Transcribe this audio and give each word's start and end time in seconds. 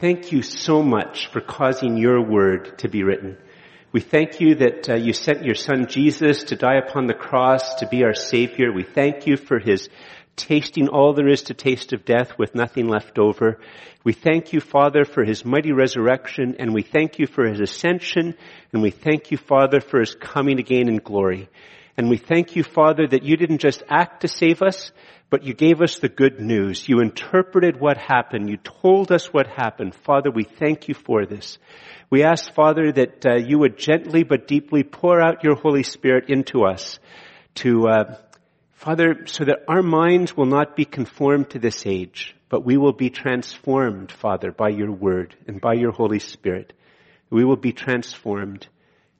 Thank 0.00 0.30
you 0.30 0.42
so 0.42 0.80
much 0.80 1.26
for 1.32 1.40
causing 1.40 1.96
your 1.96 2.22
word 2.22 2.78
to 2.78 2.88
be 2.88 3.02
written. 3.02 3.36
We 3.90 4.00
thank 4.00 4.40
you 4.40 4.54
that 4.54 4.88
uh, 4.88 4.94
you 4.94 5.12
sent 5.12 5.44
your 5.44 5.56
son 5.56 5.88
Jesus 5.88 6.44
to 6.44 6.54
die 6.54 6.76
upon 6.76 7.08
the 7.08 7.14
cross 7.14 7.74
to 7.80 7.88
be 7.88 8.04
our 8.04 8.14
savior. 8.14 8.72
We 8.72 8.84
thank 8.84 9.26
you 9.26 9.36
for 9.36 9.58
his 9.58 9.88
tasting 10.36 10.86
all 10.86 11.14
there 11.14 11.26
is 11.26 11.42
to 11.44 11.54
taste 11.54 11.92
of 11.92 12.04
death 12.04 12.38
with 12.38 12.54
nothing 12.54 12.86
left 12.86 13.18
over. 13.18 13.58
We 14.04 14.12
thank 14.12 14.52
you, 14.52 14.60
Father, 14.60 15.04
for 15.04 15.24
his 15.24 15.44
mighty 15.44 15.72
resurrection 15.72 16.54
and 16.60 16.72
we 16.72 16.82
thank 16.82 17.18
you 17.18 17.26
for 17.26 17.44
his 17.48 17.58
ascension 17.58 18.36
and 18.72 18.82
we 18.82 18.92
thank 18.92 19.32
you, 19.32 19.36
Father, 19.36 19.80
for 19.80 19.98
his 19.98 20.14
coming 20.14 20.60
again 20.60 20.88
in 20.88 20.98
glory. 20.98 21.48
And 21.98 22.08
we 22.08 22.16
thank 22.16 22.54
you, 22.54 22.62
Father, 22.62 23.08
that 23.08 23.24
you 23.24 23.36
didn't 23.36 23.58
just 23.58 23.82
act 23.88 24.20
to 24.20 24.28
save 24.28 24.62
us, 24.62 24.92
but 25.30 25.42
you 25.42 25.52
gave 25.52 25.82
us 25.82 25.98
the 25.98 26.08
good 26.08 26.38
news. 26.38 26.88
You 26.88 27.00
interpreted 27.00 27.80
what 27.80 27.98
happened. 27.98 28.48
You 28.48 28.56
told 28.56 29.10
us 29.10 29.32
what 29.32 29.48
happened. 29.48 29.96
Father, 29.96 30.30
we 30.30 30.44
thank 30.44 30.86
you 30.86 30.94
for 30.94 31.26
this. 31.26 31.58
We 32.08 32.22
ask, 32.22 32.54
Father, 32.54 32.92
that 32.92 33.26
uh, 33.26 33.34
you 33.44 33.58
would 33.58 33.78
gently 33.78 34.22
but 34.22 34.46
deeply 34.46 34.84
pour 34.84 35.20
out 35.20 35.42
your 35.42 35.56
Holy 35.56 35.82
Spirit 35.82 36.26
into 36.28 36.64
us 36.64 37.00
to, 37.56 37.88
uh, 37.88 38.16
Father, 38.74 39.26
so 39.26 39.44
that 39.46 39.64
our 39.66 39.82
minds 39.82 40.36
will 40.36 40.46
not 40.46 40.76
be 40.76 40.84
conformed 40.84 41.50
to 41.50 41.58
this 41.58 41.84
age, 41.84 42.36
but 42.48 42.64
we 42.64 42.76
will 42.76 42.92
be 42.92 43.10
transformed, 43.10 44.12
Father, 44.12 44.52
by 44.52 44.68
your 44.68 44.92
word 44.92 45.34
and 45.48 45.60
by 45.60 45.74
your 45.74 45.90
Holy 45.90 46.20
Spirit. 46.20 46.74
We 47.28 47.44
will 47.44 47.56
be 47.56 47.72
transformed 47.72 48.68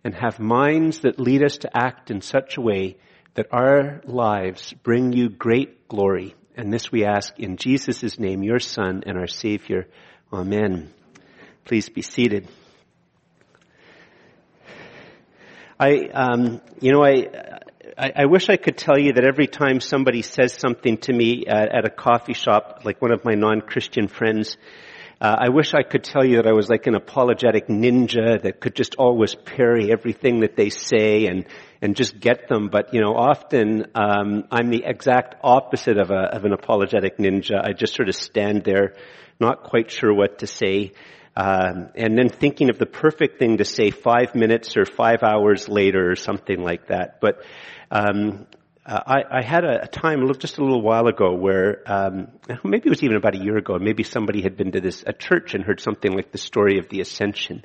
and 0.04 0.14
have 0.14 0.38
minds 0.38 1.00
that 1.00 1.18
lead 1.18 1.42
us 1.44 1.58
to 1.58 1.70
act 1.76 2.10
in 2.10 2.20
such 2.20 2.56
a 2.56 2.60
way 2.60 2.96
that 3.34 3.46
our 3.52 4.00
lives 4.04 4.72
bring 4.82 5.12
you 5.12 5.28
great 5.28 5.88
glory. 5.88 6.34
And 6.56 6.72
this 6.72 6.90
we 6.90 7.04
ask 7.04 7.38
in 7.38 7.56
Jesus' 7.56 8.18
name, 8.18 8.42
your 8.42 8.58
Son 8.58 9.04
and 9.06 9.16
our 9.16 9.28
Savior. 9.28 9.86
Amen. 10.32 10.92
Please 11.64 11.88
be 11.88 12.02
seated. 12.02 12.48
I, 15.78 16.08
um, 16.12 16.60
you 16.80 16.90
know, 16.90 17.04
I, 17.04 17.28
I, 17.96 18.12
I, 18.16 18.26
wish 18.26 18.48
I 18.48 18.56
could 18.56 18.76
tell 18.76 18.98
you 18.98 19.12
that 19.12 19.24
every 19.24 19.46
time 19.46 19.80
somebody 19.80 20.22
says 20.22 20.52
something 20.52 20.98
to 20.98 21.12
me 21.12 21.44
at, 21.46 21.72
at 21.72 21.86
a 21.86 21.90
coffee 21.90 22.34
shop, 22.34 22.80
like 22.84 23.00
one 23.00 23.12
of 23.12 23.24
my 23.24 23.34
non-Christian 23.34 24.08
friends, 24.08 24.56
uh, 25.20 25.34
I 25.36 25.48
wish 25.48 25.74
I 25.74 25.82
could 25.82 26.04
tell 26.04 26.24
you 26.24 26.36
that 26.36 26.46
I 26.46 26.52
was 26.52 26.68
like 26.68 26.86
an 26.86 26.94
apologetic 26.94 27.66
ninja 27.66 28.40
that 28.40 28.60
could 28.60 28.76
just 28.76 28.94
always 28.96 29.34
parry 29.34 29.90
everything 29.90 30.40
that 30.40 30.54
they 30.54 30.70
say 30.70 31.26
and 31.26 31.46
and 31.82 31.96
just 31.96 32.20
get 32.20 32.48
them. 32.48 32.68
But 32.68 32.94
you 32.94 33.00
know, 33.00 33.14
often 33.16 33.86
um, 33.96 34.44
I'm 34.52 34.70
the 34.70 34.84
exact 34.84 35.34
opposite 35.42 35.98
of 35.98 36.10
a 36.10 36.36
of 36.36 36.44
an 36.44 36.52
apologetic 36.52 37.18
ninja. 37.18 37.60
I 37.60 37.72
just 37.72 37.94
sort 37.94 38.08
of 38.08 38.14
stand 38.14 38.62
there, 38.62 38.94
not 39.40 39.64
quite 39.64 39.90
sure 39.90 40.14
what 40.14 40.38
to 40.38 40.46
say. 40.46 40.92
Um, 41.36 41.90
and 41.94 42.18
then 42.18 42.28
thinking 42.28 42.68
of 42.68 42.78
the 42.78 42.86
perfect 42.86 43.38
thing 43.38 43.58
to 43.58 43.64
say 43.64 43.90
five 43.90 44.34
minutes 44.34 44.76
or 44.76 44.84
five 44.84 45.22
hours 45.22 45.68
later 45.68 46.10
or 46.10 46.16
something 46.16 46.62
like 46.62 46.88
that. 46.88 47.20
But 47.20 47.44
um, 47.92 48.46
uh, 48.88 49.02
I, 49.06 49.38
I, 49.38 49.42
had 49.42 49.64
a, 49.64 49.82
a, 49.84 49.86
time 49.86 50.26
just 50.38 50.56
a 50.56 50.62
little 50.62 50.80
while 50.80 51.08
ago 51.08 51.34
where 51.34 51.82
um, 51.84 52.28
maybe 52.64 52.86
it 52.86 52.88
was 52.88 53.02
even 53.02 53.16
about 53.18 53.34
a 53.34 53.38
year 53.38 53.58
ago. 53.58 53.78
Maybe 53.78 54.02
somebody 54.02 54.40
had 54.40 54.56
been 54.56 54.72
to 54.72 54.80
this 54.80 55.04
a 55.06 55.12
church 55.12 55.54
and 55.54 55.62
heard 55.62 55.80
something 55.80 56.10
like 56.10 56.32
the 56.32 56.38
story 56.38 56.78
of 56.78 56.88
the 56.88 57.00
ascension, 57.00 57.64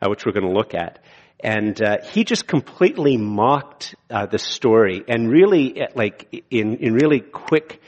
uh, 0.00 0.08
which 0.08 0.24
we're 0.24 0.32
going 0.32 0.46
to 0.46 0.52
look 0.52 0.74
at. 0.74 1.00
And 1.44 1.80
uh, 1.82 1.98
he 2.12 2.24
just 2.24 2.46
completely 2.46 3.18
mocked 3.18 3.96
uh, 4.08 4.26
the 4.26 4.38
story, 4.38 5.02
and 5.08 5.28
really, 5.28 5.82
uh, 5.82 5.86
like 5.96 6.44
in 6.50 6.76
in 6.76 6.94
really 6.94 7.18
quick, 7.18 7.82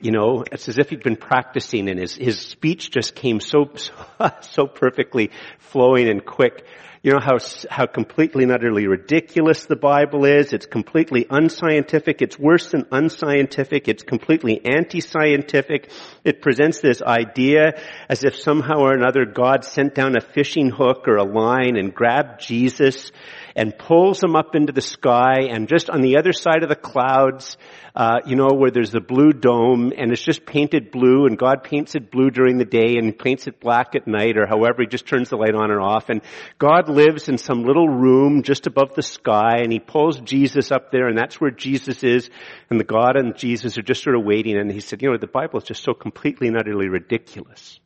you 0.00 0.10
know, 0.10 0.42
it's 0.50 0.68
as 0.68 0.78
if 0.78 0.90
he'd 0.90 1.04
been 1.04 1.16
practicing, 1.16 1.88
and 1.88 1.98
his 1.98 2.16
his 2.16 2.40
speech 2.40 2.90
just 2.90 3.14
came 3.14 3.38
so 3.38 3.70
so, 3.76 3.92
so 4.40 4.66
perfectly 4.66 5.30
flowing 5.60 6.08
and 6.08 6.26
quick 6.26 6.66
you 7.02 7.12
know 7.12 7.20
how, 7.20 7.38
how 7.70 7.86
completely 7.86 8.42
and 8.42 8.52
utterly 8.52 8.86
ridiculous 8.86 9.66
the 9.66 9.76
Bible 9.76 10.24
is. 10.24 10.52
It's 10.52 10.66
completely 10.66 11.26
unscientific. 11.30 12.22
It's 12.22 12.38
worse 12.38 12.70
than 12.70 12.86
unscientific. 12.90 13.88
It's 13.88 14.02
completely 14.02 14.60
anti-scientific. 14.64 15.90
It 16.24 16.42
presents 16.42 16.80
this 16.80 17.00
idea 17.00 17.80
as 18.08 18.24
if 18.24 18.36
somehow 18.36 18.80
or 18.80 18.92
another 18.92 19.24
God 19.24 19.64
sent 19.64 19.94
down 19.94 20.16
a 20.16 20.20
fishing 20.20 20.70
hook 20.70 21.06
or 21.06 21.16
a 21.16 21.24
line 21.24 21.76
and 21.76 21.94
grabbed 21.94 22.40
Jesus 22.40 23.12
and 23.58 23.76
pulls 23.76 24.20
them 24.20 24.36
up 24.36 24.54
into 24.54 24.72
the 24.72 24.80
sky 24.80 25.48
and 25.50 25.68
just 25.68 25.90
on 25.90 26.00
the 26.00 26.16
other 26.16 26.32
side 26.32 26.62
of 26.62 26.68
the 26.68 26.76
clouds, 26.76 27.56
uh, 27.96 28.20
you 28.24 28.36
know, 28.36 28.50
where 28.54 28.70
there's 28.70 28.92
the 28.92 29.00
blue 29.00 29.32
dome 29.32 29.92
and 29.98 30.12
it's 30.12 30.22
just 30.22 30.46
painted 30.46 30.92
blue 30.92 31.26
and 31.26 31.36
God 31.36 31.64
paints 31.64 31.96
it 31.96 32.12
blue 32.12 32.30
during 32.30 32.58
the 32.58 32.64
day 32.64 32.98
and 32.98 33.18
paints 33.18 33.48
it 33.48 33.58
black 33.58 33.96
at 33.96 34.06
night 34.06 34.36
or 34.38 34.46
however 34.46 34.82
he 34.82 34.86
just 34.86 35.08
turns 35.08 35.30
the 35.30 35.36
light 35.36 35.56
on 35.56 35.72
and 35.72 35.80
off 35.80 36.08
and 36.08 36.22
God 36.60 36.88
lives 36.88 37.28
in 37.28 37.36
some 37.36 37.64
little 37.64 37.88
room 37.88 38.44
just 38.44 38.68
above 38.68 38.94
the 38.94 39.02
sky 39.02 39.56
and 39.56 39.72
he 39.72 39.80
pulls 39.80 40.20
Jesus 40.20 40.70
up 40.70 40.92
there 40.92 41.08
and 41.08 41.18
that's 41.18 41.40
where 41.40 41.50
Jesus 41.50 42.04
is 42.04 42.30
and 42.70 42.78
the 42.78 42.84
God 42.84 43.16
and 43.16 43.36
Jesus 43.36 43.76
are 43.76 43.82
just 43.82 44.04
sort 44.04 44.14
of 44.14 44.22
waiting 44.24 44.56
and 44.56 44.70
he 44.70 44.78
said, 44.78 45.02
you 45.02 45.10
know, 45.10 45.18
the 45.18 45.26
Bible 45.26 45.58
is 45.58 45.64
just 45.64 45.82
so 45.82 45.94
completely 45.94 46.46
and 46.46 46.56
utterly 46.56 46.86
ridiculous. 46.86 47.80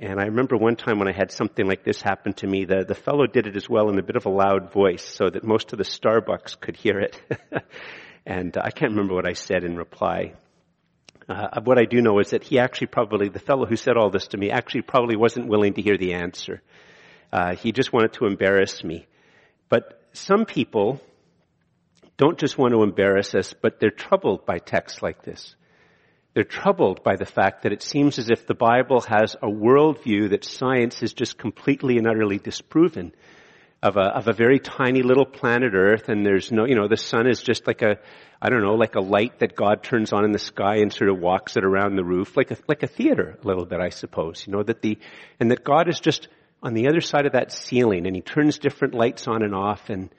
And 0.00 0.20
I 0.20 0.24
remember 0.24 0.56
one 0.56 0.76
time 0.76 0.98
when 0.98 1.08
I 1.08 1.12
had 1.12 1.30
something 1.30 1.66
like 1.66 1.82
this 1.82 2.02
happen 2.02 2.34
to 2.34 2.46
me, 2.46 2.64
the, 2.64 2.84
the 2.86 2.94
fellow 2.94 3.26
did 3.26 3.46
it 3.46 3.56
as 3.56 3.68
well 3.68 3.88
in 3.88 3.98
a 3.98 4.02
bit 4.02 4.16
of 4.16 4.26
a 4.26 4.30
loud 4.30 4.72
voice 4.72 5.02
so 5.02 5.30
that 5.30 5.44
most 5.44 5.72
of 5.72 5.78
the 5.78 5.84
Starbucks 5.84 6.60
could 6.60 6.76
hear 6.76 7.00
it. 7.00 7.20
and 8.26 8.56
I 8.58 8.70
can't 8.70 8.92
remember 8.92 9.14
what 9.14 9.28
I 9.28 9.32
said 9.32 9.64
in 9.64 9.76
reply. 9.76 10.34
Uh, 11.28 11.60
what 11.64 11.78
I 11.78 11.86
do 11.86 12.02
know 12.02 12.18
is 12.18 12.30
that 12.30 12.44
he 12.44 12.58
actually 12.58 12.88
probably, 12.88 13.28
the 13.30 13.38
fellow 13.38 13.64
who 13.64 13.76
said 13.76 13.96
all 13.96 14.10
this 14.10 14.28
to 14.28 14.36
me, 14.36 14.50
actually 14.50 14.82
probably 14.82 15.16
wasn't 15.16 15.48
willing 15.48 15.74
to 15.74 15.82
hear 15.82 15.96
the 15.96 16.12
answer. 16.14 16.62
Uh, 17.32 17.54
he 17.56 17.72
just 17.72 17.92
wanted 17.92 18.12
to 18.14 18.26
embarrass 18.26 18.84
me. 18.84 19.06
But 19.68 20.02
some 20.12 20.44
people 20.44 21.00
don't 22.16 22.38
just 22.38 22.58
want 22.58 22.72
to 22.74 22.82
embarrass 22.82 23.34
us, 23.34 23.54
but 23.60 23.80
they're 23.80 23.90
troubled 23.90 24.46
by 24.46 24.58
texts 24.58 25.02
like 25.02 25.22
this. 25.22 25.56
They're 26.36 26.44
troubled 26.44 27.02
by 27.02 27.16
the 27.16 27.24
fact 27.24 27.62
that 27.62 27.72
it 27.72 27.82
seems 27.82 28.18
as 28.18 28.28
if 28.28 28.46
the 28.46 28.52
Bible 28.52 29.00
has 29.08 29.36
a 29.36 29.46
worldview 29.46 30.28
that 30.28 30.44
science 30.44 31.02
is 31.02 31.14
just 31.14 31.38
completely 31.38 31.96
and 31.96 32.06
utterly 32.06 32.36
disproven 32.36 33.14
of 33.82 33.96
a, 33.96 34.02
of 34.02 34.28
a 34.28 34.34
very 34.34 34.58
tiny 34.58 35.00
little 35.00 35.24
planet 35.24 35.72
Earth 35.72 36.10
and 36.10 36.26
there's 36.26 36.52
no, 36.52 36.66
you 36.66 36.74
know, 36.74 36.88
the 36.88 36.98
sun 36.98 37.26
is 37.26 37.40
just 37.40 37.66
like 37.66 37.80
a, 37.80 37.96
I 38.42 38.50
don't 38.50 38.60
know, 38.60 38.74
like 38.74 38.96
a 38.96 39.00
light 39.00 39.38
that 39.38 39.56
God 39.56 39.82
turns 39.82 40.12
on 40.12 40.26
in 40.26 40.32
the 40.32 40.38
sky 40.38 40.80
and 40.80 40.92
sort 40.92 41.08
of 41.08 41.18
walks 41.18 41.56
it 41.56 41.64
around 41.64 41.96
the 41.96 42.04
roof, 42.04 42.36
like 42.36 42.50
a, 42.50 42.58
like 42.68 42.82
a 42.82 42.86
theater 42.86 43.38
a 43.42 43.46
little 43.46 43.64
bit, 43.64 43.80
I 43.80 43.88
suppose, 43.88 44.46
you 44.46 44.52
know, 44.52 44.62
that 44.62 44.82
the, 44.82 44.98
and 45.40 45.50
that 45.50 45.64
God 45.64 45.88
is 45.88 46.00
just 46.00 46.28
on 46.62 46.74
the 46.74 46.88
other 46.88 47.00
side 47.00 47.24
of 47.24 47.32
that 47.32 47.50
ceiling 47.50 48.06
and 48.06 48.14
he 48.14 48.20
turns 48.20 48.58
different 48.58 48.92
lights 48.92 49.26
on 49.26 49.42
and 49.42 49.54
off 49.54 49.88
and, 49.88 50.10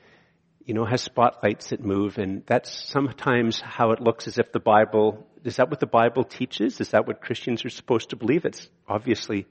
you 0.68 0.74
know, 0.74 0.84
has 0.86 1.02
spotlights 1.02 1.70
that 1.70 1.84
move 1.84 2.18
and 2.18 2.44
that's 2.46 2.90
sometimes 2.90 3.62
how 3.62 3.92
it 3.92 4.02
looks 4.02 4.28
as 4.28 4.38
if 4.38 4.52
the 4.52 4.60
Bible 4.60 5.26
is 5.46 5.56
that 5.56 5.70
what 5.70 5.80
the 5.80 5.88
Bible 5.88 6.26
teaches? 6.26 6.82
Is 6.82 6.90
that 6.90 7.08
what 7.08 7.22
Christians 7.22 7.64
are 7.64 7.70
supposed 7.70 8.10
to 8.10 8.18
believe? 8.18 8.44
It's 8.44 8.70
obviously 8.86 9.48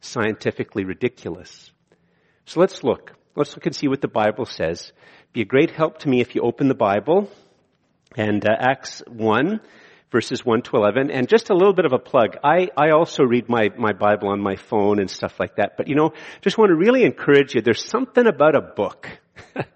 scientifically 0.00 0.84
ridiculous. 0.84 1.70
So 2.46 2.58
let's 2.58 2.82
look. 2.82 3.12
Let's 3.36 3.54
look 3.54 3.64
and 3.66 3.76
see 3.76 3.86
what 3.86 4.00
the 4.00 4.08
Bible 4.08 4.44
says. 4.44 4.92
Be 5.32 5.42
a 5.42 5.44
great 5.44 5.70
help 5.70 5.98
to 5.98 6.08
me 6.08 6.20
if 6.20 6.34
you 6.34 6.40
open 6.42 6.66
the 6.66 6.74
Bible 6.74 7.30
and 8.16 8.44
uh, 8.44 8.56
Acts 8.58 9.04
1 9.06 9.60
verses 10.10 10.44
1 10.44 10.62
to 10.62 10.76
11. 10.76 11.12
And 11.12 11.28
just 11.28 11.50
a 11.50 11.54
little 11.54 11.74
bit 11.74 11.84
of 11.84 11.92
a 11.92 11.98
plug. 11.98 12.38
I, 12.42 12.70
I 12.76 12.90
also 12.90 13.22
read 13.22 13.48
my, 13.48 13.68
my 13.78 13.92
Bible 13.92 14.30
on 14.30 14.40
my 14.40 14.56
phone 14.56 14.98
and 14.98 15.08
stuff 15.08 15.38
like 15.38 15.56
that. 15.56 15.76
But 15.76 15.86
you 15.86 15.94
know, 15.94 16.12
just 16.40 16.58
want 16.58 16.70
to 16.70 16.74
really 16.74 17.04
encourage 17.04 17.54
you. 17.54 17.60
There's 17.60 17.84
something 17.88 18.26
about 18.26 18.56
a 18.56 18.60
book. 18.60 19.08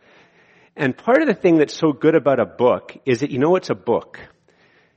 and 0.76 0.97
part 0.97 1.22
of 1.22 1.28
the 1.28 1.34
thing 1.34 1.58
that's 1.58 1.75
so 1.75 1.92
good 1.92 2.14
about 2.14 2.41
a 2.41 2.47
book 2.47 2.97
is 3.04 3.20
that 3.20 3.31
you 3.31 3.38
know 3.38 3.56
it's 3.56 3.70
a 3.70 3.75
book. 3.75 4.20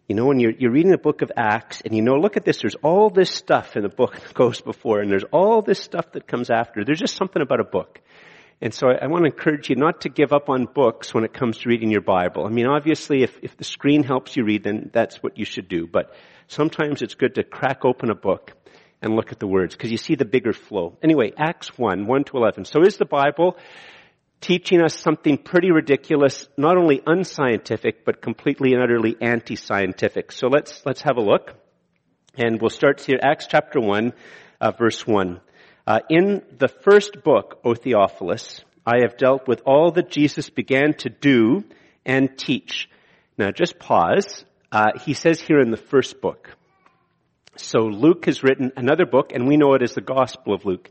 You 0.07 0.15
know, 0.15 0.25
when 0.25 0.39
you're, 0.39 0.51
you're 0.51 0.71
reading 0.71 0.91
the 0.91 0.97
book 0.97 1.21
of 1.21 1.31
Acts 1.35 1.81
and 1.81 1.95
you 1.95 2.01
know, 2.01 2.15
look 2.15 2.35
at 2.35 2.43
this, 2.43 2.61
there's 2.61 2.75
all 2.83 3.09
this 3.09 3.31
stuff 3.31 3.75
in 3.77 3.83
the 3.83 3.89
book 3.89 4.13
that 4.19 4.33
goes 4.33 4.61
before 4.61 4.99
and 4.99 5.09
there's 5.09 5.23
all 5.31 5.61
this 5.61 5.79
stuff 5.79 6.11
that 6.11 6.27
comes 6.27 6.49
after. 6.49 6.83
There's 6.83 6.99
just 6.99 7.15
something 7.15 7.41
about 7.41 7.61
a 7.61 7.65
book. 7.65 8.01
And 8.61 8.73
so 8.73 8.87
I, 8.87 9.05
I 9.05 9.07
want 9.07 9.25
to 9.25 9.31
encourage 9.31 9.69
you 9.69 9.75
not 9.75 10.01
to 10.01 10.09
give 10.09 10.31
up 10.31 10.49
on 10.49 10.65
books 10.65 11.13
when 11.13 11.23
it 11.23 11.33
comes 11.33 11.57
to 11.59 11.69
reading 11.69 11.89
your 11.89 12.01
Bible. 12.01 12.45
I 12.45 12.49
mean, 12.49 12.65
obviously, 12.65 13.23
if, 13.23 13.37
if 13.41 13.57
the 13.57 13.63
screen 13.63 14.03
helps 14.03 14.35
you 14.37 14.43
read, 14.43 14.63
then 14.63 14.89
that's 14.93 15.23
what 15.23 15.37
you 15.37 15.45
should 15.45 15.67
do. 15.67 15.87
But 15.87 16.13
sometimes 16.47 17.01
it's 17.01 17.15
good 17.15 17.35
to 17.35 17.43
crack 17.43 17.83
open 17.83 18.09
a 18.09 18.15
book 18.15 18.53
and 19.01 19.15
look 19.15 19.31
at 19.31 19.39
the 19.39 19.47
words 19.47 19.75
because 19.75 19.91
you 19.91 19.97
see 19.97 20.15
the 20.15 20.25
bigger 20.25 20.53
flow. 20.53 20.97
Anyway, 21.01 21.33
Acts 21.37 21.77
1, 21.77 22.07
1 22.07 22.23
to 22.25 22.37
11. 22.37 22.65
So 22.65 22.83
is 22.83 22.97
the 22.97 23.05
Bible 23.05 23.57
teaching 24.43 24.81
us 24.81 24.99
something 24.99 25.37
pretty 25.37 25.71
ridiculous, 25.71 26.49
not 26.57 26.75
only 26.77 27.01
unscientific, 27.07 28.03
but 28.03 28.21
completely 28.21 28.73
and 28.73 28.83
utterly 28.83 29.15
anti-scientific. 29.21 30.33
So 30.33 30.47
let's, 30.47 30.85
let's 30.85 31.01
have 31.03 31.15
a 31.15 31.21
look. 31.21 31.53
And 32.35 32.59
we'll 32.59 32.69
start 32.69 32.99
here, 32.99 33.17
Acts 33.23 33.47
chapter 33.49 33.79
1, 33.79 34.11
uh, 34.59 34.71
verse 34.71 35.07
1. 35.07 35.39
Uh, 35.87 35.99
in 36.09 36.41
the 36.57 36.67
first 36.67 37.23
book, 37.23 37.61
O 37.63 37.73
Theophilus, 37.73 38.65
I 38.85 39.03
have 39.03 39.15
dealt 39.15 39.47
with 39.47 39.61
all 39.65 39.91
that 39.91 40.11
Jesus 40.11 40.49
began 40.49 40.93
to 40.95 41.09
do 41.09 41.63
and 42.05 42.37
teach. 42.37 42.89
Now 43.37 43.51
just 43.51 43.79
pause. 43.79 44.43
Uh, 44.73 44.99
he 45.05 45.13
says 45.13 45.39
here 45.39 45.61
in 45.61 45.71
the 45.71 45.77
first 45.77 46.19
book. 46.19 46.49
So 47.55 47.79
Luke 47.79 48.25
has 48.25 48.43
written 48.43 48.73
another 48.75 49.05
book, 49.05 49.31
and 49.33 49.47
we 49.47 49.55
know 49.55 49.73
it 49.75 49.83
as 49.83 49.93
the 49.93 50.01
Gospel 50.01 50.53
of 50.53 50.65
Luke. 50.65 50.89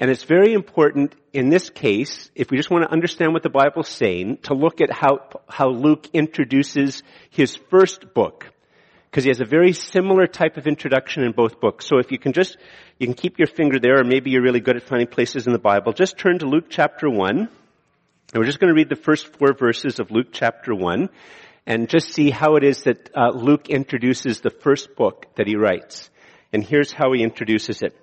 And 0.00 0.10
it's 0.10 0.24
very 0.24 0.54
important 0.54 1.14
in 1.34 1.50
this 1.50 1.68
case, 1.68 2.30
if 2.34 2.50
we 2.50 2.56
just 2.56 2.70
want 2.70 2.84
to 2.84 2.90
understand 2.90 3.34
what 3.34 3.42
the 3.42 3.50
Bible's 3.50 3.90
saying, 3.90 4.38
to 4.44 4.54
look 4.54 4.80
at 4.80 4.90
how, 4.90 5.28
how 5.46 5.68
Luke 5.68 6.08
introduces 6.14 7.02
his 7.28 7.54
first 7.68 8.14
book. 8.14 8.50
Because 9.10 9.24
he 9.24 9.28
has 9.28 9.42
a 9.42 9.44
very 9.44 9.74
similar 9.74 10.26
type 10.26 10.56
of 10.56 10.66
introduction 10.66 11.22
in 11.22 11.32
both 11.32 11.60
books. 11.60 11.86
So 11.86 11.98
if 11.98 12.10
you 12.10 12.18
can 12.18 12.32
just, 12.32 12.56
you 12.98 13.06
can 13.08 13.14
keep 13.14 13.38
your 13.38 13.46
finger 13.46 13.78
there, 13.78 14.00
or 14.00 14.04
maybe 14.04 14.30
you're 14.30 14.42
really 14.42 14.60
good 14.60 14.76
at 14.76 14.84
finding 14.84 15.08
places 15.08 15.46
in 15.46 15.52
the 15.52 15.58
Bible, 15.58 15.92
just 15.92 16.16
turn 16.16 16.38
to 16.38 16.46
Luke 16.46 16.66
chapter 16.70 17.10
1. 17.10 17.38
And 17.38 17.48
we're 18.34 18.44
just 18.44 18.58
going 18.58 18.72
to 18.72 18.76
read 18.76 18.88
the 18.88 18.96
first 18.96 19.36
four 19.36 19.52
verses 19.52 20.00
of 20.00 20.10
Luke 20.10 20.28
chapter 20.32 20.74
1 20.74 21.10
and 21.66 21.90
just 21.90 22.14
see 22.14 22.30
how 22.30 22.56
it 22.56 22.64
is 22.64 22.84
that 22.84 23.10
uh, 23.14 23.32
Luke 23.34 23.68
introduces 23.68 24.40
the 24.40 24.50
first 24.50 24.96
book 24.96 25.26
that 25.36 25.46
he 25.46 25.56
writes. 25.56 26.08
And 26.54 26.64
here's 26.64 26.90
how 26.90 27.12
he 27.12 27.22
introduces 27.22 27.82
it 27.82 27.94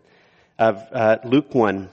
of 0.60 0.84
uh, 0.92 1.18
Luke 1.24 1.54
1. 1.54 1.90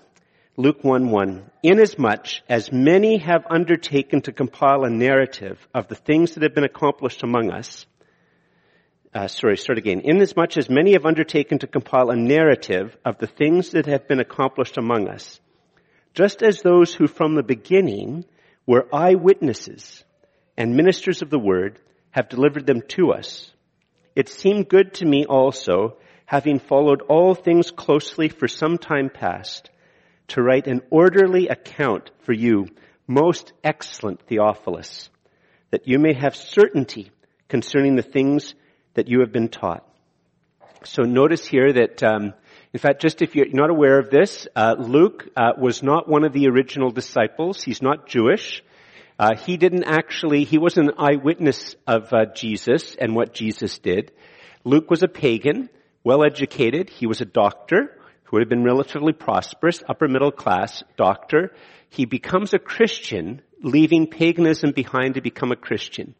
Luke 0.56 0.82
1 0.82 1.10
1. 1.10 1.50
Inasmuch 1.62 2.26
as 2.48 2.72
many 2.72 3.18
have 3.18 3.44
undertaken 3.50 4.22
to 4.22 4.32
compile 4.32 4.84
a 4.84 4.90
narrative 4.90 5.58
of 5.74 5.88
the 5.88 5.94
things 5.94 6.34
that 6.34 6.42
have 6.42 6.54
been 6.54 6.64
accomplished 6.64 7.22
among 7.22 7.50
us, 7.50 7.86
uh, 9.12 9.26
sorry, 9.26 9.56
start 9.56 9.78
again. 9.78 10.00
Inasmuch 10.00 10.56
as 10.56 10.70
many 10.70 10.92
have 10.92 11.06
undertaken 11.06 11.58
to 11.58 11.66
compile 11.66 12.10
a 12.10 12.16
narrative 12.16 12.96
of 13.04 13.18
the 13.18 13.26
things 13.26 13.70
that 13.70 13.86
have 13.86 14.08
been 14.08 14.20
accomplished 14.20 14.78
among 14.78 15.08
us, 15.08 15.40
just 16.14 16.42
as 16.42 16.62
those 16.62 16.94
who 16.94 17.06
from 17.06 17.34
the 17.34 17.42
beginning 17.42 18.24
were 18.66 18.88
eyewitnesses 18.94 20.04
and 20.56 20.76
ministers 20.76 21.20
of 21.20 21.30
the 21.30 21.38
word 21.38 21.78
have 22.12 22.28
delivered 22.28 22.66
them 22.66 22.80
to 22.88 23.10
us, 23.10 23.50
it 24.14 24.28
seemed 24.28 24.68
good 24.68 24.94
to 24.94 25.04
me 25.04 25.26
also 25.26 25.96
having 26.26 26.58
followed 26.58 27.02
all 27.02 27.34
things 27.34 27.70
closely 27.70 28.28
for 28.28 28.48
some 28.48 28.78
time 28.78 29.10
past, 29.10 29.70
to 30.28 30.42
write 30.42 30.66
an 30.66 30.80
orderly 30.90 31.48
account 31.48 32.10
for 32.22 32.32
you, 32.32 32.66
most 33.06 33.52
excellent 33.62 34.22
Theophilus, 34.26 35.10
that 35.70 35.86
you 35.86 35.98
may 35.98 36.14
have 36.14 36.34
certainty 36.34 37.10
concerning 37.48 37.96
the 37.96 38.02
things 38.02 38.54
that 38.94 39.08
you 39.08 39.20
have 39.20 39.32
been 39.32 39.48
taught. 39.48 39.86
So 40.84 41.02
notice 41.02 41.46
here 41.46 41.72
that, 41.72 42.02
um, 42.02 42.34
in 42.72 42.80
fact, 42.80 43.02
just 43.02 43.22
if 43.22 43.34
you're 43.34 43.46
not 43.52 43.70
aware 43.70 43.98
of 43.98 44.10
this, 44.10 44.46
uh, 44.54 44.76
Luke 44.78 45.28
uh, 45.36 45.52
was 45.58 45.82
not 45.82 46.08
one 46.08 46.24
of 46.24 46.32
the 46.32 46.48
original 46.48 46.90
disciples. 46.90 47.62
He's 47.62 47.82
not 47.82 48.06
Jewish. 48.06 48.62
Uh, 49.18 49.36
he 49.36 49.56
didn't 49.56 49.84
actually, 49.84 50.44
he 50.44 50.58
was 50.58 50.76
an 50.76 50.92
eyewitness 50.98 51.76
of 51.86 52.12
uh, 52.12 52.26
Jesus 52.34 52.96
and 52.96 53.14
what 53.14 53.32
Jesus 53.32 53.78
did. 53.78 54.12
Luke 54.64 54.90
was 54.90 55.02
a 55.02 55.08
pagan 55.08 55.68
well 56.04 56.22
educated. 56.22 56.90
He 56.90 57.06
was 57.06 57.20
a 57.22 57.24
doctor 57.24 57.98
who 58.24 58.36
would 58.36 58.42
have 58.42 58.48
been 58.48 58.62
relatively 58.62 59.14
prosperous, 59.14 59.82
upper 59.88 60.06
middle 60.06 60.30
class 60.30 60.84
doctor. 60.96 61.52
He 61.88 62.04
becomes 62.04 62.52
a 62.52 62.58
Christian, 62.58 63.40
leaving 63.62 64.06
paganism 64.06 64.72
behind 64.72 65.14
to 65.14 65.22
become 65.22 65.50
a 65.50 65.56
Christian. 65.56 66.14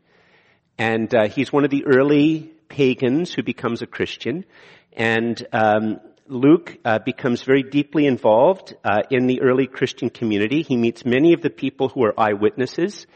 And 0.79 1.15
uh, 1.15 1.29
he's 1.29 1.53
one 1.53 1.65
of 1.65 1.71
the 1.71 1.85
early 1.85 2.51
pagans 2.69 3.33
who 3.33 3.43
becomes 3.43 3.83
a 3.83 3.87
Christian. 3.87 4.45
And 4.95 5.47
um, 5.53 6.01
Luke 6.27 6.79
uh, 6.85 6.99
becomes 7.01 7.43
very 7.43 7.63
deeply 7.63 8.07
involved 8.07 8.75
uh, 8.85 9.03
in 9.11 9.27
the 9.27 9.43
early 9.43 9.67
Christian 9.67 10.09
community. 10.09 10.63
He 10.63 10.77
meets 10.77 11.05
many 11.05 11.35
of 11.35 11.43
the 11.43 11.51
people 11.51 11.91
who 11.91 12.05
are 12.05 12.19
eyewitnesses. 12.19 13.07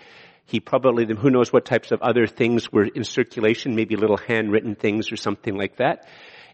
He 0.44 0.60
probably, 0.60 1.06
who 1.06 1.30
knows 1.30 1.52
what 1.52 1.64
types 1.64 1.90
of 1.92 2.02
other 2.02 2.26
things 2.26 2.70
were 2.70 2.84
in 2.84 3.04
circulation, 3.04 3.74
maybe 3.74 3.96
little 3.96 4.16
handwritten 4.16 4.74
things 4.74 5.10
or 5.10 5.16
something 5.16 5.56
like 5.56 5.76
that. 5.76 6.06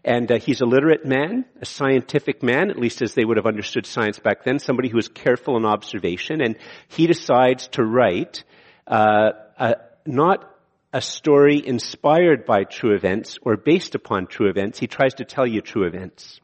And 0.03 0.31
uh, 0.31 0.39
he's 0.39 0.61
a 0.61 0.65
literate 0.65 1.05
man, 1.05 1.45
a 1.61 1.65
scientific 1.65 2.43
man, 2.43 2.69
at 2.69 2.77
least 2.77 3.01
as 3.01 3.13
they 3.13 3.25
would 3.25 3.37
have 3.37 3.47
understood 3.47 3.85
science 3.85 4.19
back 4.19 4.43
then, 4.43 4.59
somebody 4.59 4.89
who 4.89 4.97
is 4.97 5.07
careful 5.07 5.57
in 5.57 5.65
observation. 5.65 6.41
And 6.41 6.57
he 6.87 7.07
decides 7.07 7.67
to 7.69 7.83
write 7.83 8.43
uh, 8.87 9.31
a, 9.57 9.75
not 10.05 10.51
a 10.93 11.01
story 11.01 11.61
inspired 11.65 12.45
by 12.45 12.63
true 12.63 12.95
events 12.95 13.37
or 13.41 13.57
based 13.57 13.95
upon 13.95 14.27
true 14.27 14.49
events. 14.49 14.79
He 14.79 14.87
tries 14.87 15.15
to 15.15 15.25
tell 15.25 15.45
you 15.45 15.61
true 15.61 15.85
events. 15.85 16.39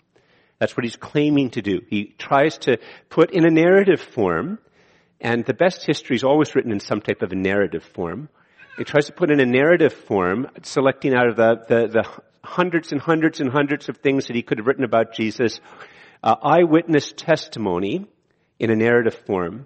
That's 0.60 0.76
what 0.76 0.84
he's 0.84 0.96
claiming 0.96 1.52
to 1.52 1.62
do. 1.62 1.82
He 1.90 2.14
tries 2.18 2.58
to 2.60 2.78
put 3.10 3.32
in 3.32 3.46
a 3.46 3.50
narrative 3.50 4.02
form, 4.02 4.60
and 5.20 5.46
the 5.46 5.54
best 5.54 5.86
history 5.86 6.16
is 6.16 6.24
always 6.24 6.54
written 6.54 6.72
in 6.72 6.80
some 6.80 7.02
type 7.02 7.22
of 7.22 7.32
a 7.32 7.36
narrative 7.36 7.84
form. 7.84 8.30
He 8.78 8.84
tries 8.84 9.08
to 9.08 9.14
put 9.14 9.32
in 9.32 9.40
a 9.40 9.46
narrative 9.46 9.94
form, 9.94 10.48
selecting 10.64 11.14
out 11.16 11.28
of 11.30 11.36
the, 11.36 11.66
the, 11.68 11.88
the 11.88 12.22
hundreds 12.44 12.92
and 12.92 13.02
hundreds 13.02 13.40
and 13.40 13.52
hundreds 13.52 13.90
of 13.90 13.98
things 13.98 14.28
that 14.28 14.36
he 14.36 14.42
could 14.42 14.58
have 14.58 14.68
written 14.68 14.84
about 14.84 15.14
Jesus, 15.14 15.60
uh, 16.24 16.36
eyewitness 16.42 17.14
testimony 17.16 18.06
in 18.60 18.70
a 18.70 18.76
narrative 18.76 19.16
form, 19.26 19.66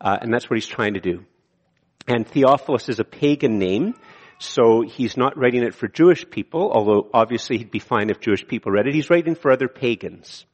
uh, 0.00 0.16
and 0.20 0.32
that's 0.32 0.48
what 0.48 0.56
he's 0.56 0.66
trying 0.66 0.94
to 0.94 1.00
do. 1.00 1.24
And 2.06 2.26
Theophilus 2.26 2.88
is 2.88 3.00
a 3.00 3.04
pagan 3.04 3.58
name, 3.58 3.94
so 4.38 4.82
he's 4.82 5.16
not 5.16 5.36
writing 5.36 5.62
it 5.62 5.74
for 5.74 5.88
Jewish 5.88 6.28
people, 6.28 6.70
although 6.72 7.08
obviously 7.12 7.58
he'd 7.58 7.70
be 7.70 7.78
fine 7.78 8.10
if 8.10 8.20
Jewish 8.20 8.46
people 8.46 8.70
read 8.70 8.86
it. 8.86 8.94
He's 8.94 9.10
writing 9.10 9.34
for 9.34 9.50
other 9.50 9.68
pagans. 9.68 10.44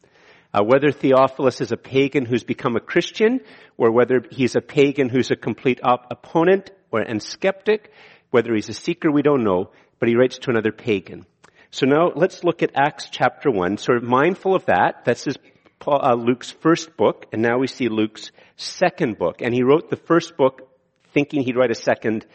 Uh, 0.54 0.62
whether 0.62 0.90
Theophilus 0.90 1.60
is 1.60 1.72
a 1.72 1.76
pagan 1.76 2.26
who's 2.26 2.44
become 2.44 2.76
a 2.76 2.80
Christian, 2.80 3.40
or 3.76 3.90
whether 3.90 4.22
he's 4.30 4.54
a 4.54 4.60
pagan 4.60 5.08
who's 5.08 5.30
a 5.30 5.36
complete 5.36 5.80
op- 5.82 6.10
opponent 6.10 6.70
or 6.90 7.00
and 7.00 7.22
skeptic, 7.22 7.90
whether 8.30 8.54
he's 8.54 8.68
a 8.68 8.74
seeker, 8.74 9.10
we 9.10 9.22
don't 9.22 9.44
know, 9.44 9.70
but 9.98 10.08
he 10.08 10.16
writes 10.16 10.38
to 10.38 10.50
another 10.50 10.72
pagan. 10.72 11.26
So 11.74 11.86
now 11.86 12.12
let's 12.14 12.44
look 12.44 12.62
at 12.62 12.72
Acts 12.74 13.08
chapter 13.10 13.50
1, 13.50 13.78
sort 13.78 13.96
of 13.96 14.04
mindful 14.04 14.54
of 14.54 14.66
that. 14.66 15.06
This 15.06 15.26
is 15.26 15.38
uh, 15.86 16.14
Luke's 16.14 16.50
first 16.50 16.98
book, 16.98 17.24
and 17.32 17.40
now 17.40 17.56
we 17.58 17.66
see 17.66 17.88
Luke's 17.88 18.30
second 18.56 19.16
book. 19.16 19.40
And 19.40 19.54
he 19.54 19.62
wrote 19.62 19.88
the 19.88 19.96
first 19.96 20.36
book 20.36 20.68
thinking 21.14 21.42
he'd 21.42 21.56
write 21.56 21.70
a 21.70 21.74
second, 21.74 22.26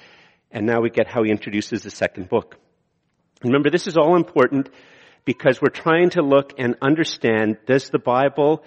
and 0.49 0.65
now 0.65 0.81
we 0.81 0.89
get 0.89 1.07
how 1.07 1.21
he 1.21 1.29
introduces 1.29 1.83
the 1.83 1.91
second 1.91 2.29
book. 2.29 2.55
Remember, 3.43 3.69
this 3.69 3.85
is 3.85 3.95
all 3.95 4.15
important 4.15 4.69
because 5.23 5.61
we're 5.61 5.69
trying 5.69 6.09
to 6.11 6.23
look 6.23 6.55
and 6.57 6.75
understand, 6.81 7.57
does 7.67 7.91
the 7.91 7.99
Bible 7.99 8.63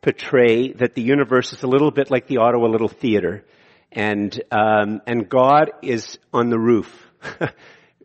portray 0.00 0.72
that 0.72 0.94
the 0.94 1.02
universe 1.02 1.52
is 1.52 1.62
a 1.62 1.68
little 1.68 1.90
bit 1.90 2.10
like 2.10 2.28
the 2.28 2.38
Ottawa 2.38 2.68
Little 2.68 2.88
Theater? 2.88 3.44
And, 3.92 4.42
um, 4.50 5.02
and 5.06 5.28
God 5.28 5.70
is 5.82 6.18
on 6.32 6.48
the 6.48 6.58
roof. 6.58 6.90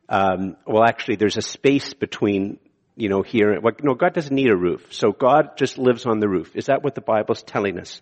um, 0.09 0.57
well, 0.65 0.83
actually, 0.83 1.17
there's 1.17 1.37
a 1.37 1.41
space 1.41 1.93
between, 1.93 2.59
you 2.95 3.09
know, 3.09 3.21
here. 3.21 3.59
Well, 3.61 3.73
no, 3.83 3.93
God 3.93 4.13
doesn't 4.13 4.35
need 4.35 4.49
a 4.49 4.57
roof. 4.57 4.87
So 4.91 5.11
God 5.11 5.55
just 5.55 5.77
lives 5.77 6.07
on 6.07 6.19
the 6.19 6.27
roof. 6.27 6.55
Is 6.55 6.65
that 6.65 6.83
what 6.83 6.95
the 6.95 7.01
Bible's 7.01 7.43
telling 7.43 7.79
us? 7.79 8.01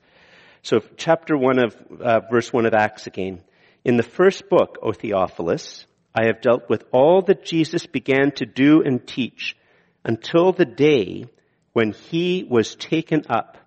So 0.64 0.80
chapter 0.96 1.38
1 1.38 1.60
of, 1.60 1.76
uh, 2.02 2.22
verse 2.32 2.52
1 2.52 2.66
of 2.66 2.74
Acts 2.74 3.08
again. 3.08 3.44
In 3.84 3.98
the 3.98 4.04
first 4.04 4.50
book, 4.50 4.78
O 4.82 4.94
Theophilus, 4.94 5.86
I 6.16 6.26
have 6.26 6.42
dealt 6.42 6.70
with 6.70 6.86
all 6.92 7.22
that 7.24 7.46
Jesus 7.46 7.86
began 7.86 8.32
to 8.38 8.46
do 8.46 8.82
and 8.82 9.06
teach 9.06 9.56
until 10.04 10.52
the 10.54 10.66
day 10.66 11.26
when 11.74 11.92
he 11.92 12.46
was 12.50 12.76
taken 12.76 13.24
up 13.30 13.58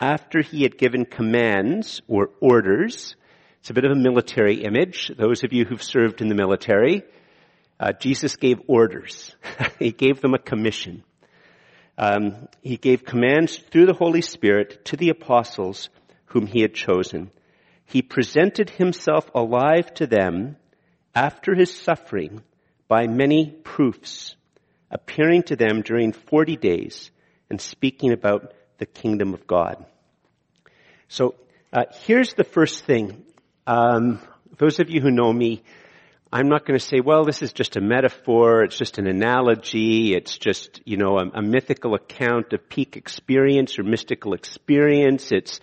after 0.00 0.40
he 0.40 0.62
had 0.62 0.78
given 0.78 1.04
commands 1.04 2.00
or 2.08 2.30
orders. 2.40 3.14
It's 3.60 3.70
a 3.70 3.74
bit 3.74 3.84
of 3.84 3.92
a 3.92 4.00
military 4.00 4.64
image. 4.64 5.12
Those 5.16 5.44
of 5.44 5.52
you 5.52 5.64
who've 5.64 5.82
served 5.82 6.20
in 6.20 6.28
the 6.28 6.34
military, 6.34 7.04
uh, 7.80 7.92
Jesus 7.92 8.36
gave 8.36 8.60
orders. 8.66 9.34
he 9.78 9.92
gave 9.92 10.20
them 10.20 10.34
a 10.34 10.38
commission. 10.38 11.04
Um, 11.96 12.48
he 12.62 12.76
gave 12.76 13.04
commands 13.04 13.58
through 13.58 13.86
the 13.86 13.94
Holy 13.94 14.22
Spirit 14.22 14.84
to 14.86 14.96
the 14.96 15.10
apostles 15.10 15.88
whom 16.26 16.46
he 16.46 16.60
had 16.60 16.74
chosen. 16.74 17.30
He 17.84 18.02
presented 18.02 18.70
himself 18.70 19.30
alive 19.34 19.92
to 19.94 20.06
them 20.06 20.56
after 21.14 21.54
his 21.54 21.74
suffering 21.74 22.42
by 22.86 23.06
many 23.06 23.50
proofs, 23.50 24.36
appearing 24.90 25.42
to 25.44 25.56
them 25.56 25.82
during 25.82 26.12
40 26.12 26.56
days 26.56 27.10
and 27.50 27.60
speaking 27.60 28.12
about 28.12 28.52
the 28.78 28.86
kingdom 28.86 29.34
of 29.34 29.46
God. 29.46 29.84
So 31.08 31.34
uh, 31.72 31.84
here's 32.02 32.34
the 32.34 32.44
first 32.44 32.84
thing. 32.84 33.24
Um, 33.66 34.20
those 34.58 34.80
of 34.80 34.90
you 34.90 35.00
who 35.00 35.10
know 35.10 35.32
me, 35.32 35.62
I'm 36.30 36.48
not 36.48 36.66
going 36.66 36.78
to 36.78 36.84
say, 36.84 37.00
well, 37.00 37.24
this 37.24 37.40
is 37.40 37.54
just 37.54 37.76
a 37.76 37.80
metaphor, 37.80 38.62
it's 38.62 38.76
just 38.76 38.98
an 38.98 39.06
analogy, 39.06 40.14
it's 40.14 40.36
just, 40.36 40.82
you 40.84 40.98
know, 40.98 41.18
a, 41.18 41.38
a 41.38 41.42
mythical 41.42 41.94
account 41.94 42.52
of 42.52 42.68
peak 42.68 42.98
experience 42.98 43.78
or 43.78 43.82
mystical 43.82 44.34
experience. 44.34 45.32
It's, 45.32 45.58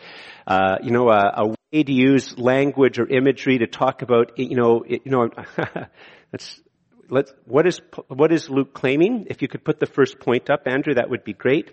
uh, 0.48 0.77
you 0.81 0.89
know, 0.89 1.10
a, 1.10 1.34
a, 1.43 1.48
way 1.50 1.84
to 1.84 1.93
use 1.93 2.38
language 2.39 2.98
or 2.98 3.07
imagery 3.07 3.60
to 3.60 3.67
talk 3.67 4.01
about, 4.01 4.39
you 4.39 4.55
know, 4.55 4.84
it, 4.88 5.03
you 5.05 5.12
know, 5.12 5.29
let's, 6.34 6.60
let's, 7.10 7.31
what 7.45 7.67
is, 7.67 7.79
what 8.07 8.31
is 8.31 8.50
Luke 8.50 8.74
claiming? 8.74 9.27
If 9.29 9.43
you 9.43 9.48
could 9.48 9.63
put 9.63 9.79
the 9.79 9.86
first 9.86 10.19
point 10.19 10.50
up, 10.50 10.63
Andrew, 10.65 10.95
that 10.95 11.12
would 11.12 11.24
be 11.24 11.34
great. 11.34 11.72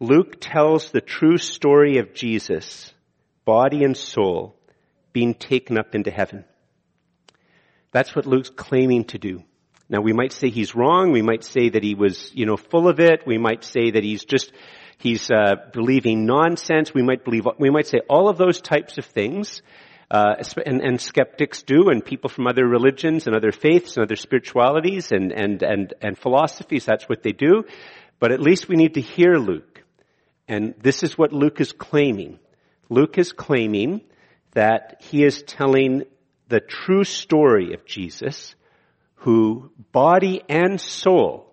Luke 0.00 0.38
tells 0.40 0.90
the 0.90 1.02
true 1.02 1.36
story 1.36 1.98
of 1.98 2.14
Jesus, 2.14 2.94
body 3.44 3.84
and 3.84 3.96
soul, 3.96 4.56
being 5.12 5.34
taken 5.34 5.76
up 5.76 5.94
into 5.94 6.10
heaven. 6.10 6.44
That's 7.94 8.16
what 8.16 8.26
Luke's 8.26 8.50
claiming 8.50 9.04
to 9.04 9.18
do. 9.18 9.44
Now 9.88 10.00
we 10.00 10.12
might 10.12 10.32
say 10.32 10.50
he's 10.50 10.74
wrong. 10.74 11.12
We 11.12 11.22
might 11.22 11.44
say 11.44 11.68
that 11.68 11.84
he 11.84 11.94
was, 11.94 12.34
you 12.34 12.44
know, 12.44 12.56
full 12.56 12.88
of 12.88 12.98
it. 12.98 13.22
We 13.24 13.38
might 13.38 13.62
say 13.62 13.92
that 13.92 14.02
he's 14.02 14.24
just, 14.24 14.50
he's 14.98 15.30
uh, 15.30 15.54
believing 15.72 16.26
nonsense. 16.26 16.92
We 16.92 17.04
might 17.04 17.24
believe, 17.24 17.44
we 17.56 17.70
might 17.70 17.86
say 17.86 18.00
all 18.10 18.28
of 18.28 18.36
those 18.36 18.60
types 18.60 18.98
of 18.98 19.04
things. 19.04 19.62
Uh, 20.10 20.34
and, 20.66 20.80
and, 20.80 21.00
skeptics 21.00 21.62
do, 21.62 21.88
and 21.88 22.04
people 22.04 22.28
from 22.28 22.46
other 22.46 22.66
religions 22.66 23.26
and 23.26 23.34
other 23.34 23.52
faiths 23.52 23.96
and 23.96 24.04
other 24.04 24.16
spiritualities 24.16 25.12
and, 25.12 25.32
and, 25.32 25.62
and, 25.62 25.94
and 26.02 26.18
philosophies, 26.18 26.84
that's 26.84 27.08
what 27.08 27.22
they 27.22 27.32
do. 27.32 27.64
But 28.18 28.32
at 28.32 28.40
least 28.40 28.68
we 28.68 28.76
need 28.76 28.94
to 28.94 29.00
hear 29.00 29.36
Luke. 29.36 29.82
And 30.48 30.74
this 30.82 31.04
is 31.04 31.16
what 31.16 31.32
Luke 31.32 31.60
is 31.60 31.72
claiming. 31.72 32.38
Luke 32.90 33.18
is 33.18 33.32
claiming 33.32 34.02
that 34.52 35.00
he 35.00 35.24
is 35.24 35.42
telling 35.42 36.04
the 36.48 36.60
true 36.60 37.04
story 37.04 37.74
of 37.74 37.84
Jesus, 37.84 38.54
who 39.16 39.70
body 39.92 40.42
and 40.48 40.80
soul, 40.80 41.52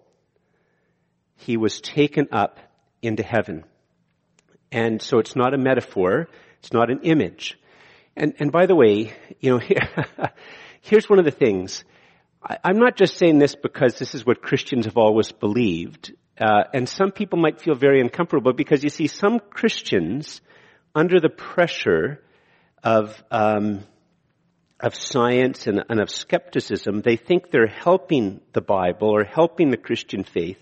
he 1.37 1.57
was 1.57 1.81
taken 1.81 2.27
up 2.31 2.59
into 3.01 3.23
heaven. 3.23 3.63
And 4.71 5.01
so 5.01 5.19
it's 5.19 5.35
not 5.35 5.53
a 5.53 5.57
metaphor, 5.57 6.27
it's 6.59 6.73
not 6.73 6.89
an 6.89 7.01
image. 7.03 7.57
And, 8.15 8.33
and 8.39 8.51
by 8.51 8.65
the 8.65 8.75
way, 8.75 9.13
you 9.39 9.51
know, 9.51 9.57
here, 9.59 9.89
here's 10.81 11.09
one 11.09 11.19
of 11.19 11.25
the 11.25 11.31
things. 11.31 11.83
I, 12.43 12.57
I'm 12.63 12.77
not 12.77 12.97
just 12.97 13.17
saying 13.17 13.39
this 13.39 13.55
because 13.55 13.97
this 13.97 14.15
is 14.15 14.25
what 14.25 14.41
Christians 14.41 14.85
have 14.85 14.97
always 14.97 15.31
believed. 15.31 16.13
Uh, 16.39 16.63
and 16.73 16.87
some 16.87 17.11
people 17.11 17.39
might 17.39 17.61
feel 17.61 17.75
very 17.75 18.01
uncomfortable 18.01 18.53
because 18.53 18.83
you 18.83 18.89
see 18.89 19.07
some 19.07 19.39
Christians 19.39 20.41
under 20.95 21.19
the 21.19 21.29
pressure 21.29 22.21
of 22.83 23.23
um, 23.29 23.83
of 24.81 24.95
science 24.95 25.67
and, 25.67 25.83
and, 25.89 25.99
of 25.99 26.09
skepticism, 26.09 27.01
they 27.01 27.15
think 27.15 27.51
they're 27.51 27.67
helping 27.67 28.41
the 28.53 28.61
Bible 28.61 29.09
or 29.09 29.23
helping 29.23 29.69
the 29.69 29.77
Christian 29.77 30.23
faith 30.23 30.57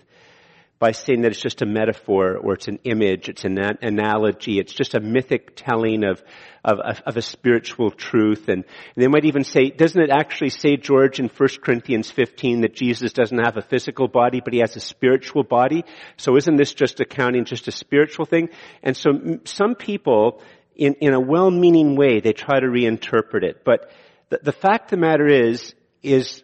by 0.80 0.94
saying 0.94 1.22
that 1.22 1.32
it's 1.32 1.42
just 1.42 1.62
a 1.62 1.66
metaphor 1.66 2.38
or 2.38 2.54
it's 2.54 2.70
an 2.70 2.80
image, 2.86 3.28
it's 3.28 3.44
an 3.44 3.60
analogy, 3.82 4.60
it's 4.60 4.74
just 4.74 4.94
a 4.94 5.00
mythic 5.02 5.54
telling 5.54 6.06
of, 6.06 6.24
of, 6.64 6.80
of 7.06 7.18
a 7.18 7.22
spiritual 7.22 7.92
truth. 7.92 8.48
And, 8.48 8.64
they 8.96 9.08
might 9.08 9.26
even 9.26 9.44
say, 9.44 9.70
doesn't 9.70 10.02
it 10.02 10.10
actually 10.10 10.52
say, 10.52 10.78
George, 10.78 11.20
in 11.20 11.28
1 11.28 11.50
Corinthians 11.62 12.10
15 12.10 12.62
that 12.62 12.74
Jesus 12.74 13.12
doesn't 13.12 13.44
have 13.44 13.58
a 13.58 13.62
physical 13.62 14.08
body, 14.08 14.40
but 14.44 14.54
he 14.54 14.60
has 14.60 14.78
a 14.78 14.80
spiritual 14.80 15.44
body? 15.44 15.84
So 16.16 16.38
isn't 16.38 16.56
this 16.56 16.74
just 16.74 17.02
accounting 17.02 17.44
just 17.44 17.68
a 17.68 17.74
spiritual 17.74 18.26
thing? 18.26 18.50
And 18.82 18.96
so 18.96 19.40
some 19.44 19.76
people, 19.76 20.42
in, 20.78 20.94
in 20.96 21.14
a 21.14 21.20
well-meaning 21.20 21.98
way, 21.98 22.22
they 22.22 22.32
try 22.32 22.58
to 22.58 22.68
reinterpret 22.68 23.44
it. 23.44 23.66
But 23.66 23.92
the, 24.30 24.40
the 24.44 24.52
fact 24.52 24.86
of 24.86 25.00
the 25.00 25.06
matter 25.06 25.28
is, 25.28 25.74
is 26.02 26.44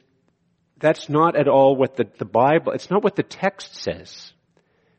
that's 0.78 1.10
not 1.10 1.36
at 1.36 1.48
all 1.48 1.76
what 1.76 1.96
the, 1.96 2.06
the 2.18 2.26
Bible, 2.26 2.74
it's 2.74 2.90
not 2.90 3.04
what 3.04 3.16
the 3.16 3.24
text 3.24 3.76
says. 3.76 4.34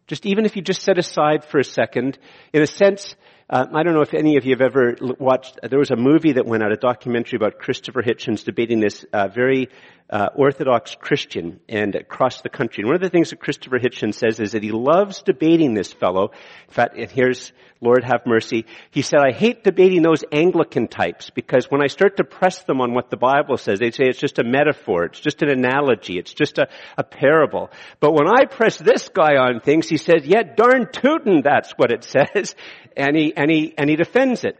Just 0.06 0.24
even 0.24 0.44
if 0.46 0.56
you 0.56 0.62
just 0.62 0.82
set 0.82 0.98
aside 0.98 1.44
for 1.44 1.58
a 1.58 1.64
second, 1.64 2.18
in 2.52 2.62
a 2.62 2.66
sense, 2.66 3.16
uh, 3.50 3.66
I 3.74 3.82
don't 3.82 3.94
know 3.94 4.02
if 4.02 4.14
any 4.14 4.36
of 4.36 4.44
you 4.44 4.52
have 4.52 4.60
ever 4.60 4.96
watched, 5.18 5.58
there 5.62 5.78
was 5.78 5.90
a 5.90 5.96
movie 5.96 6.32
that 6.32 6.46
went 6.46 6.62
out, 6.62 6.72
a 6.72 6.76
documentary 6.76 7.36
about 7.36 7.58
Christopher 7.58 8.02
Hitchens 8.02 8.44
debating 8.44 8.80
this 8.80 9.04
uh, 9.12 9.28
very 9.28 9.68
uh, 10.08 10.28
Orthodox 10.34 10.94
Christian 10.94 11.60
and 11.68 11.94
across 11.94 12.42
the 12.42 12.48
country. 12.48 12.82
And 12.82 12.88
one 12.88 12.94
of 12.94 13.02
the 13.02 13.10
things 13.10 13.30
that 13.30 13.40
Christopher 13.40 13.78
Hitchens 13.78 14.14
says 14.14 14.38
is 14.38 14.52
that 14.52 14.62
he 14.62 14.70
loves 14.70 15.22
debating 15.22 15.74
this 15.74 15.92
fellow. 15.92 16.30
In 16.68 16.74
fact, 16.74 16.96
and 16.96 17.10
here's 17.10 17.52
Lord 17.80 18.04
have 18.04 18.24
mercy. 18.24 18.64
He 18.90 19.02
said, 19.02 19.20
I 19.20 19.32
hate 19.32 19.62
debating 19.62 20.02
those 20.02 20.24
Anglican 20.32 20.88
types 20.88 21.30
because 21.30 21.70
when 21.70 21.82
I 21.82 21.88
start 21.88 22.16
to 22.16 22.24
press 22.24 22.62
them 22.64 22.80
on 22.80 22.94
what 22.94 23.10
the 23.10 23.16
Bible 23.16 23.58
says, 23.58 23.78
they 23.78 23.90
say 23.90 24.04
it's 24.04 24.18
just 24.18 24.38
a 24.38 24.44
metaphor, 24.44 25.04
it's 25.04 25.20
just 25.20 25.42
an 25.42 25.50
analogy, 25.50 26.18
it's 26.18 26.32
just 26.32 26.58
a, 26.58 26.68
a 26.96 27.04
parable. 27.04 27.70
But 28.00 28.12
when 28.12 28.28
I 28.28 28.46
press 28.46 28.78
this 28.78 29.08
guy 29.08 29.36
on 29.36 29.60
things, 29.60 29.88
he 29.88 29.98
says, 29.98 30.24
yeah, 30.24 30.42
darn 30.42 30.88
tootin', 30.90 31.42
that's 31.42 31.72
what 31.72 31.90
it 31.90 32.04
says. 32.34 32.54
And 32.96 33.14
he, 33.14 33.36
and 33.36 33.50
he, 33.50 33.74
and 33.76 33.90
he 33.90 33.96
defends 33.96 34.44
it. 34.44 34.58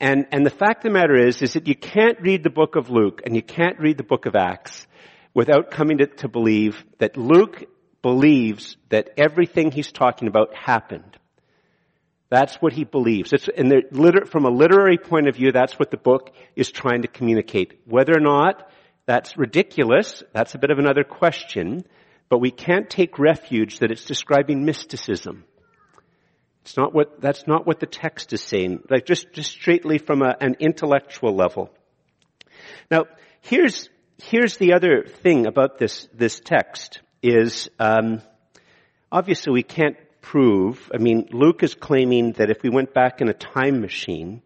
And, 0.00 0.26
and 0.30 0.44
the 0.44 0.50
fact 0.50 0.84
of 0.84 0.92
the 0.92 0.98
matter 0.98 1.16
is, 1.16 1.40
is 1.42 1.54
that 1.54 1.66
you 1.66 1.74
can't 1.74 2.20
read 2.20 2.42
the 2.42 2.50
book 2.50 2.76
of 2.76 2.90
Luke 2.90 3.22
and 3.24 3.34
you 3.34 3.42
can't 3.42 3.78
read 3.78 3.96
the 3.96 4.04
book 4.04 4.26
of 4.26 4.36
Acts 4.36 4.86
without 5.32 5.70
coming 5.70 5.98
to, 5.98 6.06
to 6.06 6.28
believe 6.28 6.84
that 6.98 7.16
Luke 7.16 7.64
believes 8.02 8.76
that 8.90 9.10
everything 9.16 9.70
he's 9.70 9.90
talking 9.90 10.28
about 10.28 10.54
happened. 10.54 11.16
That's 12.28 12.56
what 12.56 12.72
he 12.72 12.84
believes. 12.84 13.32
It's, 13.32 13.46
the, 13.46 14.26
from 14.26 14.44
a 14.44 14.50
literary 14.50 14.98
point 14.98 15.28
of 15.28 15.36
view, 15.36 15.52
that's 15.52 15.78
what 15.78 15.90
the 15.90 15.96
book 15.96 16.32
is 16.56 16.70
trying 16.70 17.02
to 17.02 17.08
communicate. 17.08 17.80
Whether 17.84 18.16
or 18.16 18.20
not 18.20 18.68
that's 19.06 19.38
ridiculous, 19.38 20.22
that's 20.32 20.54
a 20.54 20.58
bit 20.58 20.70
of 20.70 20.78
another 20.78 21.04
question, 21.04 21.84
but 22.28 22.40
we 22.40 22.50
can't 22.50 22.90
take 22.90 23.18
refuge 23.18 23.78
that 23.78 23.92
it's 23.92 24.04
describing 24.04 24.64
mysticism. 24.64 25.44
It's 26.66 26.76
not 26.76 26.92
what, 26.92 27.20
that's 27.20 27.46
not 27.46 27.64
what 27.64 27.78
the 27.78 27.86
text 27.86 28.32
is 28.32 28.42
saying. 28.42 28.80
Like 28.90 29.06
just, 29.06 29.32
just 29.32 29.52
straightly 29.52 29.98
from 29.98 30.22
a, 30.22 30.34
an 30.40 30.56
intellectual 30.58 31.32
level. 31.32 31.70
Now, 32.90 33.04
here's, 33.40 33.88
here's 34.20 34.56
the 34.56 34.72
other 34.72 35.04
thing 35.22 35.46
about 35.46 35.78
this, 35.78 36.08
this 36.12 36.40
text 36.40 37.02
is, 37.22 37.68
um, 37.78 38.20
obviously 39.12 39.52
we 39.52 39.62
can't 39.62 39.96
prove, 40.20 40.90
I 40.92 40.98
mean, 40.98 41.28
Luke 41.30 41.62
is 41.62 41.74
claiming 41.74 42.32
that 42.32 42.50
if 42.50 42.64
we 42.64 42.68
went 42.68 42.92
back 42.92 43.20
in 43.20 43.28
a 43.28 43.32
time 43.32 43.80
machine, 43.80 44.42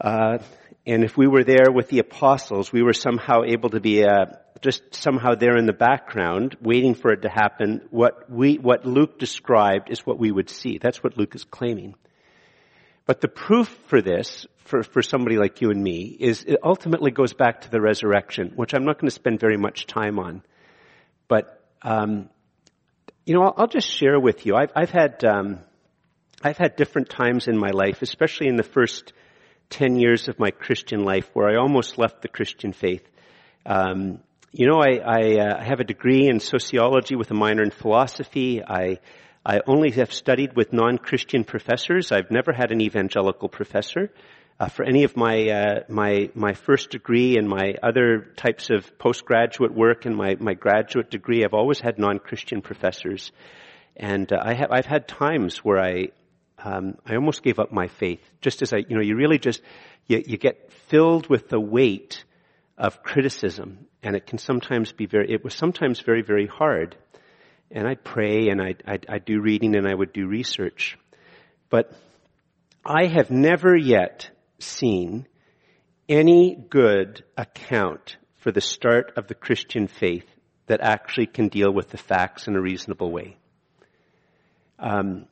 uh, 0.00 0.38
and 0.86 1.02
if 1.02 1.16
we 1.16 1.26
were 1.26 1.42
there 1.42 1.72
with 1.72 1.88
the 1.88 1.98
apostles, 1.98 2.72
we 2.72 2.82
were 2.82 2.92
somehow 2.92 3.42
able 3.44 3.70
to 3.70 3.80
be 3.80 4.04
uh, 4.04 4.26
just 4.60 4.94
somehow 4.94 5.34
there 5.34 5.56
in 5.56 5.66
the 5.66 5.72
background, 5.72 6.56
waiting 6.60 6.94
for 6.94 7.12
it 7.12 7.22
to 7.22 7.28
happen. 7.28 7.82
What 7.90 8.30
we, 8.30 8.58
what 8.58 8.86
Luke 8.86 9.18
described 9.18 9.90
is 9.90 10.06
what 10.06 10.18
we 10.18 10.30
would 10.30 10.48
see. 10.48 10.78
That's 10.78 11.02
what 11.02 11.18
Luke 11.18 11.34
is 11.34 11.42
claiming. 11.42 11.96
But 13.04 13.20
the 13.20 13.28
proof 13.28 13.68
for 13.88 14.00
this, 14.00 14.46
for, 14.64 14.84
for 14.84 15.02
somebody 15.02 15.36
like 15.36 15.60
you 15.60 15.70
and 15.70 15.82
me, 15.82 16.16
is 16.18 16.44
it 16.44 16.58
ultimately 16.62 17.10
goes 17.10 17.32
back 17.32 17.62
to 17.62 17.70
the 17.70 17.80
resurrection, 17.80 18.52
which 18.54 18.72
I'm 18.72 18.84
not 18.84 18.98
going 19.00 19.08
to 19.08 19.14
spend 19.14 19.40
very 19.40 19.56
much 19.56 19.86
time 19.86 20.20
on. 20.20 20.42
But 21.26 21.64
um, 21.82 22.30
you 23.24 23.34
know, 23.34 23.42
I'll, 23.42 23.54
I'll, 23.56 23.66
just 23.66 23.88
share 23.88 24.18
with 24.18 24.46
you. 24.46 24.54
I've, 24.54 24.70
I've 24.74 24.90
had 24.90 25.24
um, 25.24 25.60
I've 26.42 26.58
had 26.58 26.76
different 26.76 27.08
times 27.08 27.48
in 27.48 27.58
my 27.58 27.70
life, 27.70 28.02
especially 28.02 28.48
in 28.48 28.56
the 28.56 28.62
first 28.62 29.12
10 29.70 29.96
years 29.96 30.28
of 30.28 30.38
my 30.38 30.50
Christian 30.50 31.04
life 31.04 31.28
where 31.32 31.48
I 31.48 31.56
almost 31.56 31.98
left 31.98 32.22
the 32.22 32.28
Christian 32.28 32.72
faith. 32.72 33.06
Um, 33.64 34.20
you 34.52 34.66
know, 34.66 34.80
I, 34.80 34.98
I, 35.04 35.40
uh, 35.40 35.64
have 35.64 35.80
a 35.80 35.84
degree 35.84 36.28
in 36.28 36.40
sociology 36.40 37.16
with 37.16 37.30
a 37.30 37.34
minor 37.34 37.62
in 37.62 37.70
philosophy. 37.70 38.62
I, 38.62 39.00
I 39.44 39.60
only 39.66 39.90
have 39.92 40.12
studied 40.12 40.56
with 40.56 40.72
non-Christian 40.72 41.44
professors. 41.44 42.10
I've 42.10 42.30
never 42.30 42.52
had 42.52 42.72
an 42.72 42.80
evangelical 42.80 43.48
professor. 43.48 44.10
Uh, 44.58 44.68
for 44.68 44.84
any 44.84 45.04
of 45.04 45.14
my 45.18 45.50
uh, 45.50 45.80
my 45.90 46.30
my 46.34 46.54
first 46.54 46.88
degree 46.88 47.36
and 47.36 47.46
my 47.46 47.74
other 47.82 48.32
types 48.36 48.70
of 48.70 48.98
postgraduate 48.98 49.74
work 49.74 50.06
and 50.06 50.16
my 50.16 50.34
my 50.40 50.54
graduate 50.54 51.10
degree, 51.10 51.44
I've 51.44 51.52
always 51.52 51.78
had 51.78 51.98
non-Christian 51.98 52.62
professors, 52.62 53.32
and 53.94 54.32
uh, 54.32 54.38
I 54.42 54.54
have 54.54 54.70
I've 54.72 54.86
had 54.86 55.08
times 55.08 55.58
where 55.58 55.78
I 55.78 56.08
um, 56.62 56.96
I 57.04 57.14
almost 57.16 57.42
gave 57.42 57.58
up 57.58 57.72
my 57.72 57.88
faith. 57.88 58.20
Just 58.40 58.62
as 58.62 58.72
I, 58.72 58.78
you 58.78 58.96
know, 58.96 59.02
you 59.02 59.16
really 59.16 59.38
just, 59.38 59.60
you, 60.06 60.22
you 60.26 60.38
get 60.38 60.72
filled 60.88 61.28
with 61.28 61.48
the 61.48 61.60
weight 61.60 62.24
of 62.78 63.02
criticism, 63.02 63.86
and 64.02 64.16
it 64.16 64.26
can 64.26 64.38
sometimes 64.38 64.92
be 64.92 65.06
very, 65.06 65.32
it 65.32 65.44
was 65.44 65.54
sometimes 65.54 66.00
very, 66.00 66.22
very 66.22 66.46
hard. 66.46 66.96
And 67.70 67.86
I'd 67.86 68.04
pray, 68.04 68.48
and 68.48 68.60
I'd, 68.62 68.82
I'd, 68.86 69.06
I'd 69.08 69.24
do 69.24 69.40
reading, 69.40 69.74
and 69.76 69.88
I 69.88 69.94
would 69.94 70.12
do 70.12 70.26
research. 70.26 70.96
But 71.68 71.92
I 72.84 73.06
have 73.06 73.30
never 73.30 73.76
yet 73.76 74.30
seen 74.58 75.26
any 76.08 76.54
good 76.54 77.24
account 77.36 78.16
for 78.36 78.52
the 78.52 78.60
start 78.60 79.12
of 79.16 79.26
the 79.26 79.34
Christian 79.34 79.88
faith 79.88 80.26
that 80.66 80.80
actually 80.80 81.26
can 81.26 81.48
deal 81.48 81.72
with 81.72 81.90
the 81.90 81.98
facts 81.98 82.46
in 82.46 82.54
a 82.54 82.60
reasonable 82.60 83.10
way. 83.10 83.36
Um, 84.78 85.26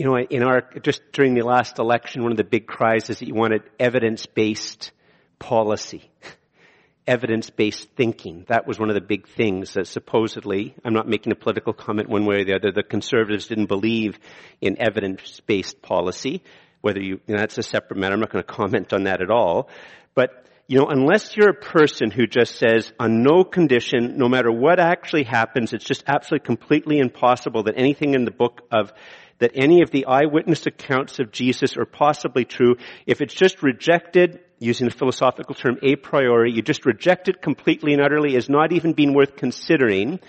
you 0.00 0.06
know, 0.06 0.16
in 0.16 0.42
our, 0.42 0.62
just 0.82 1.02
during 1.12 1.34
the 1.34 1.42
last 1.42 1.78
election, 1.78 2.22
one 2.22 2.30
of 2.30 2.38
the 2.38 2.42
big 2.42 2.66
cries 2.66 3.10
is 3.10 3.18
that 3.18 3.28
you 3.28 3.34
wanted 3.34 3.64
evidence-based 3.78 4.92
policy. 5.38 6.10
evidence-based 7.06 7.86
thinking. 7.96 8.46
That 8.48 8.66
was 8.66 8.78
one 8.78 8.88
of 8.88 8.94
the 8.94 9.02
big 9.02 9.28
things 9.28 9.74
that 9.74 9.86
supposedly, 9.86 10.74
I'm 10.86 10.94
not 10.94 11.06
making 11.06 11.32
a 11.32 11.36
political 11.36 11.74
comment 11.74 12.08
one 12.08 12.24
way 12.24 12.36
or 12.36 12.44
the 12.46 12.54
other, 12.54 12.72
the 12.72 12.82
conservatives 12.82 13.46
didn't 13.48 13.66
believe 13.66 14.18
in 14.62 14.80
evidence-based 14.80 15.82
policy. 15.82 16.42
Whether 16.80 17.02
you, 17.02 17.20
you 17.26 17.34
know, 17.34 17.40
that's 17.40 17.58
a 17.58 17.62
separate 17.62 17.98
matter. 17.98 18.14
I'm 18.14 18.20
not 18.20 18.32
going 18.32 18.42
to 18.42 18.50
comment 18.50 18.94
on 18.94 19.02
that 19.02 19.20
at 19.20 19.30
all. 19.30 19.68
But 20.14 20.46
you 20.70 20.78
know, 20.78 20.86
unless 20.86 21.36
you're 21.36 21.50
a 21.50 21.54
person 21.54 22.12
who 22.12 22.28
just 22.28 22.54
says 22.54 22.92
on 22.96 23.24
no 23.24 23.42
condition, 23.42 24.16
no 24.16 24.28
matter 24.28 24.52
what 24.52 24.78
actually 24.78 25.24
happens, 25.24 25.72
it's 25.72 25.84
just 25.84 26.04
absolutely 26.06 26.46
completely 26.46 27.00
impossible 27.00 27.64
that 27.64 27.74
anything 27.76 28.14
in 28.14 28.24
the 28.24 28.30
book 28.30 28.60
of 28.70 28.92
that 29.40 29.50
any 29.56 29.82
of 29.82 29.90
the 29.90 30.06
eyewitness 30.06 30.66
accounts 30.66 31.18
of 31.18 31.32
Jesus 31.32 31.76
are 31.76 31.86
possibly 31.86 32.44
true. 32.44 32.76
If 33.04 33.20
it's 33.20 33.34
just 33.34 33.64
rejected, 33.64 34.38
using 34.60 34.86
the 34.86 34.94
philosophical 34.94 35.56
term 35.56 35.76
a 35.82 35.96
priori, 35.96 36.52
you 36.52 36.62
just 36.62 36.86
reject 36.86 37.28
it 37.28 37.42
completely 37.42 37.92
and 37.92 38.00
utterly 38.00 38.36
as 38.36 38.48
not 38.48 38.72
even 38.72 38.92
being 38.92 39.12
worth 39.12 39.34
considering, 39.34 40.20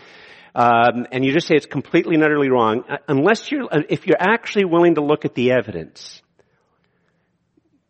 um, 0.55 1.05
and 1.11 1.23
you 1.23 1.33
just 1.33 1.45
say 1.45 1.53
it's 1.53 1.67
completely 1.67 2.15
and 2.15 2.23
utterly 2.23 2.49
wrong, 2.49 2.83
uh, 2.89 2.97
unless 3.07 3.51
you're, 3.51 3.65
uh, 3.71 3.81
if 3.89 4.07
you're 4.07 4.17
actually 4.19 4.65
willing 4.65 4.95
to 4.95 5.01
look 5.01 5.23
at 5.23 5.35
the 5.35 5.51
evidence. 5.51 6.23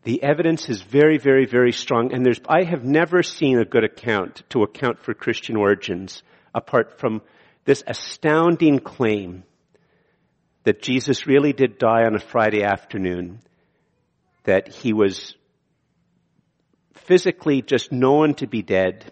The 0.04 0.24
evidence 0.24 0.68
is 0.70 0.82
very, 0.82 1.18
very, 1.20 1.46
very 1.46 1.72
strong, 1.72 2.14
and 2.14 2.26
there's, 2.26 2.42
I 2.48 2.64
have 2.64 2.84
never 2.84 3.22
seen 3.22 3.60
a 3.60 3.66
good 3.66 3.84
account 3.84 4.44
to 4.50 4.64
account 4.64 5.04
for 5.04 5.14
Christian 5.14 5.56
origins 5.56 6.24
apart 6.56 7.00
from 7.00 7.22
this 7.66 7.84
astounding 7.86 8.80
claim 8.80 9.44
that 10.64 10.82
Jesus 10.82 11.28
really 11.28 11.54
did 11.54 11.78
die 11.78 12.04
on 12.06 12.16
a 12.16 12.20
Friday 12.20 12.64
afternoon, 12.64 13.40
that 14.44 14.68
he 14.70 14.94
was 14.94 15.36
physically 16.94 17.62
just 17.62 17.92
known 17.92 18.34
to 18.36 18.48
be 18.48 18.62
dead, 18.62 19.12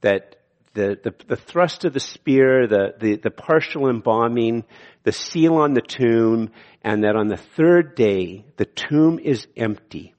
that 0.00 0.36
the, 0.74 0.98
the, 1.02 1.14
the 1.26 1.36
thrust 1.36 1.84
of 1.84 1.92
the 1.92 2.00
spear, 2.00 2.66
the, 2.66 2.94
the, 2.98 3.16
the 3.16 3.30
partial 3.30 3.88
embalming, 3.88 4.64
the 5.02 5.12
seal 5.12 5.54
on 5.54 5.74
the 5.74 5.80
tomb, 5.80 6.50
and 6.82 7.04
that 7.04 7.16
on 7.16 7.28
the 7.28 7.36
third 7.36 7.94
day, 7.94 8.44
the 8.56 8.64
tomb 8.64 9.18
is 9.18 9.46
empty, 9.56 10.14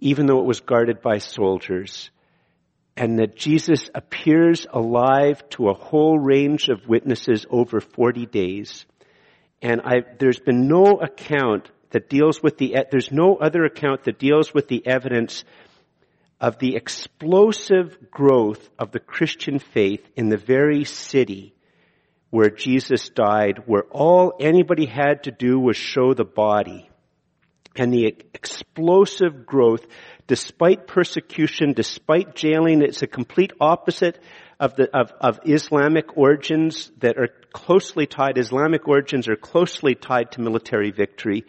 even 0.00 0.26
though 0.26 0.40
it 0.40 0.46
was 0.46 0.60
guarded 0.60 1.00
by 1.00 1.18
soldiers, 1.18 2.10
and 2.96 3.18
that 3.18 3.36
Jesus 3.36 3.88
appears 3.94 4.66
alive 4.70 5.42
to 5.50 5.68
a 5.68 5.74
whole 5.74 6.18
range 6.18 6.68
of 6.68 6.88
witnesses 6.88 7.46
over 7.48 7.80
40 7.80 8.26
days. 8.26 8.84
And 9.62 9.80
I, 9.82 10.02
there's 10.18 10.40
been 10.40 10.66
no 10.66 10.98
account 11.00 11.70
that 11.90 12.08
deals 12.08 12.42
with 12.42 12.58
the, 12.58 12.76
there's 12.90 13.12
no 13.12 13.36
other 13.36 13.64
account 13.64 14.04
that 14.04 14.18
deals 14.18 14.52
with 14.52 14.68
the 14.68 14.86
evidence 14.86 15.44
of 16.40 16.58
the 16.58 16.74
explosive 16.76 18.10
growth 18.10 18.68
of 18.78 18.92
the 18.92 19.00
Christian 19.00 19.58
faith 19.58 20.08
in 20.16 20.28
the 20.28 20.38
very 20.38 20.84
city 20.84 21.54
where 22.30 22.48
Jesus 22.48 23.08
died, 23.10 23.64
where 23.66 23.84
all 23.90 24.32
anybody 24.40 24.86
had 24.86 25.24
to 25.24 25.30
do 25.30 25.58
was 25.58 25.76
show 25.76 26.14
the 26.14 26.24
body. 26.24 26.88
And 27.76 27.92
the 27.92 28.06
explosive 28.06 29.44
growth, 29.44 29.86
despite 30.26 30.86
persecution, 30.86 31.72
despite 31.72 32.34
jailing, 32.34 32.82
it's 32.82 33.02
a 33.02 33.06
complete 33.06 33.52
opposite 33.60 34.18
of 34.58 34.76
the, 34.76 34.88
of, 34.96 35.12
of 35.20 35.40
Islamic 35.44 36.16
origins 36.16 36.90
that 36.98 37.18
are 37.18 37.28
closely 37.52 38.06
tied, 38.06 38.38
Islamic 38.38 38.86
origins 38.86 39.28
are 39.28 39.36
closely 39.36 39.94
tied 39.94 40.32
to 40.32 40.40
military 40.40 40.90
victory. 40.90 41.44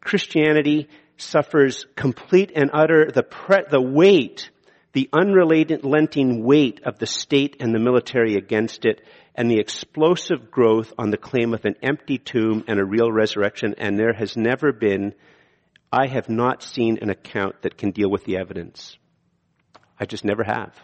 Christianity 0.00 0.88
suffers 1.16 1.86
complete 1.96 2.52
and 2.54 2.70
utter 2.72 3.10
the 3.10 3.22
pre- 3.22 3.64
the 3.70 3.80
weight, 3.80 4.50
the 4.92 5.08
unrelenting 5.12 6.44
weight 6.44 6.80
of 6.84 6.98
the 6.98 7.06
state 7.06 7.56
and 7.60 7.74
the 7.74 7.78
military 7.78 8.34
against 8.34 8.84
it, 8.84 9.00
and 9.34 9.50
the 9.50 9.58
explosive 9.58 10.50
growth 10.50 10.92
on 10.98 11.10
the 11.10 11.16
claim 11.16 11.52
of 11.52 11.64
an 11.64 11.76
empty 11.82 12.18
tomb 12.18 12.64
and 12.68 12.80
a 12.80 12.84
real 12.84 13.12
resurrection. 13.12 13.74
And 13.78 13.98
there 13.98 14.14
has 14.14 14.36
never 14.36 14.72
been, 14.72 15.14
I 15.92 16.06
have 16.06 16.28
not 16.28 16.62
seen 16.62 16.98
an 17.02 17.10
account 17.10 17.62
that 17.62 17.76
can 17.76 17.90
deal 17.90 18.10
with 18.10 18.24
the 18.24 18.38
evidence. 18.38 18.96
I 19.98 20.06
just 20.06 20.24
never 20.24 20.44
have. 20.44 20.74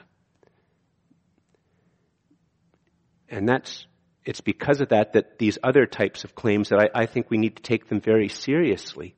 And 3.28 3.48
that's, 3.48 3.86
it's 4.26 4.42
because 4.42 4.82
of 4.82 4.90
that 4.90 5.14
that 5.14 5.38
these 5.38 5.58
other 5.62 5.86
types 5.86 6.24
of 6.24 6.34
claims 6.34 6.68
that 6.68 6.78
I, 6.78 7.02
I 7.02 7.06
think 7.06 7.30
we 7.30 7.38
need 7.38 7.56
to 7.56 7.62
take 7.62 7.88
them 7.88 8.00
very 8.00 8.28
seriously. 8.28 9.14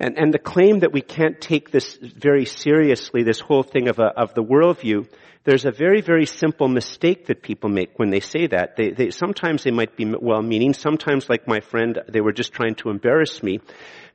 And, 0.00 0.18
and 0.18 0.34
the 0.34 0.40
claim 0.40 0.80
that 0.80 0.92
we 0.92 1.00
can't 1.00 1.40
take 1.40 1.70
this 1.70 1.96
very 1.96 2.46
seriously, 2.46 3.22
this 3.22 3.40
whole 3.40 3.62
thing 3.62 3.88
of, 3.88 3.98
a, 4.00 4.06
of 4.06 4.34
the 4.34 4.42
worldview, 4.42 5.08
there's 5.44 5.66
a 5.66 5.70
very, 5.70 6.00
very 6.00 6.26
simple 6.26 6.68
mistake 6.68 7.26
that 7.26 7.42
people 7.42 7.70
make 7.70 7.98
when 7.98 8.10
they 8.10 8.20
say 8.20 8.46
that. 8.48 8.76
They, 8.76 8.90
they, 8.90 9.10
sometimes 9.10 9.62
they 9.62 9.70
might 9.70 9.96
be 9.96 10.04
well-meaning. 10.06 10.74
Sometimes, 10.74 11.28
like 11.28 11.46
my 11.46 11.60
friend, 11.60 12.00
they 12.08 12.20
were 12.20 12.32
just 12.32 12.52
trying 12.52 12.74
to 12.76 12.90
embarrass 12.90 13.42
me. 13.42 13.60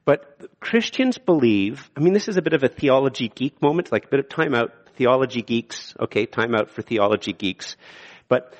But 0.05 0.59
Christians 0.59 1.17
believe, 1.17 1.89
I 1.95 2.01
mean, 2.01 2.13
this 2.13 2.27
is 2.27 2.37
a 2.37 2.41
bit 2.41 2.53
of 2.53 2.63
a 2.63 2.67
theology 2.67 3.29
geek 3.29 3.61
moment, 3.61 3.91
like 3.91 4.05
a 4.05 4.09
bit 4.09 4.19
of 4.19 4.27
time 4.27 4.55
out, 4.55 4.71
theology 4.95 5.43
geeks. 5.43 5.93
Okay, 5.99 6.25
time 6.25 6.55
out 6.55 6.71
for 6.71 6.81
theology 6.81 7.31
geeks. 7.31 7.77
But 8.27 8.53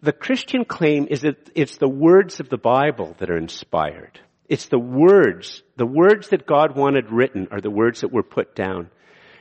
the 0.00 0.12
Christian 0.12 0.64
claim 0.64 1.08
is 1.10 1.22
that 1.22 1.50
it's 1.54 1.76
the 1.76 1.88
words 1.88 2.40
of 2.40 2.48
the 2.48 2.56
Bible 2.56 3.16
that 3.18 3.30
are 3.30 3.36
inspired. 3.36 4.20
It's 4.52 4.68
the 4.68 4.78
words, 4.78 5.62
the 5.76 5.86
words 5.86 6.28
that 6.28 6.46
God 6.46 6.76
wanted 6.76 7.10
written 7.10 7.48
are 7.50 7.62
the 7.62 7.70
words 7.70 8.02
that 8.02 8.12
were 8.12 8.22
put 8.22 8.54
down. 8.54 8.90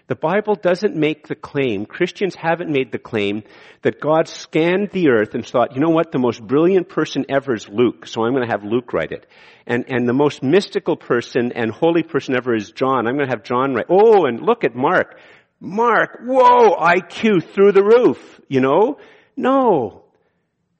The 0.07 0.15
Bible 0.15 0.55
doesn't 0.55 0.95
make 0.95 1.27
the 1.27 1.35
claim, 1.35 1.85
Christians 1.85 2.33
haven't 2.33 2.71
made 2.71 2.93
the 2.93 2.97
claim 2.97 3.43
that 3.81 3.99
God 3.99 4.29
scanned 4.29 4.91
the 4.91 5.09
earth 5.09 5.35
and 5.35 5.45
thought, 5.45 5.75
you 5.75 5.81
know 5.81 5.89
what, 5.89 6.13
the 6.13 6.17
most 6.17 6.41
brilliant 6.41 6.87
person 6.87 7.25
ever 7.27 7.53
is 7.53 7.67
Luke, 7.67 8.07
so 8.07 8.23
I'm 8.23 8.31
going 8.31 8.47
to 8.47 8.53
have 8.53 8.63
Luke 8.63 8.93
write 8.93 9.11
it. 9.11 9.27
And, 9.67 9.83
and 9.89 10.07
the 10.07 10.13
most 10.13 10.43
mystical 10.43 10.95
person 10.95 11.51
and 11.51 11.71
holy 11.71 12.03
person 12.03 12.33
ever 12.33 12.55
is 12.55 12.71
John, 12.71 13.05
I'm 13.05 13.17
going 13.17 13.27
to 13.27 13.35
have 13.35 13.43
John 13.43 13.73
write. 13.73 13.87
Oh, 13.89 14.25
and 14.27 14.39
look 14.39 14.63
at 14.63 14.77
Mark. 14.77 15.19
Mark, 15.59 16.21
whoa, 16.23 16.77
IQ 16.77 17.43
through 17.53 17.73
the 17.73 17.83
roof, 17.83 18.39
you 18.47 18.61
know? 18.61 18.97
No. 19.35 20.05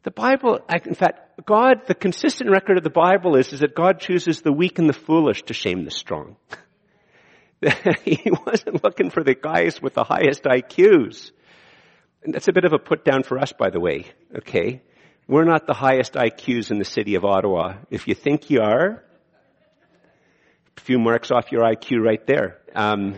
The 0.04 0.12
Bible, 0.12 0.62
in 0.86 0.96
fact, 0.96 1.31
God, 1.45 1.88
the 1.88 1.95
consistent 1.95 2.49
record 2.49 2.77
of 2.77 2.84
the 2.84 2.89
Bible 2.89 3.36
is, 3.36 3.54
is 3.54 3.62
that 3.62 3.75
God 3.75 3.99
chooses 3.99 4.41
the 4.41 4.51
weak 4.51 4.80
and 4.80 4.89
the 4.89 4.93
foolish 4.93 5.43
to 5.43 5.54
shame 5.54 5.86
the 5.86 5.91
strong. 5.91 6.36
he 8.04 8.32
wasn't 8.45 8.84
looking 8.84 9.10
for 9.10 9.23
the 9.23 9.36
guys 9.36 9.82
with 9.82 9.93
the 9.93 10.04
highest 10.04 10.43
IQs. 10.43 11.32
And 12.23 12.34
that's 12.34 12.47
a 12.47 12.54
bit 12.54 12.65
of 12.65 12.73
a 12.73 12.80
put 12.80 13.04
down 13.06 13.23
for 13.23 13.39
us, 13.39 13.54
by 13.54 13.69
the 13.69 13.80
way. 13.80 14.06
Okay? 14.36 14.82
We're 15.27 15.45
not 15.45 15.67
the 15.67 15.73
highest 15.73 16.13
IQs 16.13 16.71
in 16.71 16.80
the 16.80 16.86
city 16.86 17.15
of 17.15 17.23
Ottawa. 17.23 17.75
If 17.89 18.08
you 18.08 18.15
think 18.15 18.49
you 18.49 18.62
are, 18.62 19.04
a 20.77 20.82
few 20.82 20.99
marks 20.99 21.32
off 21.32 21.51
your 21.51 21.62
IQ 21.62 22.04
right 22.04 22.25
there. 22.25 22.58
Um, 22.75 23.15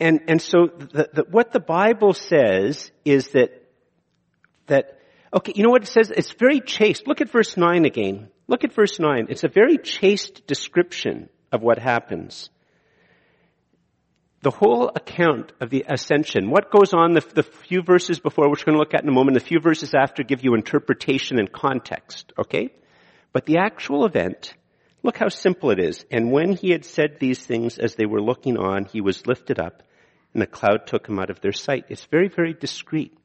and 0.00 0.20
and 0.28 0.42
so 0.42 0.66
the, 0.66 1.08
the, 1.12 1.24
what 1.30 1.52
the 1.52 1.60
Bible 1.60 2.14
says 2.14 2.90
is 3.04 3.28
that 3.28 3.64
that, 4.66 4.98
okay, 5.34 5.52
you 5.54 5.62
know 5.62 5.70
what 5.70 5.82
it 5.82 5.88
says? 5.88 6.10
It's 6.10 6.32
very 6.32 6.60
chaste. 6.60 7.06
Look 7.06 7.20
at 7.20 7.30
verse 7.30 7.56
9 7.56 7.84
again. 7.84 8.28
Look 8.46 8.64
at 8.64 8.72
verse 8.72 8.98
9. 8.98 9.26
It's 9.28 9.44
a 9.44 9.48
very 9.48 9.78
chaste 9.78 10.46
description 10.46 11.28
of 11.50 11.62
what 11.62 11.78
happens. 11.78 12.50
The 14.42 14.50
whole 14.50 14.90
account 14.94 15.52
of 15.60 15.70
the 15.70 15.86
ascension, 15.88 16.50
what 16.50 16.70
goes 16.70 16.92
on 16.92 17.14
the, 17.14 17.20
the 17.34 17.42
few 17.42 17.82
verses 17.82 18.20
before, 18.20 18.50
which 18.50 18.60
we're 18.60 18.72
going 18.72 18.76
to 18.76 18.80
look 18.80 18.94
at 18.94 19.02
in 19.02 19.08
a 19.08 19.12
moment, 19.12 19.34
the 19.34 19.44
few 19.44 19.58
verses 19.58 19.94
after 19.94 20.22
give 20.22 20.44
you 20.44 20.54
interpretation 20.54 21.38
and 21.38 21.50
context, 21.50 22.32
okay? 22.38 22.68
But 23.32 23.46
the 23.46 23.58
actual 23.58 24.04
event, 24.04 24.54
look 25.02 25.16
how 25.16 25.28
simple 25.28 25.70
it 25.70 25.80
is. 25.80 26.04
And 26.10 26.30
when 26.30 26.52
he 26.52 26.70
had 26.70 26.84
said 26.84 27.18
these 27.18 27.44
things 27.44 27.78
as 27.78 27.94
they 27.94 28.04
were 28.04 28.20
looking 28.20 28.58
on, 28.58 28.84
he 28.84 29.00
was 29.00 29.26
lifted 29.26 29.58
up 29.58 29.82
and 30.34 30.42
the 30.42 30.46
cloud 30.46 30.86
took 30.86 31.08
him 31.08 31.18
out 31.18 31.30
of 31.30 31.40
their 31.40 31.52
sight. 31.52 31.86
It's 31.88 32.04
very, 32.04 32.28
very 32.28 32.52
discreet. 32.52 33.16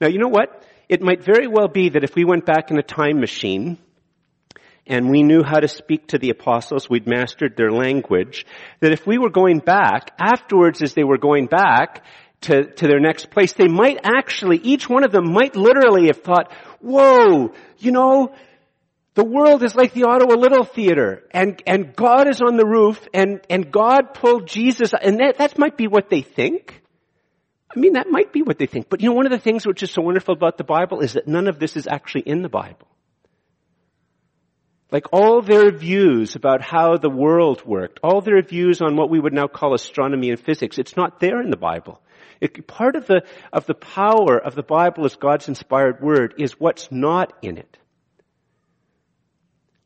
Now, 0.00 0.06
you 0.06 0.18
know 0.18 0.28
what? 0.28 0.62
It 0.90 1.00
might 1.00 1.22
very 1.22 1.46
well 1.46 1.68
be 1.68 1.90
that 1.90 2.02
if 2.02 2.16
we 2.16 2.24
went 2.24 2.44
back 2.44 2.72
in 2.72 2.78
a 2.78 2.82
time 2.82 3.20
machine 3.20 3.78
and 4.88 5.08
we 5.08 5.22
knew 5.22 5.44
how 5.44 5.60
to 5.60 5.68
speak 5.68 6.08
to 6.08 6.18
the 6.18 6.30
apostles, 6.30 6.90
we'd 6.90 7.06
mastered 7.06 7.56
their 7.56 7.70
language, 7.70 8.44
that 8.80 8.90
if 8.90 9.06
we 9.06 9.16
were 9.16 9.30
going 9.30 9.60
back, 9.60 10.10
afterwards 10.18 10.82
as 10.82 10.94
they 10.94 11.04
were 11.04 11.16
going 11.16 11.46
back 11.46 12.04
to, 12.40 12.72
to 12.72 12.88
their 12.88 12.98
next 12.98 13.30
place, 13.30 13.52
they 13.52 13.68
might 13.68 14.00
actually, 14.02 14.56
each 14.56 14.88
one 14.88 15.04
of 15.04 15.12
them 15.12 15.32
might 15.32 15.54
literally 15.54 16.08
have 16.08 16.24
thought, 16.24 16.52
whoa, 16.80 17.54
you 17.78 17.92
know, 17.92 18.34
the 19.14 19.24
world 19.24 19.62
is 19.62 19.76
like 19.76 19.92
the 19.92 20.08
Ottawa 20.08 20.34
Little 20.34 20.64
Theater, 20.64 21.22
and, 21.30 21.62
and 21.68 21.94
God 21.94 22.28
is 22.28 22.42
on 22.42 22.56
the 22.56 22.66
roof, 22.66 23.06
and, 23.14 23.40
and 23.48 23.70
God 23.70 24.12
pulled 24.12 24.48
Jesus, 24.48 24.92
and 25.00 25.20
that, 25.20 25.38
that 25.38 25.56
might 25.56 25.76
be 25.76 25.86
what 25.86 26.10
they 26.10 26.22
think. 26.22 26.79
I 27.74 27.78
mean, 27.78 27.92
that 27.92 28.08
might 28.08 28.32
be 28.32 28.42
what 28.42 28.58
they 28.58 28.66
think. 28.66 28.88
But 28.88 29.00
you 29.00 29.08
know, 29.08 29.14
one 29.14 29.26
of 29.26 29.32
the 29.32 29.38
things 29.38 29.66
which 29.66 29.82
is 29.82 29.90
so 29.90 30.02
wonderful 30.02 30.34
about 30.34 30.58
the 30.58 30.64
Bible 30.64 31.00
is 31.00 31.12
that 31.12 31.28
none 31.28 31.46
of 31.46 31.58
this 31.58 31.76
is 31.76 31.86
actually 31.86 32.22
in 32.22 32.42
the 32.42 32.48
Bible. 32.48 32.88
Like 34.90 35.06
all 35.12 35.40
their 35.40 35.70
views 35.70 36.34
about 36.34 36.62
how 36.62 36.96
the 36.96 37.10
world 37.10 37.64
worked, 37.64 38.00
all 38.02 38.20
their 38.20 38.42
views 38.42 38.82
on 38.82 38.96
what 38.96 39.08
we 39.08 39.20
would 39.20 39.32
now 39.32 39.46
call 39.46 39.72
astronomy 39.72 40.30
and 40.30 40.40
physics, 40.40 40.78
it's 40.78 40.96
not 40.96 41.20
there 41.20 41.40
in 41.40 41.50
the 41.50 41.56
Bible. 41.56 42.00
It, 42.40 42.66
part 42.66 42.96
of 42.96 43.06
the, 43.06 43.22
of 43.52 43.66
the 43.66 43.74
power 43.74 44.36
of 44.36 44.56
the 44.56 44.64
Bible 44.64 45.04
as 45.04 45.14
God's 45.14 45.46
inspired 45.46 46.00
word 46.00 46.34
is 46.38 46.58
what's 46.58 46.90
not 46.90 47.32
in 47.40 47.56
it. 47.56 47.78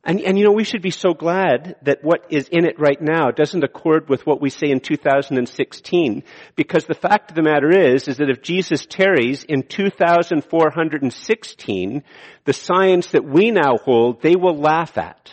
And, 0.06 0.20
and 0.20 0.38
you 0.38 0.44
know, 0.44 0.52
we 0.52 0.64
should 0.64 0.82
be 0.82 0.90
so 0.90 1.14
glad 1.14 1.76
that 1.82 2.04
what 2.04 2.26
is 2.28 2.48
in 2.48 2.66
it 2.66 2.78
right 2.78 3.00
now 3.00 3.30
doesn't 3.30 3.64
accord 3.64 4.10
with 4.10 4.26
what 4.26 4.38
we 4.38 4.50
say 4.50 4.70
in 4.70 4.80
2016, 4.80 6.22
because 6.56 6.84
the 6.84 6.94
fact 6.94 7.30
of 7.30 7.36
the 7.36 7.42
matter 7.42 7.70
is, 7.70 8.06
is 8.06 8.18
that 8.18 8.28
if 8.28 8.42
Jesus 8.42 8.84
tarries 8.84 9.44
in 9.44 9.62
2416, 9.62 12.02
the 12.44 12.52
science 12.52 13.06
that 13.08 13.24
we 13.24 13.50
now 13.50 13.78
hold, 13.82 14.20
they 14.20 14.36
will 14.36 14.58
laugh 14.58 14.98
at. 14.98 15.32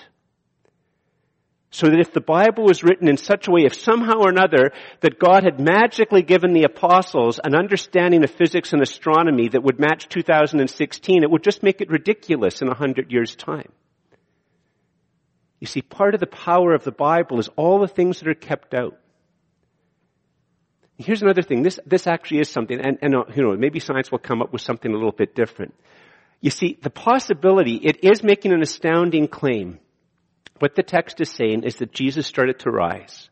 So 1.74 1.88
that 1.88 2.00
if 2.00 2.12
the 2.14 2.22
Bible 2.22 2.64
was 2.64 2.84
written 2.84 3.10
in 3.10 3.18
such 3.18 3.50
a 3.50 3.52
way, 3.52 3.66
if 3.66 3.74
somehow 3.74 4.20
or 4.20 4.30
another, 4.30 4.72
that 5.02 5.20
God 5.20 5.44
had 5.44 5.60
magically 5.60 6.22
given 6.22 6.54
the 6.54 6.64
apostles 6.64 7.42
an 7.44 7.56
understanding 7.56 8.24
of 8.24 8.32
physics 8.32 8.72
and 8.72 8.82
astronomy 8.82 9.50
that 9.50 9.64
would 9.64 9.80
match 9.80 10.08
2016, 10.08 11.24
it 11.24 11.32
would 11.32 11.44
just 11.44 11.62
make 11.62 11.82
it 11.82 11.90
ridiculous 11.90 12.62
in 12.62 12.70
a 12.70 12.76
hundred 12.76 13.12
years' 13.12 13.36
time. 13.36 13.74
You 15.62 15.68
see, 15.68 15.84
part 15.84 16.16
of 16.16 16.20
the 16.20 16.28
power 16.28 16.74
of 16.74 16.84
the 16.84 16.92
Bible 16.92 17.40
is 17.40 17.48
all 17.56 17.80
the 17.80 17.88
things 17.88 18.20
that 18.20 18.28
are 18.28 18.34
kept 18.34 18.74
out. 18.74 18.98
Here's 20.98 21.22
another 21.22 21.44
thing. 21.44 21.62
This, 21.62 21.80
this 21.86 22.08
actually 22.08 22.40
is 22.40 22.50
something, 22.50 22.80
and, 22.84 22.98
and 23.02 23.16
uh, 23.16 23.24
you 23.36 23.44
know, 23.44 23.56
maybe 23.56 23.80
science 23.80 24.12
will 24.12 24.20
come 24.20 24.42
up 24.42 24.52
with 24.52 24.64
something 24.64 24.92
a 24.92 24.96
little 24.96 25.12
bit 25.12 25.36
different. 25.36 25.76
You 26.42 26.50
see, 26.50 26.80
the 26.82 26.90
possibility, 26.90 27.76
it 27.76 28.04
is 28.04 28.24
making 28.24 28.54
an 28.54 28.64
astounding 28.64 29.28
claim. 29.28 29.80
What 30.58 30.76
the 30.76 30.84
text 30.84 31.22
is 31.22 31.30
saying 31.30 31.64
is 31.64 31.76
that 31.76 31.94
Jesus 31.94 32.26
started 32.26 32.60
to 32.60 32.72
rise. 32.72 33.30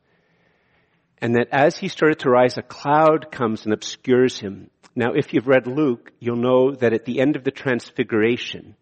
And 1.19 1.35
that 1.35 1.47
as 1.51 1.77
he 1.77 1.87
started 1.87 2.19
to 2.19 2.29
rise, 2.29 2.59
a 2.59 2.61
cloud 2.61 3.31
comes 3.31 3.65
and 3.65 3.73
obscures 3.73 4.39
him. 4.39 4.69
Now, 4.95 5.13
if 5.13 5.33
you've 5.33 5.47
read 5.47 5.65
Luke, 5.65 6.11
you'll 6.19 6.35
know 6.35 6.75
that 6.75 6.93
at 6.93 7.05
the 7.05 7.19
end 7.21 7.35
of 7.35 7.43
the 7.43 7.51
transfiguration, 7.51 8.75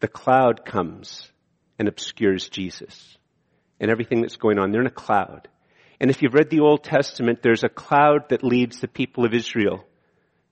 the 0.00 0.08
cloud 0.08 0.66
comes 0.66 1.30
and 1.80 1.88
obscures 1.88 2.50
Jesus 2.50 3.16
and 3.80 3.90
everything 3.90 4.20
that's 4.20 4.36
going 4.36 4.58
on. 4.58 4.70
They're 4.70 4.82
in 4.82 4.86
a 4.86 4.90
cloud. 4.90 5.48
And 5.98 6.10
if 6.10 6.20
you've 6.20 6.34
read 6.34 6.50
the 6.50 6.60
Old 6.60 6.84
Testament, 6.84 7.40
there's 7.42 7.64
a 7.64 7.70
cloud 7.70 8.28
that 8.28 8.44
leads 8.44 8.80
the 8.80 8.86
people 8.86 9.24
of 9.24 9.32
Israel 9.32 9.86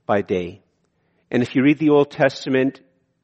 by 0.07 0.23
day. 0.23 0.63
And 1.31 1.43
if 1.43 1.55
you 1.55 1.63
read 1.63 1.79
the 1.79 1.91
Old 1.91 2.11
Testament, 2.11 2.81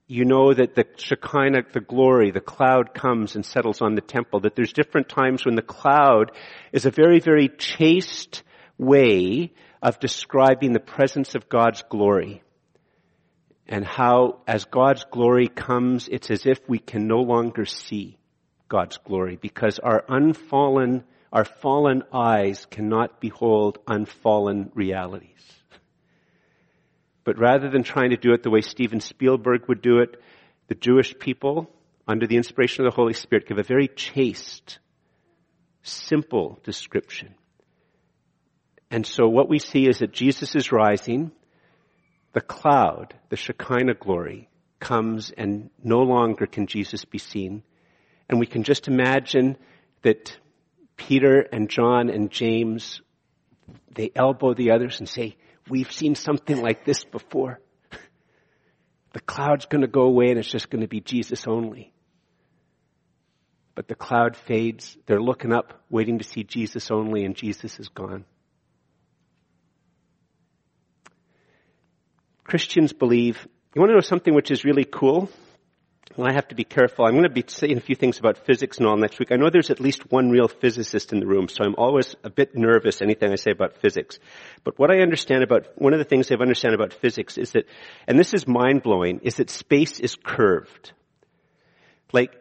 you 0.07 0.27
know 0.27 0.53
that 0.53 0.75
the 0.75 0.85
Shekinah, 0.99 1.63
the 1.73 1.81
glory, 1.81 2.31
the 2.31 2.41
cloud 2.41 2.93
comes 2.93 3.37
and 3.37 3.45
settles 3.45 3.81
on 3.81 3.95
the 3.95 4.03
temple, 4.03 4.41
that 4.41 4.55
there's 4.55 4.75
different 4.75 5.09
times 5.09 5.47
when 5.47 5.55
the 5.55 5.63
cloud 5.63 6.31
is 6.75 6.85
a 6.85 6.91
very, 6.91 7.21
very 7.21 7.49
chaste 7.49 8.43
way 8.77 9.51
of 9.81 9.99
describing 9.99 10.75
the 10.75 10.79
presence 10.79 11.35
of 11.35 11.49
God's 11.49 11.83
glory 11.89 12.43
and 13.67 13.85
how 13.85 14.41
as 14.47 14.65
God's 14.67 15.05
glory 15.11 15.49
comes, 15.49 16.09
it's 16.09 16.31
as 16.31 16.47
if 16.47 16.61
we 16.69 16.79
can 16.79 17.07
no 17.07 17.21
longer 17.21 17.65
see 17.65 18.19
God's 18.69 18.99
glory 18.99 19.39
because 19.41 19.79
our 19.79 20.05
unfallen, 20.09 21.05
our 21.33 21.45
fallen 21.45 22.03
eyes 22.13 22.67
cannot 22.67 23.21
behold 23.21 23.79
unfallen 23.87 24.71
realities. 24.75 25.31
But 27.25 27.39
rather 27.39 27.71
than 27.71 27.83
trying 27.83 28.11
to 28.11 28.17
do 28.17 28.33
it 28.35 28.43
the 28.43 28.51
way 28.51 28.61
Steven 28.61 29.01
Spielberg 29.01 29.67
would 29.69 29.81
do 29.81 30.01
it, 30.01 30.21
the 30.69 30.75
Jewish 30.75 31.19
people, 31.19 31.71
under 32.07 32.27
the 32.27 32.37
inspiration 32.37 32.85
of 32.85 32.93
the 32.93 32.97
Holy 32.97 33.15
Spirit, 33.15 33.49
give 33.49 33.59
a 33.59 33.63
very 33.63 33.89
chaste, 33.89 34.79
simple 35.83 36.61
description. 36.65 37.35
And 38.91 39.07
so 39.07 39.27
what 39.27 39.49
we 39.49 39.59
see 39.59 39.89
is 39.89 40.01
that 40.01 40.13
Jesus 40.13 40.55
is 40.55 40.71
rising, 40.71 41.33
the 42.35 42.41
cloud, 42.41 43.15
the 43.31 43.37
Shekinah 43.37 43.95
glory, 43.95 44.49
comes 44.81 45.31
and 45.31 45.71
no 45.83 46.01
longer 46.01 46.47
can 46.47 46.67
Jesus 46.67 47.05
be 47.05 47.19
seen. 47.19 47.63
And 48.29 48.39
we 48.39 48.47
can 48.47 48.65
just 48.65 48.89
imagine 48.89 49.57
that 50.03 50.37
Peter 50.97 51.41
and 51.41 51.71
John 51.71 52.11
and 52.11 52.31
James, 52.31 53.01
they 53.95 54.11
elbow 54.15 54.53
the 54.53 54.73
others 54.73 54.99
and 54.99 55.09
say, 55.09 55.37
we've 55.71 55.91
seen 55.91 56.17
something 56.17 56.61
like 56.61 56.85
this 56.85 57.05
before. 57.05 57.61
The 59.13 59.21
cloud's 59.21 59.67
going 59.67 59.83
to 59.83 59.87
go 59.87 60.03
away 60.03 60.31
and 60.31 60.41
it's 60.41 60.51
just 60.51 60.71
going 60.71 60.81
to 60.81 60.89
be 60.89 60.99
Jesus 60.99 61.47
only. 61.47 61.93
But 63.77 63.87
the 63.87 63.95
cloud 63.95 64.37
fades. 64.37 64.97
They're 65.07 65.23
looking 65.23 65.53
up, 65.53 65.85
waiting 65.89 66.19
to 66.19 66.25
see 66.25 66.43
Jesus 66.43 66.91
only, 66.91 67.25
and 67.25 67.37
Jesus 67.37 67.79
is 67.79 67.89
gone. 67.89 68.25
Christians 72.45 72.93
believe, 72.93 73.47
you 73.75 73.81
want 73.81 73.91
to 73.91 73.95
know 73.95 74.01
something 74.01 74.35
which 74.35 74.51
is 74.51 74.65
really 74.65 74.85
cool? 74.85 75.31
Well, 76.17 76.29
I 76.29 76.33
have 76.33 76.49
to 76.49 76.55
be 76.55 76.63
careful. 76.63 77.07
I'm 77.07 77.13
going 77.13 77.25
to 77.25 77.31
be 77.31 77.43
saying 77.47 77.77
a 77.77 77.81
few 77.81 77.97
things 77.97 78.19
about 78.19 78.47
physics 78.47 78.79
and 78.79 78.87
all 78.87 78.97
next 78.97 79.19
week. 79.19 79.33
I 79.33 79.37
know 79.37 79.49
there's 79.51 79.71
at 79.71 79.81
least 79.81 80.13
one 80.13 80.31
real 80.31 80.47
physicist 80.47 81.13
in 81.13 81.19
the 81.19 81.27
room, 81.27 81.49
so 81.49 81.65
I'm 81.65 81.75
always 81.77 82.15
a 82.23 82.31
bit 82.31 82.55
nervous 82.55 83.03
anything 83.03 83.33
I 83.33 83.37
say 83.37 83.51
about 83.51 83.79
physics. 83.79 84.19
But 84.63 84.79
what 84.79 84.93
I 84.93 85.01
understand 85.01 85.43
about, 85.43 85.67
one 85.77 85.93
of 85.93 85.99
the 85.99 86.05
things 86.05 86.31
I've 86.31 86.41
understand 86.41 86.75
about 86.75 86.93
physics 86.93 87.37
is 87.39 87.53
that, 87.53 87.65
and 88.07 88.19
this 88.19 88.35
is 88.35 88.47
mind 88.47 88.83
blowing, 88.83 89.21
is 89.25 89.37
that 89.37 89.51
space 89.51 89.99
is 89.99 90.15
curved. 90.15 90.93
Like, 92.13 92.33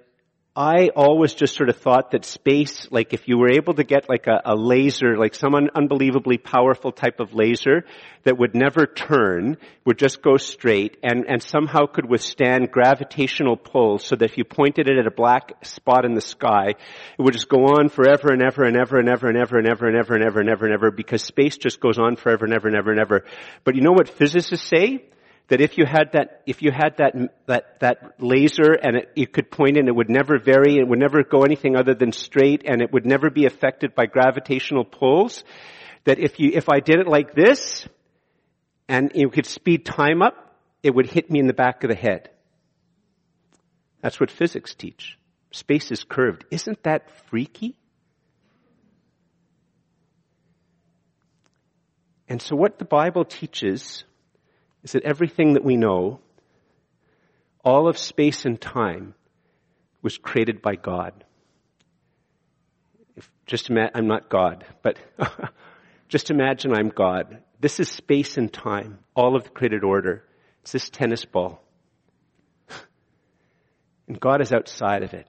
I 0.55 0.89
always 0.95 1.33
just 1.33 1.55
sort 1.55 1.69
of 1.69 1.77
thought 1.77 2.11
that 2.11 2.25
space, 2.25 2.87
like 2.91 3.11
if 3.11 3.27
you 3.27 3.39
were 3.39 3.51
able 3.51 3.73
to 3.73 3.83
get 3.83 4.07
like 4.07 4.27
a, 4.27 4.39
a, 4.45 4.55
laser, 4.55 5.17
like 5.17 5.33
some 5.33 5.55
un- 5.55 5.71
unbelievably 5.73 6.37
powerful 6.37 6.91
type 6.91 7.19
of 7.19 7.33
laser 7.33 7.85
that 8.23 8.37
would 8.37 8.53
never 8.53 8.85
turn, 8.85 9.57
would 9.83 9.97
just 9.97 10.21
go 10.21 10.37
straight 10.37 10.97
and, 11.01 11.25
and 11.27 11.41
somehow 11.41 11.87
could 11.87 12.07
withstand 12.07 12.71
gravitational 12.71 13.57
pull 13.57 13.97
so 13.97 14.15
that 14.15 14.25
if 14.25 14.37
you 14.37 14.43
pointed 14.43 14.87
it 14.87 14.99
at 14.99 15.07
a 15.07 15.11
black 15.11 15.65
spot 15.65 16.05
in 16.05 16.13
the 16.13 16.21
sky, 16.21 16.67
it 16.67 16.77
would 17.17 17.33
just 17.33 17.49
go 17.49 17.57
on 17.65 17.89
forever 17.89 18.31
and 18.31 18.43
ever 18.43 18.63
and 18.63 18.77
ever 18.77 18.99
and 18.99 19.09
ever 19.09 19.29
and 19.29 19.37
ever 19.39 19.57
and 19.57 19.67
ever 19.67 19.87
and 19.87 19.97
ever 19.97 20.13
and 20.13 20.23
ever 20.23 20.39
and 20.39 20.49
ever 20.51 20.65
and 20.65 20.73
ever 20.75 20.91
because 20.91 21.23
space 21.23 21.57
just 21.57 21.79
goes 21.79 21.97
on 21.97 22.15
forever 22.15 22.45
and 22.45 22.53
ever 22.53 22.67
and 22.67 22.77
ever 22.77 22.91
and 22.91 22.99
ever. 22.99 23.25
But 23.63 23.73
you 23.73 23.81
know 23.81 23.93
what 23.93 24.07
physicists 24.07 24.69
say? 24.69 25.03
That 25.49 25.61
if 25.61 25.77
you 25.77 25.85
had 25.85 26.13
that, 26.13 26.41
if 26.45 26.61
you 26.61 26.71
had 26.71 26.97
that, 26.97 27.13
that, 27.47 27.79
that 27.81 28.15
laser 28.19 28.73
and 28.73 29.05
it, 29.15 29.33
could 29.33 29.51
point 29.51 29.77
in, 29.77 29.87
it 29.87 29.95
would 29.95 30.09
never 30.09 30.39
vary, 30.39 30.77
it 30.77 30.87
would 30.87 30.99
never 30.99 31.23
go 31.23 31.43
anything 31.43 31.75
other 31.75 31.93
than 31.93 32.11
straight, 32.11 32.63
and 32.65 32.81
it 32.81 32.91
would 32.91 33.05
never 33.05 33.29
be 33.29 33.45
affected 33.45 33.93
by 33.93 34.05
gravitational 34.05 34.85
pulls. 34.85 35.43
That 36.05 36.19
if 36.19 36.39
you, 36.39 36.51
if 36.53 36.69
I 36.69 36.79
did 36.79 36.99
it 36.99 37.07
like 37.07 37.33
this, 37.33 37.87
and 38.87 39.11
you 39.15 39.29
could 39.29 39.45
speed 39.45 39.85
time 39.85 40.21
up, 40.21 40.57
it 40.81 40.93
would 40.93 41.07
hit 41.07 41.29
me 41.29 41.39
in 41.39 41.47
the 41.47 41.53
back 41.53 41.83
of 41.83 41.89
the 41.89 41.95
head. 41.95 42.29
That's 44.01 44.19
what 44.19 44.31
physics 44.31 44.75
teach. 44.75 45.17
Space 45.51 45.91
is 45.91 46.03
curved. 46.03 46.45
Isn't 46.51 46.83
that 46.83 47.09
freaky? 47.29 47.77
And 52.27 52.41
so 52.41 52.55
what 52.55 52.79
the 52.79 52.85
Bible 52.85 53.25
teaches 53.25 54.03
is 54.83 54.91
that 54.93 55.03
everything 55.03 55.53
that 55.53 55.63
we 55.63 55.77
know, 55.77 56.19
all 57.63 57.87
of 57.87 57.97
space 57.97 58.45
and 58.45 58.59
time, 58.59 59.15
was 60.01 60.17
created 60.17 60.61
by 60.61 60.75
God. 60.75 61.23
If, 63.15 63.31
just 63.45 63.69
imagine, 63.69 63.91
I'm 63.95 64.07
not 64.07 64.29
God, 64.29 64.65
but 64.81 64.97
just 66.09 66.29
imagine 66.29 66.73
I'm 66.73 66.89
God. 66.89 67.41
This 67.61 67.79
is 67.79 67.89
space 67.89 68.37
and 68.37 68.51
time, 68.51 68.99
all 69.15 69.35
of 69.35 69.45
the 69.45 69.49
created 69.49 69.83
order. 69.83 70.25
It's 70.61 70.73
this 70.73 70.89
tennis 70.89 71.25
ball. 71.25 71.61
And 74.05 74.19
God 74.19 74.41
is 74.41 74.51
outside 74.51 75.03
of 75.03 75.13
it 75.13 75.27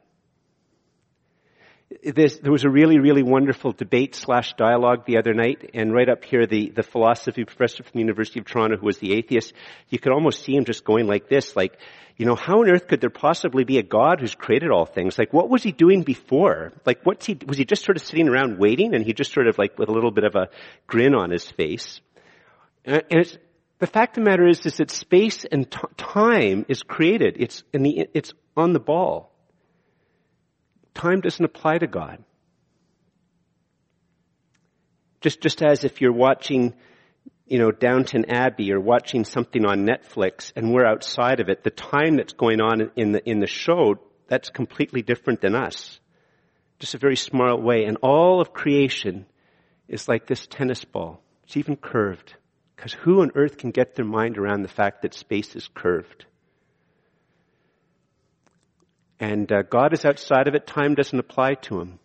there 2.03 2.53
was 2.53 2.65
a 2.65 2.71
really, 2.71 2.99
really 2.99 3.23
wonderful 3.23 3.73
debate 3.73 4.15
slash 4.15 4.55
dialogue 4.55 5.05
the 5.07 5.19
other 5.19 5.35
night, 5.35 5.71
and 5.75 5.93
right 5.93 6.09
up 6.09 6.25
here, 6.25 6.47
the, 6.47 6.71
the 6.71 6.83
philosophy 6.83 7.45
professor 7.45 7.83
from 7.83 7.93
the 7.95 8.01
University 8.01 8.41
of 8.41 8.47
Toronto 8.47 8.77
who 8.77 8.87
was 8.87 8.99
the 8.99 9.15
atheist, 9.15 9.53
you 9.89 9.99
could 9.99 10.13
almost 10.13 10.45
see 10.45 10.55
him 10.55 10.65
just 10.65 10.85
going 10.85 11.07
like 11.07 11.29
this, 11.29 11.55
like, 11.57 11.79
you 12.17 12.27
know, 12.27 12.37
how 12.37 12.61
on 12.61 12.71
earth 12.71 12.87
could 12.87 13.01
there 13.01 13.11
possibly 13.11 13.65
be 13.65 13.79
a 13.79 13.83
God 13.83 14.21
who's 14.21 14.35
created 14.35 14.71
all 14.71 14.87
things? 14.87 15.19
Like, 15.19 15.33
what 15.33 15.51
was 15.51 15.63
he 15.63 15.73
doing 15.73 16.03
before? 16.03 16.73
Like, 16.87 17.01
what's 17.03 17.27
he, 17.27 17.37
was 17.47 17.59
he 17.59 17.65
just 17.65 17.85
sort 17.85 17.97
of 17.97 18.03
sitting 18.03 18.29
around 18.29 18.59
waiting, 18.59 18.95
and 18.95 19.05
he 19.05 19.13
just 19.13 19.33
sort 19.33 19.49
of 19.49 19.59
like 19.59 19.79
with 19.79 19.89
a 19.89 19.93
little 19.93 20.13
bit 20.13 20.25
of 20.25 20.35
a 20.37 20.49
grin 20.87 21.15
on 21.15 21.31
his 21.31 21.51
face? 21.51 22.01
And 22.85 23.03
it's, 23.11 23.37
the 23.79 23.87
fact 23.87 24.17
of 24.17 24.25
the 24.25 24.31
matter 24.31 24.47
is, 24.47 24.65
is 24.65 24.77
that 24.77 24.91
space 24.91 25.45
and 25.45 25.71
t- 25.71 25.79
time 25.97 26.65
is 26.69 26.83
created. 26.83 27.37
It's 27.39 27.65
in 27.73 27.83
the, 27.83 28.09
it's 28.15 28.33
on 28.57 28.73
the 28.73 28.81
ball 28.81 29.34
time 30.95 31.21
doesn't 31.21 31.45
apply 31.45 31.79
to 31.79 31.87
God. 31.87 32.23
Just, 35.21 35.41
just 35.41 35.63
as 35.63 35.85
if 35.85 36.01
you're 36.01 36.13
watching, 36.13 36.75
you 37.47 37.59
know, 37.59 37.71
Downton 37.71 38.31
Abbey 38.31 38.73
or 38.73 38.81
watching 38.81 39.25
something 39.25 39.65
on 39.65 39.87
Netflix 39.87 40.53
and 40.55 40.73
we're 40.73 40.87
outside 40.87 41.41
of 41.41 41.49
it, 41.49 41.65
the 41.65 41.71
time 41.71 42.17
that's 42.17 42.35
going 42.35 42.61
on 42.61 42.91
in 42.97 43.13
the, 43.13 43.29
in 43.29 43.41
the 43.41 43.47
show, 43.47 43.97
that's 44.29 44.51
completely 44.51 45.03
different 45.03 45.41
than 45.41 45.55
us. 45.55 45.99
Just 46.79 46.95
a 46.95 46.99
very 46.99 47.17
smart 47.17 47.63
way. 47.63 47.85
And 47.85 47.99
all 48.03 48.41
of 48.41 48.53
creation 48.53 49.27
is 49.89 50.09
like 50.09 50.27
this 50.27 50.47
tennis 50.47 50.85
ball. 50.85 51.23
It's 51.45 51.57
even 51.57 51.77
curved. 51.77 52.35
Because 52.77 52.93
who 52.93 53.23
on 53.23 53.33
earth 53.35 53.57
can 53.57 53.71
get 53.71 53.95
their 53.95 54.05
mind 54.05 54.37
around 54.37 54.63
the 54.63 54.69
fact 54.69 55.03
that 55.03 55.15
space 55.15 55.55
is 55.57 55.69
curved? 55.73 56.27
And 59.21 59.51
uh, 59.53 59.63
God 59.63 59.93
is 59.93 60.05
outside 60.05 60.49
of 60.49 60.55
it. 60.55 60.67
Time 60.67 60.95
doesn't 60.95 61.19
apply 61.19 61.55
to 61.63 61.81
him. 61.81 61.99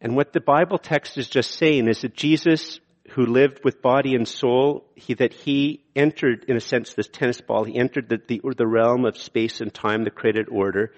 And 0.00 0.16
what 0.16 0.32
the 0.32 0.40
Bible 0.40 0.78
text 0.78 1.18
is 1.18 1.28
just 1.28 1.52
saying 1.52 1.86
is 1.88 2.00
that 2.00 2.14
Jesus, 2.14 2.80
who 3.10 3.26
lived 3.26 3.60
with 3.64 3.82
body 3.82 4.14
and 4.14 4.26
soul, 4.26 4.86
he, 4.94 5.14
that 5.14 5.34
he 5.34 5.84
entered, 5.94 6.44
in 6.48 6.56
a 6.56 6.60
sense, 6.60 6.94
this 6.94 7.08
tennis 7.08 7.40
ball, 7.40 7.64
he 7.64 7.78
entered 7.78 8.08
the, 8.08 8.18
the, 8.26 8.40
the 8.56 8.66
realm 8.66 9.04
of 9.04 9.18
space 9.18 9.60
and 9.60 9.72
time, 9.72 10.04
the 10.04 10.10
created 10.10 10.48
order. 10.48 10.94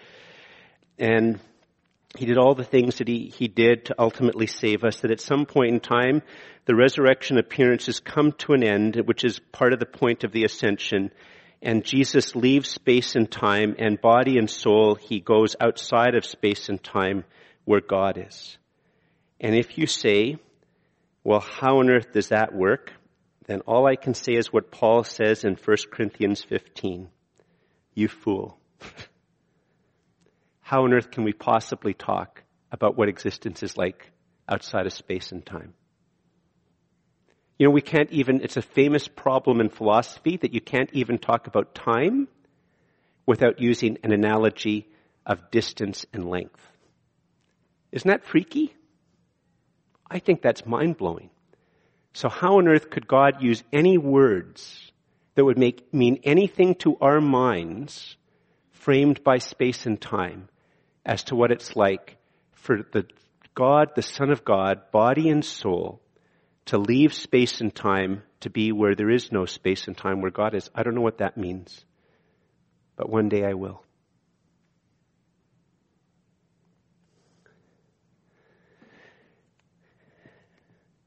And 0.98 1.40
he 2.16 2.26
did 2.26 2.38
all 2.38 2.54
the 2.54 2.62
things 2.62 2.98
that 2.98 3.08
he, 3.08 3.32
he 3.36 3.48
did 3.48 3.86
to 3.86 3.94
ultimately 3.98 4.46
save 4.46 4.84
us, 4.84 5.00
that 5.00 5.10
at 5.10 5.20
some 5.20 5.46
point 5.46 5.72
in 5.72 5.80
time, 5.80 6.22
the 6.66 6.76
resurrection 6.76 7.38
appearances 7.38 7.98
come 7.98 8.32
to 8.32 8.52
an 8.52 8.62
end, 8.62 8.96
which 9.06 9.24
is 9.24 9.40
part 9.50 9.72
of 9.72 9.80
the 9.80 9.86
point 9.86 10.22
of 10.22 10.30
the 10.30 10.44
ascension, 10.44 11.10
and 11.62 11.85
Jesus 11.85 12.35
leaves 12.35 12.68
space 12.68 13.14
and 13.14 13.31
time, 13.31 13.77
and 13.79 14.01
body 14.01 14.37
and 14.37 14.51
soul, 14.51 14.96
he 14.96 15.20
goes 15.20 15.55
outside 15.61 16.16
of 16.16 16.25
space 16.25 16.68
and 16.68 16.83
time 16.83 17.25
where 17.64 17.81
God 17.81 18.18
is. 18.18 18.59
And 19.40 19.55
if 19.55 19.79
you 19.79 19.87
say, 19.87 20.37
well, 21.22 21.40
how 21.40 21.79
on 21.79 21.88
earth 21.88 22.12
does 22.12 22.29
that 22.29 22.53
work? 22.53 22.92
Then 23.46 23.61
all 23.61 23.87
I 23.87 23.96
can 23.96 24.14
say 24.14 24.33
is 24.35 24.53
what 24.53 24.72
Paul 24.72 25.05
says 25.05 25.44
in 25.44 25.55
1 25.55 25.77
Corinthians 25.92 26.42
15. 26.42 27.09
You 27.94 28.09
fool. 28.09 28.59
how 30.61 30.85
on 30.85 30.92
earth 30.92 31.11
can 31.12 31.22
we 31.22 31.33
possibly 31.33 31.94
talk 31.94 32.42
about 32.72 32.96
what 32.96 33.09
existence 33.09 33.62
is 33.62 33.77
like 33.77 34.11
outside 34.48 34.87
of 34.87 34.92
space 34.92 35.31
and 35.31 35.44
time? 35.46 35.75
You 37.58 37.66
know, 37.66 37.70
we 37.70 37.80
can't 37.80 38.10
even, 38.10 38.40
it's 38.40 38.56
a 38.56 38.62
famous 38.62 39.08
problem 39.08 39.60
in 39.60 39.68
philosophy 39.68 40.36
that 40.38 40.52
you 40.52 40.60
can't 40.60 40.90
even 40.92 41.18
talk 41.18 41.46
about 41.46 41.74
time 41.74 42.28
without 43.26 43.60
using 43.60 43.98
an 44.02 44.12
analogy 44.12 44.88
of 45.24 45.50
distance 45.50 46.06
and 46.12 46.28
length. 46.28 46.60
Isn't 47.92 48.08
that 48.08 48.24
freaky? 48.24 48.74
I 50.10 50.18
think 50.18 50.42
that's 50.42 50.66
mind 50.66 50.96
blowing. 50.96 51.30
So 52.14 52.28
how 52.28 52.58
on 52.58 52.68
earth 52.68 52.90
could 52.90 53.06
God 53.06 53.42
use 53.42 53.62
any 53.72 53.96
words 53.96 54.92
that 55.34 55.44
would 55.44 55.58
make, 55.58 55.92
mean 55.94 56.20
anything 56.24 56.74
to 56.76 56.96
our 57.00 57.20
minds 57.20 58.16
framed 58.70 59.22
by 59.22 59.38
space 59.38 59.86
and 59.86 60.00
time 60.00 60.48
as 61.06 61.24
to 61.24 61.36
what 61.36 61.50
it's 61.50 61.76
like 61.76 62.16
for 62.52 62.82
the 62.92 63.06
God, 63.54 63.90
the 63.94 64.02
Son 64.02 64.30
of 64.30 64.44
God, 64.44 64.90
body 64.90 65.28
and 65.28 65.44
soul, 65.44 66.00
to 66.66 66.79
leave 66.79 67.12
space 67.12 67.61
and 67.61 67.75
time 67.75 68.22
to 68.40 68.51
be 68.51 68.72
where 68.72 68.94
there 68.94 69.11
is 69.11 69.33
no 69.33 69.46
space 69.46 69.87
and 69.87 69.96
time 69.96 70.20
where 70.20 70.31
God 70.31 70.55
is. 70.55 70.70
I 70.75 70.83
don't 70.83 70.94
know 70.94 71.01
what 71.01 71.18
that 71.18 71.37
means. 71.37 71.85
But 72.96 73.09
one 73.09 73.29
day 73.29 73.44
I 73.44 73.55
will. 73.55 73.83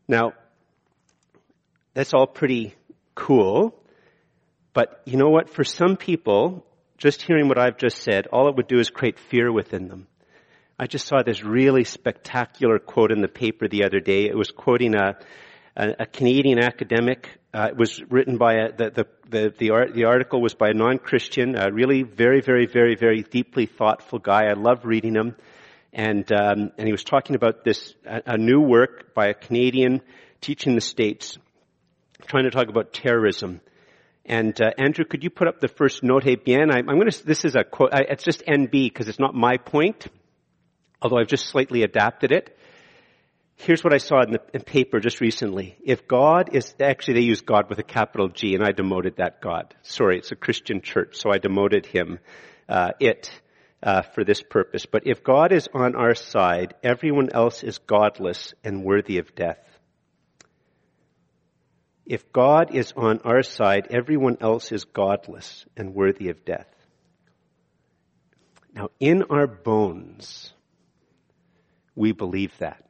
Now, 0.08 0.34
that's 1.94 2.13
all 2.13 2.28
pretty 2.28 2.76
cool, 3.15 3.74
but 4.74 5.02
you 5.06 5.18
know 5.18 5.30
what? 5.30 5.50
For 5.50 5.63
some 5.63 5.98
people, 5.98 6.65
just 6.98 7.22
hearing 7.22 7.48
what 7.48 7.58
I've 7.58 7.78
just 7.78 8.04
said, 8.04 8.28
all 8.28 8.48
it 8.50 8.56
would 8.56 8.68
do 8.68 8.78
is 8.78 8.89
create 8.89 9.18
fear 9.18 9.52
within 9.52 9.88
them. 9.88 10.08
I 10.78 10.88
just 10.88 11.08
saw 11.08 11.24
this 11.24 11.44
really 11.44 11.84
spectacular 11.84 12.80
quote 12.80 13.12
in 13.12 13.22
the 13.22 13.28
paper 13.28 13.68
the 13.68 13.86
other 13.86 14.00
day. 14.00 14.26
It 14.26 14.38
was 14.38 14.52
quoting 14.52 14.96
a, 14.96 15.18
a, 15.76 15.96
a 16.00 16.06
Canadian 16.06 16.60
academic. 16.60 17.30
Uh, 17.54 17.70
it 17.70 17.78
was 17.78 18.02
written 18.10 18.38
by 18.38 18.56
a, 18.56 18.72
the, 18.76 18.90
the, 18.92 19.08
the, 19.30 19.54
the, 19.58 19.70
art, 19.72 19.94
the 19.94 20.06
article 20.06 20.42
was 20.42 20.54
by 20.54 20.70
a 20.70 20.74
non-Christian, 20.74 21.56
a 21.58 21.72
really 21.72 22.04
very, 22.04 22.42
very, 22.42 22.66
very, 22.66 22.96
very 22.96 23.24
deeply 23.24 23.66
thoughtful 23.66 24.20
guy. 24.20 24.46
I 24.50 24.54
love 24.54 24.84
reading 24.84 25.16
him 25.16 25.36
and 25.96 26.30
um, 26.34 26.72
and 26.78 26.86
he 26.86 26.92
was 26.92 27.06
talking 27.06 27.36
about 27.36 27.64
this 27.64 27.96
a, 28.06 28.34
a, 28.34 28.38
new 28.38 28.60
work 28.60 29.14
by 29.16 29.28
a 29.28 29.34
Canadian 29.34 30.02
teaching 30.42 30.76
the 30.76 30.82
states, 30.82 31.38
trying 32.28 32.44
to 32.44 32.52
talk 32.52 32.68
about 32.68 32.92
terrorism. 32.92 33.62
And 34.26 34.60
uh, 34.62 34.72
Andrew, 34.78 35.06
could 35.06 35.24
you 35.24 35.30
put 35.30 35.48
up 35.48 35.62
the 35.62 35.70
first 35.70 36.04
note 36.04 36.26
bien? 36.44 36.70
I, 36.70 36.80
am 36.80 36.86
going 36.86 37.10
to. 37.10 37.26
This 37.26 37.46
is 37.46 37.56
a 37.56 37.64
quote. 37.64 37.94
I, 37.94 38.02
it's 38.10 38.26
just 38.26 38.44
NB 38.46 38.72
because 38.72 39.08
it's 39.08 39.20
not 39.20 39.34
my 39.34 39.56
point, 39.56 40.08
although 41.06 41.20
I've 41.20 41.28
just 41.28 41.50
slightly 41.50 41.84
adapted 41.84 42.32
it. 42.32 42.58
Here's 43.58 43.84
what 43.84 43.94
I 43.94 44.00
saw 44.00 44.24
in 44.24 44.32
the 44.32 44.41
in 44.56 44.62
paper 44.62 45.00
just 45.00 45.22
recently. 45.22 45.78
If 45.86 46.08
God 46.08 46.56
is 46.56 46.74
actually 46.80 47.13
they 47.13 47.28
use 47.28 47.41
God 47.41 47.70
with 47.70 47.78
a 47.78 47.84
capital 47.84 48.28
G, 48.28 48.56
and 48.56 48.63
I 48.63 48.72
demoted 48.72 49.18
that 49.18 49.39
God. 49.39 49.76
Sorry, 49.84 50.18
it's 50.18 50.32
a 50.32 50.36
Christian 50.36 50.82
church, 50.82 51.15
so 51.15 51.30
I 51.32 51.38
demoted 51.38 51.86
him. 51.86 52.18
Uh, 52.68 52.94
it 53.00 53.30
uh, 53.84 54.02
for 54.02 54.24
this 54.24 54.41
purpose. 54.41 54.88
But 54.88 55.06
if 55.06 55.24
God 55.24 55.52
is 55.52 55.70
on 55.76 55.96
our 55.96 56.15
side, 56.15 56.74
everyone 56.82 57.30
else 57.32 57.63
is 57.63 57.78
godless 57.78 58.56
and 58.63 58.84
worthy 58.84 59.20
of 59.20 59.36
death. 59.36 59.60
If 62.08 62.32
God 62.32 62.74
is 62.74 62.94
on 62.98 63.20
our 63.24 63.44
side, 63.44 63.89
everyone 63.91 64.38
else 64.41 64.72
is 64.72 64.86
godless 64.86 65.65
and 65.78 65.94
worthy 65.94 66.30
of 66.30 66.44
death. 66.46 66.68
Now, 68.74 68.89
in 69.00 69.24
our 69.30 69.48
bones, 69.48 70.52
we 71.95 72.12
believe 72.12 72.58
that. 72.60 72.86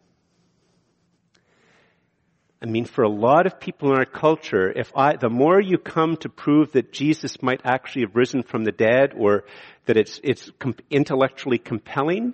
I 2.61 2.67
mean, 2.67 2.85
for 2.85 3.03
a 3.03 3.09
lot 3.09 3.45
of 3.45 3.59
people 3.59 3.91
in 3.91 3.97
our 3.97 4.05
culture, 4.05 4.71
if 4.71 4.91
I, 4.95 5.17
the 5.17 5.29
more 5.29 5.61
you 5.61 5.77
come 5.77 6.17
to 6.17 6.29
prove 6.29 6.71
that 6.71 6.91
Jesus 6.91 7.41
might 7.43 7.61
actually 7.63 8.03
have 8.03 8.15
risen 8.15 8.41
from 8.41 8.63
the 8.63 8.71
dead 8.71 9.13
or 9.15 9.45
that 9.85 9.97
it's, 9.97 10.19
it's 10.23 10.49
intellectually 10.89 11.59
compelling, 11.59 12.33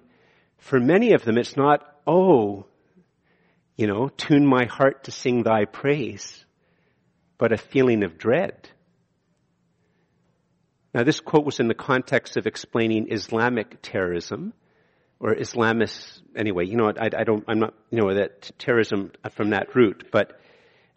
for 0.57 0.79
many 0.79 1.13
of 1.13 1.25
them 1.25 1.37
it's 1.37 1.57
not, 1.57 1.83
oh, 2.07 2.65
you 3.75 3.87
know, 3.87 4.09
tune 4.09 4.45
my 4.45 4.65
heart 4.65 5.05
to 5.05 5.11
sing 5.11 5.43
thy 5.43 5.65
praise, 5.65 6.45
but 7.37 7.51
a 7.51 7.57
feeling 7.57 8.03
of 8.03 8.17
dread. 8.17 8.69
Now 10.93 11.03
this 11.03 11.19
quote 11.19 11.45
was 11.45 11.59
in 11.59 11.67
the 11.67 11.73
context 11.73 12.37
of 12.37 12.47
explaining 12.47 13.11
Islamic 13.11 13.81
terrorism, 13.81 14.53
or 15.21 15.35
Islamists, 15.35 16.19
anyway, 16.35 16.65
you 16.65 16.75
know, 16.75 16.87
I, 16.87 17.09
I 17.15 17.23
don't, 17.23 17.43
I'm 17.47 17.59
not, 17.59 17.75
you 17.91 17.99
know, 17.99 18.13
that 18.15 18.51
terrorism 18.57 19.11
from 19.33 19.51
that 19.51 19.75
route, 19.75 20.09
but 20.11 20.41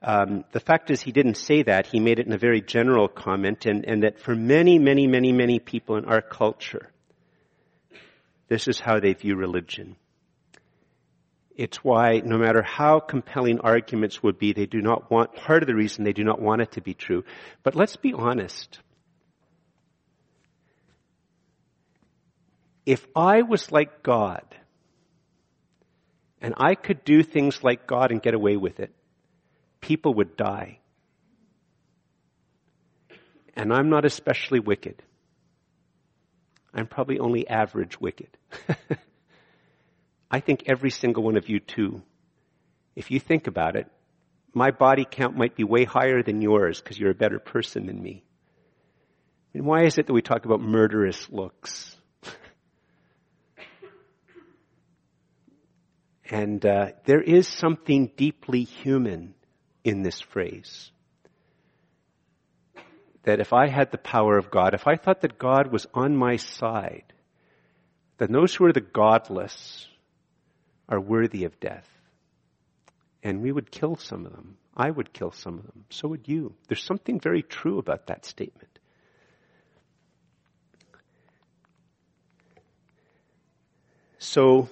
um, 0.02 0.44
the 0.52 0.60
fact 0.60 0.90
is 0.90 1.02
he 1.02 1.12
didn't 1.12 1.36
say 1.36 1.62
that. 1.62 1.86
He 1.86 2.00
made 2.00 2.18
it 2.18 2.26
in 2.26 2.32
a 2.32 2.38
very 2.38 2.62
general 2.62 3.06
comment, 3.06 3.66
and, 3.66 3.84
and 3.84 4.02
that 4.02 4.18
for 4.18 4.34
many, 4.34 4.78
many, 4.78 5.06
many, 5.06 5.32
many 5.32 5.58
people 5.58 5.96
in 5.96 6.06
our 6.06 6.22
culture, 6.22 6.90
this 8.48 8.66
is 8.66 8.80
how 8.80 8.98
they 8.98 9.12
view 9.12 9.36
religion. 9.36 9.96
It's 11.54 11.84
why 11.84 12.22
no 12.24 12.38
matter 12.38 12.62
how 12.62 13.00
compelling 13.00 13.60
arguments 13.60 14.22
would 14.22 14.38
be, 14.38 14.54
they 14.54 14.66
do 14.66 14.80
not 14.80 15.10
want, 15.10 15.34
part 15.34 15.62
of 15.62 15.66
the 15.66 15.74
reason 15.74 16.02
they 16.02 16.14
do 16.14 16.24
not 16.24 16.40
want 16.40 16.62
it 16.62 16.72
to 16.72 16.80
be 16.80 16.94
true. 16.94 17.24
But 17.62 17.76
let's 17.76 17.96
be 17.96 18.14
honest. 18.14 18.80
If 22.86 23.06
I 23.16 23.42
was 23.42 23.72
like 23.72 24.02
God, 24.02 24.44
and 26.40 26.54
I 26.58 26.74
could 26.74 27.04
do 27.04 27.22
things 27.22 27.64
like 27.64 27.86
God 27.86 28.10
and 28.10 28.20
get 28.20 28.34
away 28.34 28.56
with 28.56 28.78
it, 28.78 28.94
people 29.80 30.14
would 30.14 30.36
die. 30.36 30.78
And 33.56 33.72
I'm 33.72 33.88
not 33.88 34.04
especially 34.04 34.60
wicked. 34.60 35.02
I'm 36.74 36.86
probably 36.86 37.18
only 37.18 37.48
average 37.48 37.98
wicked. 38.00 38.28
I 40.30 40.40
think 40.40 40.64
every 40.66 40.90
single 40.90 41.22
one 41.22 41.36
of 41.36 41.48
you 41.48 41.60
too. 41.60 42.02
If 42.96 43.10
you 43.10 43.20
think 43.20 43.46
about 43.46 43.76
it, 43.76 43.86
my 44.52 44.70
body 44.70 45.06
count 45.08 45.36
might 45.36 45.56
be 45.56 45.64
way 45.64 45.84
higher 45.84 46.22
than 46.22 46.42
yours 46.42 46.80
because 46.80 46.98
you're 46.98 47.10
a 47.10 47.14
better 47.14 47.38
person 47.38 47.86
than 47.86 48.02
me. 48.02 48.24
And 49.54 49.64
why 49.64 49.84
is 49.84 49.98
it 49.98 50.06
that 50.06 50.12
we 50.12 50.22
talk 50.22 50.44
about 50.44 50.60
murderous 50.60 51.30
looks? 51.30 51.96
And 56.30 56.64
uh, 56.64 56.92
there 57.04 57.20
is 57.20 57.46
something 57.46 58.10
deeply 58.16 58.64
human 58.64 59.34
in 59.82 60.02
this 60.02 60.20
phrase. 60.20 60.90
That 63.24 63.40
if 63.40 63.52
I 63.52 63.68
had 63.68 63.90
the 63.90 63.98
power 63.98 64.38
of 64.38 64.50
God, 64.50 64.74
if 64.74 64.86
I 64.86 64.96
thought 64.96 65.20
that 65.22 65.38
God 65.38 65.70
was 65.70 65.86
on 65.94 66.16
my 66.16 66.36
side, 66.36 67.12
then 68.18 68.32
those 68.32 68.54
who 68.54 68.64
are 68.64 68.72
the 68.72 68.80
godless 68.80 69.86
are 70.88 71.00
worthy 71.00 71.44
of 71.44 71.58
death. 71.60 71.88
And 73.22 73.42
we 73.42 73.52
would 73.52 73.70
kill 73.70 73.96
some 73.96 74.26
of 74.26 74.32
them. 74.32 74.56
I 74.76 74.90
would 74.90 75.12
kill 75.12 75.32
some 75.32 75.58
of 75.58 75.66
them. 75.66 75.84
So 75.90 76.08
would 76.08 76.28
you. 76.28 76.54
There's 76.68 76.82
something 76.82 77.20
very 77.20 77.42
true 77.42 77.78
about 77.78 78.06
that 78.08 78.26
statement. 78.26 78.78
So, 84.18 84.68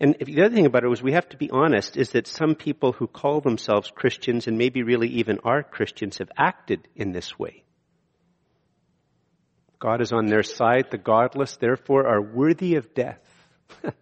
and 0.00 0.16
the 0.20 0.42
other 0.42 0.54
thing 0.54 0.66
about 0.66 0.84
it 0.84 0.88
was 0.88 1.02
we 1.02 1.12
have 1.12 1.28
to 1.30 1.36
be 1.36 1.50
honest 1.50 1.96
is 1.96 2.10
that 2.10 2.26
some 2.26 2.54
people 2.54 2.92
who 2.92 3.06
call 3.06 3.40
themselves 3.40 3.92
Christians 3.94 4.46
and 4.46 4.58
maybe 4.58 4.82
really 4.82 5.08
even 5.08 5.38
are 5.44 5.62
Christians 5.62 6.18
have 6.18 6.30
acted 6.36 6.88
in 6.96 7.12
this 7.12 7.38
way. 7.38 7.64
God 9.78 10.00
is 10.00 10.12
on 10.12 10.26
their 10.26 10.42
side. 10.42 10.86
The 10.90 10.98
godless, 10.98 11.56
therefore, 11.56 12.08
are 12.08 12.20
worthy 12.20 12.76
of 12.76 12.94
death. 12.94 13.20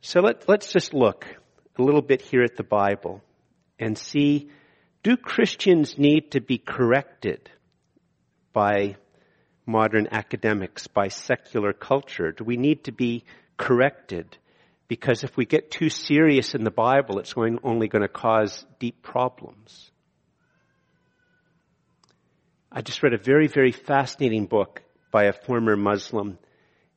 so 0.00 0.20
let, 0.20 0.48
let's 0.48 0.72
just 0.72 0.92
look 0.92 1.26
a 1.78 1.82
little 1.82 2.02
bit 2.02 2.20
here 2.20 2.42
at 2.42 2.56
the 2.56 2.64
Bible 2.64 3.22
and 3.78 3.96
see, 3.96 4.50
do 5.02 5.16
Christians 5.16 5.96
need 5.96 6.32
to 6.32 6.40
be 6.40 6.58
corrected 6.58 7.48
by 8.52 8.96
modern 9.64 10.08
academics, 10.10 10.88
by 10.88 11.08
secular 11.08 11.72
culture? 11.72 12.32
Do 12.32 12.44
we 12.44 12.56
need 12.56 12.84
to 12.84 12.92
be 12.92 13.24
corrected? 13.58 14.38
Because 14.88 15.22
if 15.22 15.36
we 15.36 15.44
get 15.44 15.70
too 15.70 15.90
serious 15.90 16.54
in 16.54 16.64
the 16.64 16.70
Bible, 16.70 17.18
it's 17.18 17.34
going, 17.34 17.58
only 17.62 17.88
going 17.88 18.02
to 18.02 18.08
cause 18.08 18.64
deep 18.78 19.02
problems. 19.02 19.90
I 22.72 22.80
just 22.80 23.02
read 23.02 23.12
a 23.12 23.18
very, 23.18 23.48
very 23.48 23.72
fascinating 23.72 24.46
book 24.46 24.82
by 25.10 25.24
a 25.24 25.32
former 25.32 25.76
Muslim. 25.76 26.38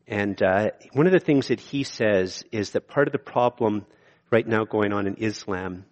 And 0.08 0.42
uh, 0.42 0.72
one 0.94 1.06
of 1.06 1.14
the 1.14 1.20
things 1.20 1.50
that 1.50 1.60
he 1.60 1.84
says 1.84 2.44
is 2.52 2.72
that 2.72 2.88
part 2.88 3.08
of 3.08 3.12
the 3.12 3.20
problem 3.20 3.86
right 4.30 4.48
now 4.48 4.64
going 4.64 4.94
on 4.94 5.08
in 5.08 5.16
Islam, 5.16 5.86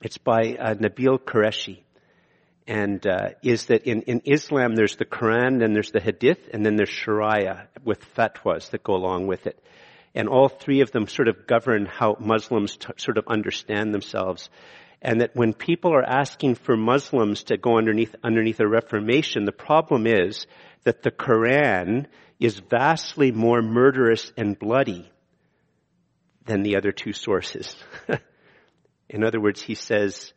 it's 0.00 0.18
by 0.18 0.56
uh, 0.58 0.74
Nabeel 0.74 1.18
Qureshi. 1.18 1.82
And 2.66 3.04
uh, 3.06 3.30
is 3.42 3.66
that 3.66 3.84
in, 3.86 4.02
in 4.02 4.22
Islam 4.24 4.76
there's 4.76 4.96
the 4.96 5.04
Quran, 5.04 5.58
then 5.58 5.72
there's 5.72 5.90
the 5.90 6.00
Hadith, 6.00 6.48
and 6.52 6.64
then 6.64 6.76
there's 6.76 6.88
Sharia 6.88 7.68
with 7.84 8.14
fatwas 8.14 8.70
that 8.70 8.84
go 8.84 8.94
along 8.94 9.26
with 9.26 9.46
it. 9.46 9.58
And 10.14 10.28
all 10.28 10.48
three 10.48 10.80
of 10.80 10.92
them 10.92 11.08
sort 11.08 11.28
of 11.28 11.46
govern 11.46 11.86
how 11.86 12.16
Muslims 12.20 12.76
t- 12.76 12.92
sort 12.98 13.18
of 13.18 13.24
understand 13.26 13.92
themselves 13.92 14.48
and 15.02 15.20
that 15.20 15.34
when 15.34 15.52
people 15.52 15.92
are 15.92 16.04
asking 16.04 16.54
for 16.54 16.76
Muslims 16.76 17.42
to 17.44 17.56
go 17.56 17.76
underneath, 17.76 18.14
underneath 18.22 18.60
a 18.60 18.68
reformation, 18.68 19.44
the 19.44 19.52
problem 19.52 20.06
is 20.06 20.46
that 20.84 21.02
the 21.02 21.10
Quran 21.10 22.06
is 22.38 22.60
vastly 22.70 23.32
more 23.32 23.62
murderous 23.62 24.32
and 24.36 24.56
bloody 24.56 25.10
than 26.44 26.62
the 26.62 26.76
other 26.76 26.92
two 26.92 27.12
sources. 27.12 27.76
In 29.08 29.24
other 29.24 29.40
words, 29.40 29.60
he 29.60 29.74
says, 29.74 30.32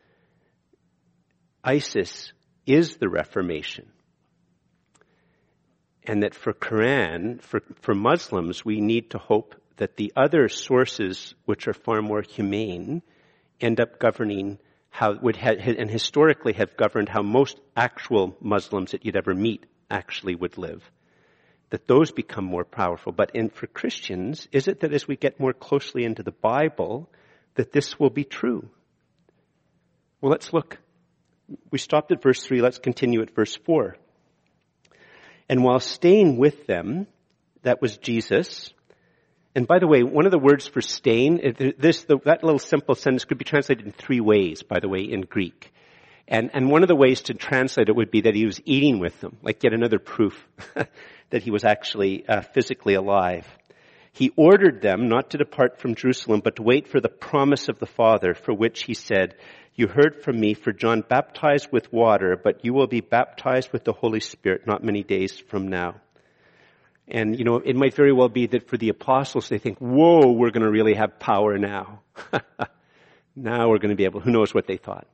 ISIS 1.65 2.32
is 2.67 2.97
the 2.97 3.10
Reformation. 3.10 3.91
And 6.04 6.21
that 6.21 6.36
for 6.36 6.54
Quran, 6.54 7.41
for, 7.41 7.62
for 7.82 7.95
Muslims, 7.95 8.63
we 8.63 8.80
need 8.80 9.10
to 9.12 9.17
hope 9.17 9.56
that 9.78 9.97
the 9.97 10.13
other 10.15 10.47
sources, 10.47 11.34
which 11.45 11.67
are 11.67 11.73
far 11.73 12.04
more 12.04 12.21
humane, 12.21 13.01
end 13.60 13.80
up 13.80 13.99
governing 13.99 14.60
how 14.89 15.17
would 15.19 15.36
ha- 15.36 15.56
and 15.60 15.89
historically 15.89 16.54
have 16.54 16.78
governed 16.78 17.10
how 17.10 17.23
most 17.23 17.60
actual 17.75 18.38
Muslims 18.39 18.91
that 18.91 19.04
you'd 19.04 19.17
ever 19.17 19.34
meet 19.34 19.65
actually 19.89 20.36
would 20.36 20.60
live. 20.60 20.84
That 21.71 21.88
those 21.88 22.12
become 22.12 22.45
more 22.45 22.63
powerful. 22.63 23.12
But 23.12 23.36
in, 23.36 23.49
for 23.49 23.65
Christians, 23.65 24.47
is 24.51 24.67
it 24.67 24.82
that 24.82 24.93
as 24.93 25.08
we 25.08 25.15
get 25.15 25.39
more 25.39 25.54
closely 25.54 26.06
into 26.06 26.21
the 26.21 26.32
Bible, 26.32 27.10
that 27.56 27.71
this 27.71 27.99
will 27.99 28.12
be 28.12 28.23
true? 28.23 28.69
Well, 30.21 30.32
let's 30.32 30.54
look. 30.54 30.78
We 31.71 31.77
stopped 31.77 32.12
at 32.12 32.21
verse 32.21 32.43
3. 32.43 32.62
Let's 32.62 32.79
continue 32.79 33.21
at 33.21 33.36
verse 33.36 33.55
4. 33.55 33.95
And 35.47 35.63
while 35.63 35.79
staying 35.79 36.38
with 36.38 36.65
them, 36.65 37.08
that 37.62 37.81
was 37.81 37.97
Jesus, 37.97 38.73
and 39.55 39.65
by 39.65 39.79
the 39.79 39.88
way, 39.88 40.03
one 40.03 40.25
of 40.25 40.31
the 40.31 40.39
words 40.39 40.67
for 40.67 40.81
stain, 40.81 41.39
this, 41.79 42.03
the, 42.03 42.17
that 42.25 42.43
little 42.43 42.60
simple 42.60 42.93
sentence 42.93 43.23
could 43.23 43.38
be 43.38 43.45
translated 43.45 43.86
in 43.86 43.93
three 43.93 44.19
ways, 44.19 44.63
by 44.63 44.81
the 44.81 44.89
way, 44.89 44.99
in 44.99 45.21
Greek. 45.21 45.71
And, 46.27 46.49
and 46.53 46.69
one 46.69 46.81
of 46.81 46.89
the 46.89 46.95
ways 46.95 47.21
to 47.21 47.34
translate 47.34 47.88
it 47.88 47.95
would 47.95 48.12
be 48.12 48.21
that 48.21 48.36
he 48.36 48.45
was 48.45 48.60
eating 48.65 48.99
with 48.99 49.19
them, 49.21 49.38
like 49.41 49.63
yet 49.63 49.73
another 49.73 49.99
proof 49.99 50.45
that 51.29 51.43
he 51.43 51.51
was 51.51 51.63
actually 51.63 52.27
uh, 52.27 52.41
physically 52.41 52.95
alive. 52.95 53.47
He 54.12 54.34
ordered 54.36 54.81
them 54.81 55.08
not 55.08 55.29
to 55.29 55.38
depart 55.38 55.79
from 55.79 55.95
Jerusalem, 55.95 56.41
but 56.43 56.58
to 56.58 56.63
wait 56.63 56.89
for 56.89 56.99
the 56.99 57.10
promise 57.10 57.69
of 57.69 57.79
the 57.79 57.86
Father, 57.86 58.34
for 58.34 58.53
which 58.53 58.84
he 58.84 58.93
said, 58.93 59.36
You 59.75 59.88
heard 59.88 60.23
from 60.23 60.39
me, 60.39 60.53
for 60.53 60.71
John 60.71 61.01
baptized 61.01 61.67
with 61.69 61.91
water, 61.91 62.39
but 62.41 62.63
you 62.63 62.73
will 62.73 62.88
be 62.88 63.01
baptized 63.01 63.73
with 63.73 63.83
the 63.83 63.91
Holy 63.91 64.21
Spirit 64.21 64.65
not 64.65 64.83
many 64.83 65.03
days 65.03 65.38
from 65.38 65.67
now. 65.67 65.95
And, 67.09 67.38
you 67.38 67.43
know, 67.43 67.57
it 67.57 67.75
might 67.75 67.93
very 67.93 68.13
well 68.13 68.29
be 68.29 68.47
that 68.47 68.69
for 68.69 68.77
the 68.77 68.89
apostles, 68.89 69.49
they 69.49 69.57
think, 69.57 69.79
whoa, 69.79 70.31
we're 70.31 70.51
going 70.51 70.63
to 70.63 70.71
really 70.71 70.95
have 70.95 71.19
power 71.19 71.57
now. 71.57 71.99
now 73.35 73.69
we're 73.69 73.79
going 73.79 73.89
to 73.89 73.97
be 73.97 74.05
able, 74.05 74.21
who 74.21 74.31
knows 74.31 74.53
what 74.53 74.65
they 74.65 74.77
thought. 74.77 75.07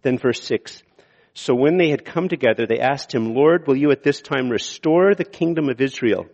Then 0.00 0.18
verse 0.18 0.42
6. 0.42 0.82
So 1.34 1.54
when 1.54 1.76
they 1.76 1.90
had 1.90 2.04
come 2.04 2.28
together, 2.28 2.66
they 2.66 2.80
asked 2.80 3.14
him, 3.14 3.34
Lord, 3.34 3.66
will 3.66 3.76
you 3.76 3.90
at 3.90 4.02
this 4.02 4.22
time 4.22 4.48
restore 4.48 5.14
the 5.14 5.24
kingdom 5.24 5.68
of 5.68 5.80
Israel? 5.80 6.26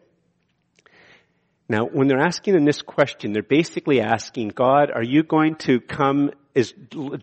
Now, 1.68 1.86
when 1.86 2.08
they're 2.08 2.20
asking 2.20 2.54
them 2.54 2.64
this 2.64 2.82
question, 2.82 3.32
they're 3.32 3.42
basically 3.42 4.00
asking, 4.00 4.48
God, 4.48 4.90
are 4.94 5.02
you 5.02 5.22
going 5.22 5.56
to 5.56 5.80
come 5.80 6.30
is 6.54 6.72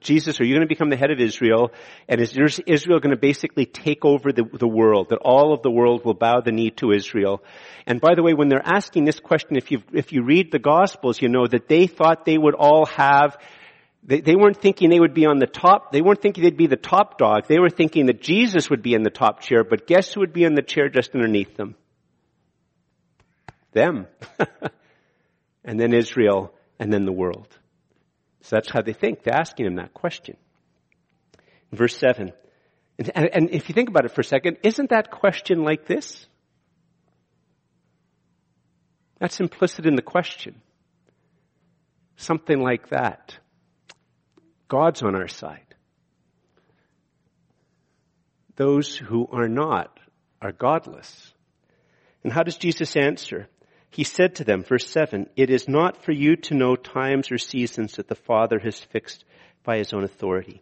Jesus, 0.02 0.42
are 0.42 0.44
you 0.44 0.56
going 0.56 0.68
to 0.68 0.68
become 0.68 0.90
the 0.90 0.98
head 0.98 1.10
of 1.10 1.20
Israel? 1.20 1.72
And 2.10 2.20
is 2.20 2.38
Israel 2.68 3.00
going 3.00 3.16
to 3.16 3.20
basically 3.20 3.66
take 3.66 4.04
over 4.04 4.34
the, 4.34 4.44
the 4.44 4.68
world? 4.68 5.10
That 5.10 5.20
all 5.20 5.54
of 5.54 5.62
the 5.62 5.72
world 5.72 6.04
will 6.04 6.14
bow 6.14 6.42
the 6.42 6.52
knee 6.52 6.72
to 6.72 6.92
Israel? 6.92 7.42
And 7.88 8.02
by 8.02 8.16
the 8.16 8.24
way, 8.24 8.34
when 8.34 8.50
they're 8.50 8.62
asking 8.62 9.06
this 9.06 9.20
question, 9.20 9.56
if 9.56 9.72
you 9.72 9.84
if 9.94 10.12
you 10.12 10.24
read 10.24 10.52
the 10.52 10.60
Gospels, 10.60 11.22
you 11.22 11.30
know 11.30 11.48
that 11.48 11.70
they 11.70 11.88
thought 11.88 12.26
they 12.26 12.38
would 12.38 12.56
all 12.56 12.86
have. 12.88 13.38
They, 14.04 14.20
they 14.20 14.36
weren't 14.36 14.60
thinking 14.60 14.90
they 14.90 15.00
would 15.00 15.14
be 15.14 15.28
on 15.28 15.38
the 15.38 15.46
top. 15.46 15.92
They 15.92 16.02
weren't 16.02 16.22
thinking 16.22 16.44
they'd 16.44 16.58
be 16.58 16.68
the 16.68 16.76
top 16.76 17.18
dog. 17.18 17.48
They 17.48 17.60
were 17.60 17.70
thinking 17.70 18.08
that 18.08 18.20
Jesus 18.20 18.70
would 18.70 18.82
be 18.82 18.96
in 18.96 19.04
the 19.04 19.12
top 19.12 19.42
chair. 19.42 19.64
But 19.64 19.88
guess 19.88 20.12
who 20.12 20.22
would 20.22 20.34
be 20.34 20.44
in 20.44 20.56
the 20.56 20.64
chair 20.64 20.90
just 20.90 21.14
underneath 21.14 21.56
them? 21.56 21.76
Them. 23.72 24.08
and 25.64 25.80
then 25.80 25.94
Israel, 25.94 26.54
and 26.80 26.92
then 26.92 27.06
the 27.06 27.12
world. 27.12 27.48
So 28.42 28.56
that's 28.56 28.70
how 28.70 28.82
they 28.82 28.94
think. 28.94 29.24
They're 29.24 29.40
asking 29.40 29.68
him 29.68 29.76
that 29.76 29.94
question. 29.94 30.38
Verse 31.72 31.96
7. 31.96 32.34
And, 32.98 33.28
and, 33.34 33.50
if 33.52 33.70
you 33.70 33.74
think 33.74 33.90
about 33.90 34.06
it 34.06 34.12
for 34.12 34.22
a 34.22 34.26
second, 34.26 34.58
isn't 34.64 34.90
that 34.90 35.10
question 35.10 35.64
like 35.64 35.88
this? 35.88 36.26
That's 39.20 39.40
implicit 39.40 39.86
in 39.86 39.96
the 39.96 40.02
question. 40.02 40.62
Something 42.18 42.62
like 42.62 42.90
that. 42.90 43.38
God's 44.68 45.02
on 45.02 45.16
our 45.16 45.28
side. 45.28 45.76
Those 48.56 48.96
who 48.96 49.28
are 49.32 49.48
not 49.48 50.00
are 50.42 50.52
godless. 50.52 51.34
And 52.24 52.32
how 52.32 52.44
does 52.44 52.58
Jesus 52.58 52.96
answer? 52.96 53.48
He 53.92 54.06
said 54.06 54.36
to 54.36 54.46
them, 54.46 54.64
verse 54.64 54.90
7, 54.90 55.30
It 55.36 55.50
is 55.50 55.68
not 55.68 56.04
for 56.04 56.14
you 56.14 56.38
to 56.38 56.56
know 56.56 56.76
times 56.76 57.30
or 57.30 57.38
seasons 57.38 57.98
that 57.98 58.08
the 58.08 58.16
Father 58.16 58.58
has 58.60 58.80
fixed 58.80 59.26
by 59.64 59.78
his 59.78 59.94
own 59.94 60.04
authority. 60.04 60.62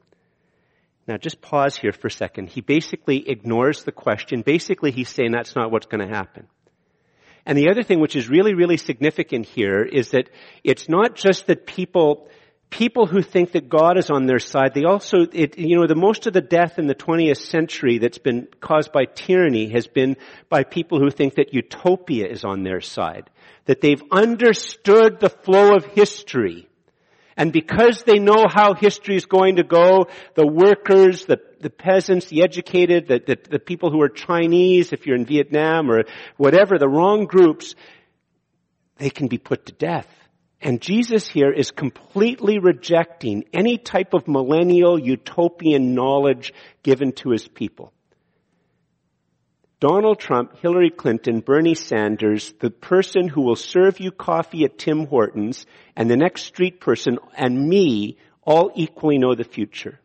Now 1.07 1.17
just 1.17 1.41
pause 1.41 1.75
here 1.75 1.91
for 1.91 2.07
a 2.07 2.11
second. 2.11 2.49
He 2.49 2.61
basically 2.61 3.29
ignores 3.29 3.83
the 3.83 3.91
question. 3.91 4.41
Basically 4.41 4.91
he's 4.91 5.09
saying 5.09 5.31
that's 5.31 5.55
not 5.55 5.71
what's 5.71 5.87
going 5.87 6.07
to 6.07 6.13
happen. 6.13 6.47
And 7.45 7.57
the 7.57 7.69
other 7.69 7.83
thing 7.83 7.99
which 7.99 8.15
is 8.15 8.29
really, 8.29 8.53
really 8.53 8.77
significant 8.77 9.45
here 9.45 9.81
is 9.81 10.11
that 10.11 10.29
it's 10.63 10.89
not 10.89 11.15
just 11.15 11.47
that 11.47 11.65
people 11.65 12.29
people 12.69 13.07
who 13.07 13.21
think 13.21 13.53
that 13.53 13.69
God 13.69 13.97
is 13.97 14.09
on 14.09 14.25
their 14.25 14.39
side, 14.39 14.73
they 14.73 14.83
also, 14.83 15.25
it, 15.31 15.57
you 15.57 15.77
know, 15.77 15.87
the 15.87 15.95
most 15.95 16.27
of 16.27 16.33
the 16.33 16.41
death 16.41 16.77
in 16.77 16.87
the 16.87 16.95
20th 16.95 17.37
century 17.37 17.97
that's 17.97 18.17
been 18.17 18.47
caused 18.59 18.91
by 18.91 19.05
tyranny 19.05 19.69
has 19.69 19.87
been 19.87 20.17
by 20.49 20.63
people 20.63 20.99
who 20.99 21.09
think 21.09 21.35
that 21.35 21.53
utopia 21.53 22.27
is 22.27 22.43
on 22.43 22.63
their 22.63 22.81
side. 22.81 23.29
That 23.65 23.81
they've 23.81 24.01
understood 24.11 25.19
the 25.19 25.29
flow 25.29 25.75
of 25.75 25.85
history. 25.85 26.67
And 27.35 27.53
because 27.53 28.03
they 28.03 28.19
know 28.19 28.45
how 28.49 28.73
history 28.73 29.15
is 29.15 29.25
going 29.25 29.55
to 29.55 29.63
go, 29.63 30.07
the 30.35 30.45
workers, 30.45 31.25
the, 31.25 31.39
the 31.61 31.69
peasants, 31.69 32.27
the 32.27 32.43
educated, 32.43 33.07
the, 33.07 33.19
the, 33.25 33.37
the 33.51 33.59
people 33.59 33.91
who 33.91 34.01
are 34.01 34.09
Chinese, 34.09 34.91
if 34.91 35.07
you're 35.07 35.15
in 35.15 35.25
Vietnam 35.25 35.89
or 35.89 36.03
whatever, 36.37 36.77
the 36.77 36.89
wrong 36.89 37.25
groups, 37.25 37.75
they 38.97 39.09
can 39.09 39.27
be 39.27 39.37
put 39.37 39.67
to 39.67 39.71
death. 39.73 40.07
And 40.61 40.81
Jesus 40.81 41.27
here 41.27 41.51
is 41.51 41.71
completely 41.71 42.59
rejecting 42.59 43.45
any 43.53 43.77
type 43.77 44.13
of 44.13 44.27
millennial 44.27 44.99
utopian 44.99 45.95
knowledge 45.95 46.53
given 46.83 47.13
to 47.13 47.29
his 47.29 47.47
people. 47.47 47.93
Donald 49.79 50.19
Trump, 50.19 50.57
Hillary 50.57 50.89
Clinton, 50.89 51.39
Bernie 51.39 51.75
Sanders, 51.75 52.53
the 52.59 52.69
person 52.69 53.29
who 53.29 53.41
will 53.41 53.55
serve 53.55 54.01
you 54.01 54.11
coffee 54.11 54.65
at 54.65 54.77
Tim 54.77 55.07
Hortons, 55.07 55.65
and 55.95 56.11
the 56.11 56.17
next 56.17 56.43
street 56.43 56.81
person, 56.81 57.17
and 57.37 57.69
me, 57.69 58.17
all 58.43 58.71
equally 58.75 59.17
know 59.17 59.35
the 59.35 59.45
future. 59.45 59.97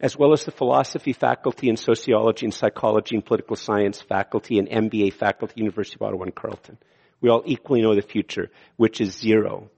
As 0.00 0.16
well 0.16 0.32
as 0.32 0.44
the 0.44 0.50
philosophy 0.50 1.12
faculty 1.12 1.68
and 1.68 1.78
sociology 1.78 2.46
and 2.46 2.54
psychology 2.54 3.14
and 3.14 3.24
political 3.24 3.54
science 3.54 4.00
faculty 4.00 4.58
and 4.58 4.68
MBA 4.68 5.12
faculty, 5.12 5.54
University 5.56 5.96
of 6.00 6.02
Ottawa 6.02 6.24
and 6.24 6.34
Carleton. 6.34 6.78
We 7.20 7.30
all 7.30 7.42
equally 7.46 7.82
know 7.82 7.94
the 7.94 8.02
future, 8.02 8.50
which 8.76 9.00
is 9.00 9.16
zero. 9.16 9.70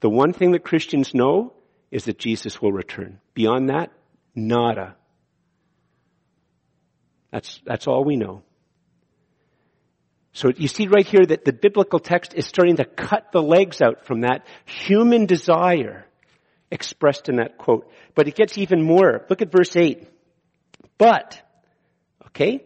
The 0.00 0.10
one 0.10 0.32
thing 0.32 0.52
that 0.52 0.64
Christians 0.64 1.14
know 1.14 1.52
is 1.90 2.06
that 2.06 2.18
Jesus 2.18 2.60
will 2.60 2.72
return. 2.72 3.20
Beyond 3.34 3.68
that, 3.68 3.92
nada. 4.34 4.96
That's, 7.30 7.60
that's 7.64 7.86
all 7.86 8.04
we 8.04 8.16
know. 8.16 8.42
So 10.32 10.50
you 10.56 10.68
see 10.68 10.86
right 10.86 11.06
here 11.06 11.24
that 11.24 11.44
the 11.44 11.52
biblical 11.52 11.98
text 11.98 12.34
is 12.34 12.46
starting 12.46 12.76
to 12.76 12.84
cut 12.84 13.32
the 13.32 13.42
legs 13.42 13.82
out 13.82 14.06
from 14.06 14.22
that 14.22 14.46
human 14.64 15.26
desire 15.26 16.06
expressed 16.70 17.28
in 17.28 17.36
that 17.36 17.58
quote. 17.58 17.90
But 18.14 18.28
it 18.28 18.34
gets 18.34 18.56
even 18.56 18.82
more. 18.82 19.24
Look 19.28 19.42
at 19.42 19.52
verse 19.52 19.76
8. 19.76 20.08
But, 20.96 21.40
okay? 22.28 22.64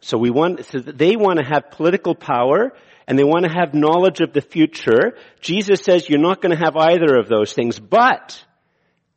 So 0.00 0.18
we 0.18 0.30
want, 0.30 0.64
so 0.66 0.78
they 0.78 1.16
want 1.16 1.40
to 1.40 1.44
have 1.44 1.72
political 1.72 2.14
power 2.14 2.72
and 3.06 3.18
they 3.18 3.24
want 3.24 3.44
to 3.44 3.52
have 3.52 3.74
knowledge 3.74 4.20
of 4.20 4.32
the 4.32 4.40
future. 4.40 5.16
Jesus 5.40 5.80
says 5.80 6.08
you're 6.08 6.18
not 6.18 6.40
going 6.40 6.56
to 6.56 6.64
have 6.64 6.76
either 6.76 7.16
of 7.16 7.28
those 7.28 7.52
things, 7.52 7.78
but, 7.78 8.44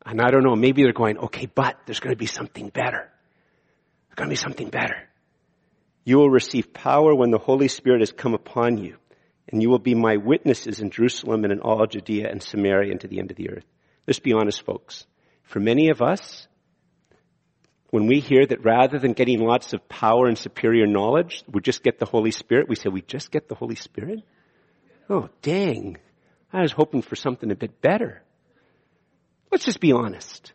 and 0.04 0.20
I 0.20 0.30
don't 0.30 0.44
know, 0.44 0.56
maybe 0.56 0.82
they're 0.82 0.92
going, 0.92 1.18
okay, 1.18 1.46
but 1.46 1.78
there's 1.86 2.00
going 2.00 2.14
to 2.14 2.18
be 2.18 2.26
something 2.26 2.68
better. 2.68 3.10
There's 4.08 4.16
going 4.16 4.28
to 4.28 4.32
be 4.32 4.36
something 4.36 4.70
better. 4.70 5.08
You 6.04 6.16
will 6.16 6.30
receive 6.30 6.72
power 6.72 7.14
when 7.14 7.30
the 7.30 7.38
Holy 7.38 7.68
Spirit 7.68 8.00
has 8.00 8.12
come 8.12 8.34
upon 8.34 8.78
you, 8.78 8.96
and 9.48 9.62
you 9.62 9.68
will 9.68 9.78
be 9.78 9.94
my 9.94 10.16
witnesses 10.16 10.80
in 10.80 10.90
Jerusalem 10.90 11.44
and 11.44 11.52
in 11.52 11.60
all 11.60 11.86
Judea 11.86 12.28
and 12.30 12.42
Samaria 12.42 12.90
and 12.90 13.00
to 13.02 13.08
the 13.08 13.18
end 13.18 13.30
of 13.30 13.36
the 13.36 13.50
earth. 13.50 13.66
Let's 14.06 14.18
be 14.18 14.32
honest, 14.32 14.64
folks. 14.64 15.06
For 15.42 15.60
many 15.60 15.90
of 15.90 16.02
us, 16.02 16.47
when 17.90 18.06
we 18.06 18.20
hear 18.20 18.44
that 18.46 18.64
rather 18.64 18.98
than 18.98 19.14
getting 19.14 19.40
lots 19.40 19.72
of 19.72 19.88
power 19.88 20.26
and 20.26 20.36
superior 20.36 20.86
knowledge, 20.86 21.42
we 21.50 21.60
just 21.60 21.82
get 21.82 21.98
the 21.98 22.04
Holy 22.04 22.30
Spirit, 22.30 22.68
we 22.68 22.76
say, 22.76 22.90
we 22.90 23.00
just 23.00 23.30
get 23.30 23.48
the 23.48 23.54
Holy 23.54 23.76
Spirit? 23.76 24.20
Oh, 25.08 25.28
dang. 25.40 25.96
I 26.52 26.60
was 26.62 26.72
hoping 26.72 27.02
for 27.02 27.16
something 27.16 27.50
a 27.50 27.56
bit 27.56 27.80
better. 27.80 28.22
Let's 29.50 29.64
just 29.64 29.80
be 29.80 29.92
honest. 29.92 30.52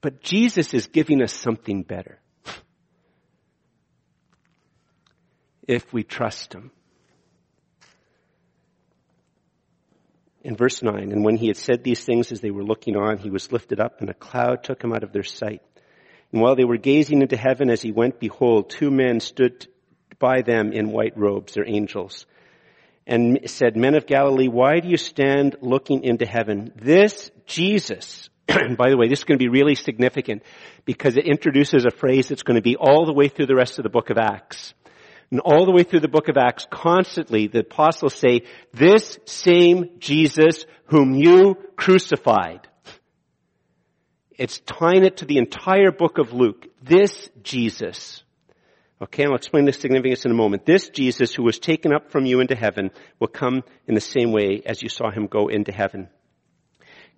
But 0.00 0.22
Jesus 0.22 0.74
is 0.74 0.86
giving 0.86 1.22
us 1.22 1.32
something 1.32 1.82
better. 1.82 2.18
If 5.68 5.92
we 5.92 6.02
trust 6.02 6.54
Him. 6.54 6.72
In 10.42 10.56
verse 10.56 10.82
9, 10.82 11.12
and 11.12 11.24
when 11.24 11.36
he 11.36 11.46
had 11.46 11.56
said 11.56 11.84
these 11.84 12.04
things 12.04 12.32
as 12.32 12.40
they 12.40 12.50
were 12.50 12.64
looking 12.64 12.96
on, 12.96 13.18
he 13.18 13.30
was 13.30 13.52
lifted 13.52 13.80
up 13.80 14.00
and 14.00 14.10
a 14.10 14.14
cloud 14.14 14.64
took 14.64 14.82
him 14.82 14.92
out 14.92 15.04
of 15.04 15.12
their 15.12 15.22
sight. 15.22 15.62
And 16.32 16.40
while 16.40 16.56
they 16.56 16.64
were 16.64 16.78
gazing 16.78 17.22
into 17.22 17.36
heaven 17.36 17.70
as 17.70 17.82
he 17.82 17.92
went, 17.92 18.18
behold, 18.18 18.70
two 18.70 18.90
men 18.90 19.20
stood 19.20 19.66
by 20.18 20.42
them 20.42 20.72
in 20.72 20.90
white 20.90 21.16
robes, 21.16 21.54
their 21.54 21.68
angels, 21.68 22.26
and 23.06 23.40
said, 23.46 23.76
Men 23.76 23.94
of 23.94 24.06
Galilee, 24.06 24.48
why 24.48 24.80
do 24.80 24.88
you 24.88 24.96
stand 24.96 25.56
looking 25.60 26.04
into 26.04 26.24
heaven? 26.24 26.72
This 26.76 27.30
Jesus, 27.46 28.30
by 28.46 28.90
the 28.90 28.96
way, 28.96 29.08
this 29.08 29.20
is 29.20 29.24
going 29.24 29.38
to 29.38 29.44
be 29.44 29.48
really 29.48 29.74
significant 29.74 30.42
because 30.84 31.16
it 31.16 31.26
introduces 31.26 31.84
a 31.84 31.90
phrase 31.90 32.28
that's 32.28 32.44
going 32.44 32.56
to 32.56 32.62
be 32.62 32.76
all 32.76 33.04
the 33.06 33.12
way 33.12 33.28
through 33.28 33.46
the 33.46 33.56
rest 33.56 33.78
of 33.78 33.82
the 33.82 33.90
book 33.90 34.10
of 34.10 34.18
Acts. 34.18 34.74
And 35.32 35.40
all 35.40 35.64
the 35.64 35.72
way 35.72 35.82
through 35.82 36.00
the 36.00 36.08
book 36.08 36.28
of 36.28 36.36
Acts, 36.36 36.66
constantly 36.70 37.46
the 37.46 37.60
apostles 37.60 38.14
say, 38.14 38.42
this 38.74 39.18
same 39.24 39.98
Jesus 39.98 40.66
whom 40.84 41.14
you 41.14 41.56
crucified. 41.74 42.68
It's 44.36 44.60
tying 44.60 45.04
it 45.04 45.16
to 45.16 45.24
the 45.24 45.38
entire 45.38 45.90
book 45.90 46.18
of 46.18 46.34
Luke. 46.34 46.66
This 46.82 47.30
Jesus. 47.42 48.22
Okay, 49.00 49.24
I'll 49.24 49.34
explain 49.34 49.64
the 49.64 49.72
significance 49.72 50.26
in 50.26 50.32
a 50.32 50.34
moment. 50.34 50.66
This 50.66 50.90
Jesus 50.90 51.34
who 51.34 51.44
was 51.44 51.58
taken 51.58 51.94
up 51.94 52.10
from 52.10 52.26
you 52.26 52.40
into 52.40 52.54
heaven 52.54 52.90
will 53.18 53.28
come 53.28 53.64
in 53.86 53.94
the 53.94 54.02
same 54.02 54.32
way 54.32 54.62
as 54.66 54.82
you 54.82 54.90
saw 54.90 55.10
him 55.10 55.28
go 55.28 55.48
into 55.48 55.72
heaven. 55.72 56.10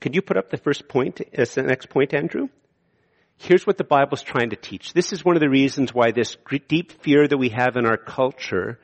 Could 0.00 0.14
you 0.14 0.22
put 0.22 0.36
up 0.36 0.50
the 0.50 0.56
first 0.56 0.86
point 0.88 1.20
as 1.32 1.54
the 1.54 1.64
next 1.64 1.88
point, 1.88 2.14
Andrew? 2.14 2.48
Here's 3.38 3.66
what 3.66 3.78
the 3.78 3.84
Bible's 3.84 4.22
trying 4.22 4.50
to 4.50 4.56
teach. 4.56 4.92
This 4.92 5.12
is 5.12 5.24
one 5.24 5.36
of 5.36 5.40
the 5.40 5.50
reasons 5.50 5.92
why 5.92 6.12
this 6.12 6.36
deep 6.68 6.92
fear 7.02 7.26
that 7.26 7.36
we 7.36 7.50
have 7.50 7.76
in 7.76 7.86
our 7.86 7.96
culture, 7.96 8.78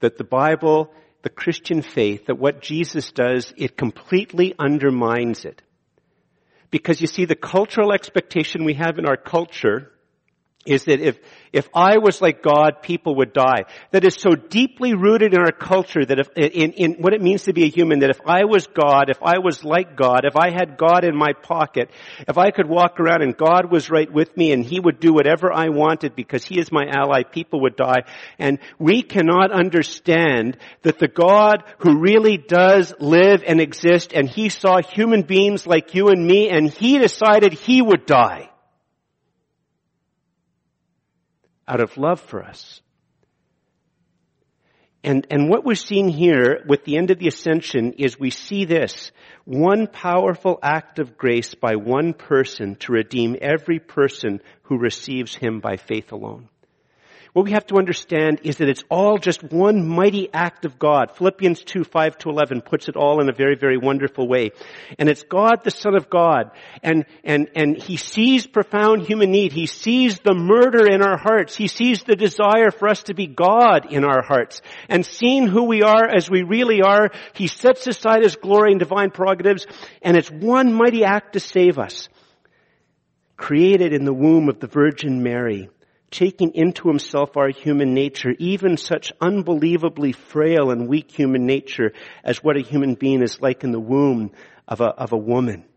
that 0.00 0.16
the 0.16 0.24
Bible, 0.24 0.92
the 1.22 1.30
Christian 1.30 1.82
faith, 1.82 2.26
that 2.26 2.38
what 2.38 2.62
Jesus 2.62 3.10
does, 3.10 3.52
it 3.56 3.76
completely 3.76 4.54
undermines 4.58 5.44
it. 5.44 5.62
Because 6.70 7.00
you 7.00 7.06
see, 7.06 7.24
the 7.24 7.34
cultural 7.34 7.92
expectation 7.92 8.64
we 8.64 8.74
have 8.74 8.98
in 8.98 9.06
our 9.06 9.16
culture 9.16 9.90
is 10.68 10.84
that 10.84 11.00
if, 11.00 11.18
if 11.52 11.68
I 11.74 11.98
was 11.98 12.20
like 12.20 12.42
God, 12.42 12.82
people 12.82 13.16
would 13.16 13.32
die. 13.32 13.64
That 13.90 14.04
is 14.04 14.14
so 14.14 14.34
deeply 14.34 14.94
rooted 14.94 15.32
in 15.32 15.40
our 15.40 15.52
culture 15.52 16.04
that 16.04 16.18
if, 16.18 16.28
in, 16.36 16.72
in 16.72 16.92
what 17.00 17.14
it 17.14 17.22
means 17.22 17.44
to 17.44 17.54
be 17.54 17.64
a 17.64 17.68
human, 17.68 18.00
that 18.00 18.10
if 18.10 18.20
I 18.26 18.44
was 18.44 18.66
God, 18.66 19.08
if 19.08 19.22
I 19.22 19.38
was 19.38 19.64
like 19.64 19.96
God, 19.96 20.24
if 20.24 20.36
I 20.36 20.50
had 20.50 20.76
God 20.76 21.04
in 21.04 21.16
my 21.16 21.32
pocket, 21.32 21.90
if 22.28 22.36
I 22.36 22.50
could 22.50 22.68
walk 22.68 23.00
around 23.00 23.22
and 23.22 23.36
God 23.36 23.72
was 23.72 23.90
right 23.90 24.12
with 24.12 24.36
me 24.36 24.52
and 24.52 24.64
He 24.64 24.78
would 24.78 25.00
do 25.00 25.14
whatever 25.14 25.52
I 25.52 25.70
wanted 25.70 26.14
because 26.14 26.44
He 26.44 26.60
is 26.60 26.70
my 26.70 26.84
ally, 26.86 27.22
people 27.22 27.62
would 27.62 27.76
die. 27.76 28.04
And 28.38 28.58
we 28.78 29.02
cannot 29.02 29.50
understand 29.50 30.58
that 30.82 30.98
the 30.98 31.08
God 31.08 31.64
who 31.78 31.98
really 31.98 32.36
does 32.36 32.92
live 33.00 33.42
and 33.46 33.60
exist 33.60 34.12
and 34.12 34.28
He 34.28 34.50
saw 34.50 34.82
human 34.82 35.22
beings 35.22 35.66
like 35.66 35.94
you 35.94 36.08
and 36.08 36.26
me 36.26 36.50
and 36.50 36.70
He 36.70 36.98
decided 36.98 37.54
He 37.54 37.80
would 37.80 38.04
die 38.04 38.50
out 41.68 41.80
of 41.80 41.96
love 41.96 42.20
for 42.20 42.42
us. 42.42 42.80
And, 45.04 45.26
and 45.30 45.48
what 45.48 45.64
we're 45.64 45.76
seeing 45.76 46.08
here 46.08 46.64
with 46.66 46.84
the 46.84 46.96
end 46.96 47.10
of 47.10 47.18
the 47.18 47.28
ascension 47.28 47.92
is 47.94 48.18
we 48.18 48.30
see 48.30 48.64
this. 48.64 49.12
One 49.44 49.86
powerful 49.86 50.58
act 50.62 50.98
of 50.98 51.16
grace 51.16 51.54
by 51.54 51.76
one 51.76 52.14
person 52.14 52.74
to 52.80 52.92
redeem 52.92 53.36
every 53.40 53.78
person 53.78 54.40
who 54.62 54.76
receives 54.76 55.34
him 55.34 55.60
by 55.60 55.76
faith 55.76 56.10
alone. 56.10 56.48
What 57.34 57.44
we 57.44 57.52
have 57.52 57.66
to 57.66 57.76
understand 57.76 58.40
is 58.44 58.56
that 58.56 58.68
it's 58.68 58.84
all 58.88 59.18
just 59.18 59.42
one 59.42 59.86
mighty 59.86 60.32
act 60.32 60.64
of 60.64 60.78
God. 60.78 61.14
Philippians 61.14 61.62
2, 61.62 61.84
5 61.84 62.18
to 62.18 62.30
11 62.30 62.62
puts 62.62 62.88
it 62.88 62.96
all 62.96 63.20
in 63.20 63.28
a 63.28 63.34
very, 63.34 63.54
very 63.54 63.76
wonderful 63.76 64.26
way. 64.26 64.50
And 64.98 65.08
it's 65.08 65.24
God, 65.24 65.62
the 65.62 65.70
Son 65.70 65.94
of 65.94 66.08
God. 66.08 66.50
And, 66.82 67.04
and, 67.24 67.50
and 67.54 67.76
He 67.76 67.98
sees 67.98 68.46
profound 68.46 69.02
human 69.02 69.30
need. 69.30 69.52
He 69.52 69.66
sees 69.66 70.18
the 70.20 70.34
murder 70.34 70.86
in 70.90 71.02
our 71.02 71.18
hearts. 71.18 71.54
He 71.54 71.68
sees 71.68 72.02
the 72.02 72.16
desire 72.16 72.70
for 72.70 72.88
us 72.88 73.02
to 73.04 73.14
be 73.14 73.26
God 73.26 73.92
in 73.92 74.04
our 74.04 74.22
hearts. 74.22 74.62
And 74.88 75.04
seeing 75.04 75.46
who 75.46 75.64
we 75.64 75.82
are 75.82 76.08
as 76.08 76.30
we 76.30 76.42
really 76.42 76.80
are, 76.80 77.10
He 77.34 77.46
sets 77.46 77.86
aside 77.86 78.22
His 78.22 78.36
glory 78.36 78.70
and 78.70 78.80
divine 78.80 79.10
prerogatives. 79.10 79.66
And 80.00 80.16
it's 80.16 80.30
one 80.30 80.72
mighty 80.72 81.04
act 81.04 81.34
to 81.34 81.40
save 81.40 81.78
us. 81.78 82.08
Created 83.36 83.92
in 83.92 84.04
the 84.04 84.14
womb 84.14 84.48
of 84.48 84.60
the 84.60 84.66
Virgin 84.66 85.22
Mary 85.22 85.68
taking 86.10 86.54
into 86.54 86.88
himself 86.88 87.36
our 87.36 87.50
human 87.50 87.94
nature, 87.94 88.34
even 88.38 88.76
such 88.76 89.12
unbelievably 89.20 90.12
frail 90.12 90.70
and 90.70 90.88
weak 90.88 91.10
human 91.10 91.46
nature 91.46 91.92
as 92.24 92.42
what 92.42 92.56
a 92.56 92.60
human 92.60 92.94
being 92.94 93.22
is 93.22 93.40
like 93.40 93.64
in 93.64 93.72
the 93.72 93.80
womb 93.80 94.30
of 94.66 94.80
a, 94.80 94.86
of 94.86 95.12
a 95.12 95.16
woman 95.16 95.67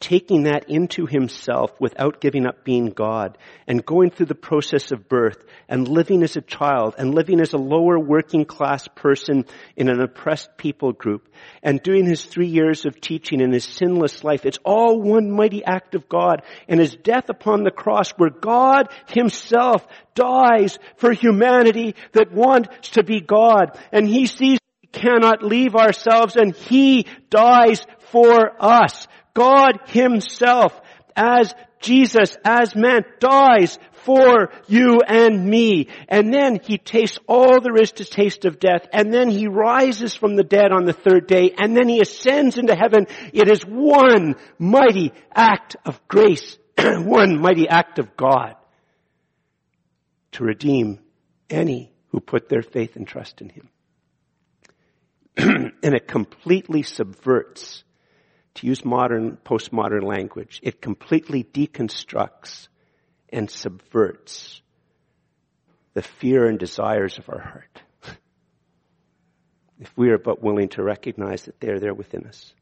taking 0.00 0.44
that 0.44 0.70
into 0.70 1.04
himself 1.06 1.70
without 1.78 2.20
giving 2.20 2.46
up 2.46 2.64
being 2.64 2.86
God 2.86 3.36
and 3.66 3.84
going 3.84 4.10
through 4.10 4.26
the 4.26 4.34
process 4.34 4.92
of 4.92 5.08
birth 5.08 5.44
and 5.68 5.86
living 5.86 6.22
as 6.22 6.36
a 6.36 6.40
child 6.40 6.94
and 6.96 7.14
living 7.14 7.38
as 7.40 7.52
a 7.52 7.58
lower 7.58 7.98
working 7.98 8.46
class 8.46 8.88
person 8.88 9.44
in 9.76 9.90
an 9.90 10.00
oppressed 10.00 10.56
people 10.56 10.92
group 10.92 11.28
and 11.62 11.82
doing 11.82 12.06
his 12.06 12.24
three 12.24 12.48
years 12.48 12.86
of 12.86 13.00
teaching 13.00 13.40
in 13.40 13.52
his 13.52 13.64
sinless 13.64 14.24
life. 14.24 14.46
It's 14.46 14.58
all 14.64 15.00
one 15.00 15.30
mighty 15.30 15.62
act 15.62 15.94
of 15.94 16.08
God 16.08 16.42
and 16.66 16.80
his 16.80 16.96
death 16.96 17.28
upon 17.28 17.62
the 17.62 17.70
cross 17.70 18.10
where 18.12 18.30
God 18.30 18.88
himself 19.08 19.86
dies 20.14 20.78
for 20.96 21.12
humanity 21.12 21.94
that 22.12 22.32
wants 22.32 22.90
to 22.90 23.04
be 23.04 23.20
God 23.20 23.78
and 23.92 24.08
he 24.08 24.26
sees 24.26 24.58
we 24.82 24.88
cannot 24.88 25.42
leave 25.42 25.76
ourselves 25.76 26.36
and 26.36 26.54
he 26.54 27.06
dies 27.28 27.84
for 28.10 28.52
us. 28.58 29.06
God 29.34 29.80
himself 29.86 30.78
as 31.16 31.54
Jesus, 31.80 32.36
as 32.44 32.76
man, 32.76 33.04
dies 33.20 33.78
for 34.04 34.50
you 34.68 35.00
and 35.06 35.46
me. 35.46 35.88
And 36.08 36.32
then 36.32 36.60
he 36.62 36.78
tastes 36.78 37.18
all 37.26 37.60
there 37.60 37.76
is 37.76 37.92
to 37.92 38.04
taste 38.04 38.44
of 38.44 38.60
death. 38.60 38.86
And 38.92 39.12
then 39.12 39.30
he 39.30 39.46
rises 39.46 40.14
from 40.14 40.36
the 40.36 40.44
dead 40.44 40.72
on 40.72 40.84
the 40.84 40.92
third 40.92 41.26
day. 41.26 41.54
And 41.58 41.76
then 41.76 41.88
he 41.88 42.00
ascends 42.00 42.58
into 42.58 42.74
heaven. 42.74 43.06
It 43.32 43.50
is 43.50 43.62
one 43.62 44.36
mighty 44.58 45.12
act 45.34 45.76
of 45.84 46.00
grace. 46.06 46.58
one 46.78 47.40
mighty 47.40 47.68
act 47.68 47.98
of 47.98 48.16
God 48.16 48.56
to 50.32 50.44
redeem 50.44 51.00
any 51.48 51.92
who 52.08 52.20
put 52.20 52.48
their 52.48 52.62
faith 52.62 52.96
and 52.96 53.06
trust 53.06 53.40
in 53.40 53.48
him. 53.48 53.68
and 55.36 55.94
it 55.94 56.06
completely 56.06 56.82
subverts 56.82 57.84
to 58.54 58.66
use 58.66 58.84
modern, 58.84 59.38
postmodern 59.44 60.02
language, 60.02 60.60
it 60.62 60.80
completely 60.80 61.44
deconstructs 61.44 62.68
and 63.30 63.50
subverts 63.50 64.60
the 65.94 66.02
fear 66.02 66.46
and 66.46 66.58
desires 66.58 67.18
of 67.18 67.28
our 67.28 67.40
heart. 67.40 67.82
if 69.80 69.92
we 69.96 70.10
are 70.10 70.18
but 70.18 70.42
willing 70.42 70.68
to 70.70 70.82
recognize 70.82 71.42
that 71.42 71.60
they're 71.60 71.80
there 71.80 71.94
within 71.94 72.26
us. 72.26 72.52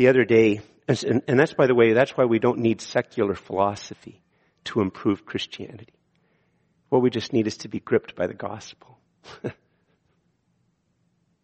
the 0.00 0.08
other 0.08 0.24
day, 0.24 0.62
and, 0.88 1.22
and 1.28 1.38
that's 1.38 1.52
by 1.52 1.66
the 1.66 1.74
way, 1.74 1.92
that's 1.92 2.16
why 2.16 2.24
we 2.24 2.38
don't 2.38 2.60
need 2.60 2.80
secular 2.80 3.34
philosophy 3.34 4.22
to 4.64 4.80
improve 4.80 5.26
Christianity. 5.26 5.92
What 6.88 7.02
we 7.02 7.10
just 7.10 7.34
need 7.34 7.46
is 7.46 7.58
to 7.58 7.68
be 7.68 7.80
gripped 7.80 8.16
by 8.16 8.26
the 8.26 8.32
gospel. 8.32 8.98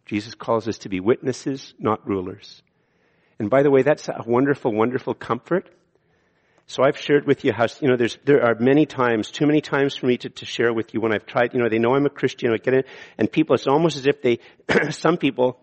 Jesus 0.07 0.33
calls 0.33 0.67
us 0.67 0.79
to 0.79 0.89
be 0.89 0.99
witnesses, 0.99 1.73
not 1.77 2.07
rulers. 2.07 2.63
And 3.39 3.49
by 3.49 3.61
the 3.61 3.69
way, 3.69 3.83
that's 3.83 4.07
a 4.07 4.23
wonderful, 4.25 4.73
wonderful 4.73 5.13
comfort. 5.13 5.69
So 6.65 6.83
I've 6.83 6.97
shared 6.97 7.27
with 7.27 7.45
you 7.45 7.53
how, 7.53 7.67
you 7.81 7.87
know, 7.87 7.95
there's, 7.95 8.17
there 8.25 8.43
are 8.43 8.55
many 8.59 8.85
times, 8.85 9.31
too 9.31 9.45
many 9.45 9.61
times 9.61 9.95
for 9.95 10.05
me 10.07 10.17
to, 10.17 10.29
to 10.29 10.45
share 10.45 10.73
with 10.73 10.93
you 10.93 10.99
when 10.99 11.13
I've 11.13 11.25
tried, 11.25 11.53
you 11.53 11.61
know, 11.61 11.69
they 11.69 11.79
know 11.79 11.95
I'm 11.95 12.05
a 12.05 12.09
Christian, 12.09 12.51
I 12.51 12.57
get 12.57 12.85
and 13.17 13.31
people, 13.31 13.55
it's 13.55 13.67
almost 13.67 13.95
as 13.95 14.05
if 14.05 14.21
they, 14.21 14.39
some 14.89 15.17
people, 15.17 15.59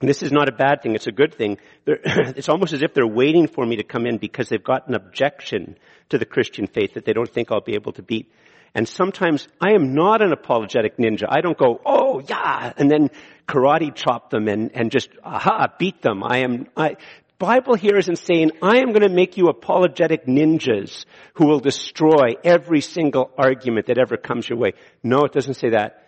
this 0.00 0.22
is 0.22 0.32
not 0.32 0.48
a 0.48 0.52
bad 0.52 0.82
thing, 0.82 0.94
it's 0.94 1.06
a 1.06 1.12
good 1.12 1.34
thing. 1.34 1.58
it's 1.86 2.50
almost 2.50 2.74
as 2.74 2.82
if 2.82 2.92
they're 2.92 3.06
waiting 3.06 3.46
for 3.46 3.64
me 3.64 3.76
to 3.76 3.82
come 3.82 4.06
in 4.06 4.18
because 4.18 4.50
they've 4.50 4.62
got 4.62 4.88
an 4.88 4.94
objection 4.94 5.78
to 6.10 6.18
the 6.18 6.26
Christian 6.26 6.66
faith 6.66 6.94
that 6.94 7.06
they 7.06 7.14
don't 7.14 7.32
think 7.32 7.50
I'll 7.50 7.62
be 7.62 7.74
able 7.74 7.92
to 7.92 8.02
beat. 8.02 8.30
And 8.76 8.86
sometimes 8.86 9.48
I 9.58 9.72
am 9.72 9.94
not 9.94 10.20
an 10.20 10.32
apologetic 10.32 10.98
ninja. 10.98 11.24
I 11.26 11.40
don't 11.40 11.56
go, 11.56 11.80
oh 11.86 12.20
yeah, 12.20 12.74
and 12.76 12.90
then 12.90 13.08
karate 13.48 13.94
chop 13.94 14.28
them 14.28 14.48
and, 14.48 14.70
and 14.74 14.90
just, 14.90 15.08
aha, 15.24 15.68
beat 15.78 16.02
them. 16.02 16.22
I 16.22 16.40
am, 16.40 16.66
I, 16.76 16.98
Bible 17.38 17.74
here 17.74 17.96
isn't 17.96 18.18
saying, 18.18 18.50
I 18.60 18.80
am 18.80 18.88
going 18.88 19.00
to 19.00 19.08
make 19.08 19.38
you 19.38 19.46
apologetic 19.46 20.26
ninjas 20.26 21.06
who 21.36 21.46
will 21.46 21.58
destroy 21.58 22.34
every 22.44 22.82
single 22.82 23.30
argument 23.38 23.86
that 23.86 23.96
ever 23.96 24.18
comes 24.18 24.46
your 24.46 24.58
way. 24.58 24.74
No, 25.02 25.24
it 25.24 25.32
doesn't 25.32 25.54
say 25.54 25.70
that. 25.70 26.04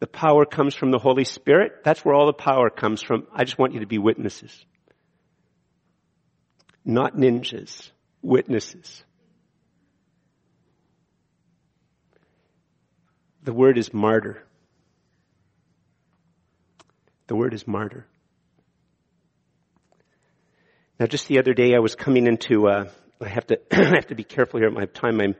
The 0.00 0.06
power 0.06 0.46
comes 0.46 0.74
from 0.74 0.90
the 0.90 0.98
Holy 0.98 1.24
Spirit. 1.24 1.84
That's 1.84 2.02
where 2.02 2.14
all 2.14 2.28
the 2.28 2.32
power 2.32 2.70
comes 2.70 3.02
from. 3.02 3.26
I 3.30 3.44
just 3.44 3.58
want 3.58 3.74
you 3.74 3.80
to 3.80 3.86
be 3.86 3.98
witnesses. 3.98 4.64
Not 6.82 7.14
ninjas, 7.14 7.90
witnesses. 8.22 9.04
The 13.48 13.54
word 13.54 13.78
is 13.78 13.94
martyr. 13.94 14.44
The 17.28 17.34
word 17.34 17.54
is 17.54 17.66
martyr. 17.66 18.06
Now, 21.00 21.06
just 21.06 21.28
the 21.28 21.38
other 21.38 21.54
day, 21.54 21.74
I 21.74 21.78
was 21.78 21.94
coming 21.94 22.26
into. 22.26 22.68
Uh, 22.68 22.90
I 23.22 23.28
have 23.30 23.46
to. 23.46 23.58
I 23.72 23.94
have 23.94 24.08
to 24.08 24.14
be 24.14 24.22
careful 24.22 24.60
here 24.60 24.68
at 24.68 24.74
my 24.74 24.84
time. 24.84 25.18
I'm. 25.22 25.34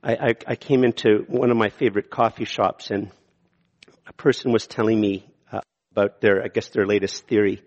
I, 0.00 0.12
I, 0.12 0.34
I 0.46 0.54
came 0.54 0.84
into 0.84 1.24
one 1.26 1.50
of 1.50 1.56
my 1.56 1.70
favorite 1.70 2.08
coffee 2.08 2.44
shops, 2.44 2.92
and 2.92 3.10
a 4.06 4.12
person 4.12 4.52
was 4.52 4.68
telling 4.68 5.00
me 5.00 5.26
uh, 5.50 5.58
about 5.90 6.20
their, 6.20 6.44
I 6.44 6.46
guess, 6.54 6.68
their 6.68 6.86
latest 6.86 7.26
theory, 7.26 7.64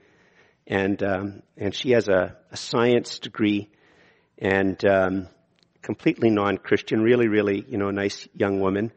and 0.66 1.04
um, 1.04 1.44
and 1.58 1.76
she 1.76 1.92
has 1.92 2.08
a, 2.08 2.38
a 2.52 2.56
science 2.56 3.20
degree, 3.20 3.70
and 4.38 4.82
um, 4.86 5.28
completely 5.82 6.30
non-Christian, 6.30 7.02
really, 7.02 7.28
really, 7.28 7.66
you 7.68 7.78
know, 7.78 7.90
a 7.90 7.92
nice 7.92 8.30
young 8.34 8.62
woman, 8.62 8.94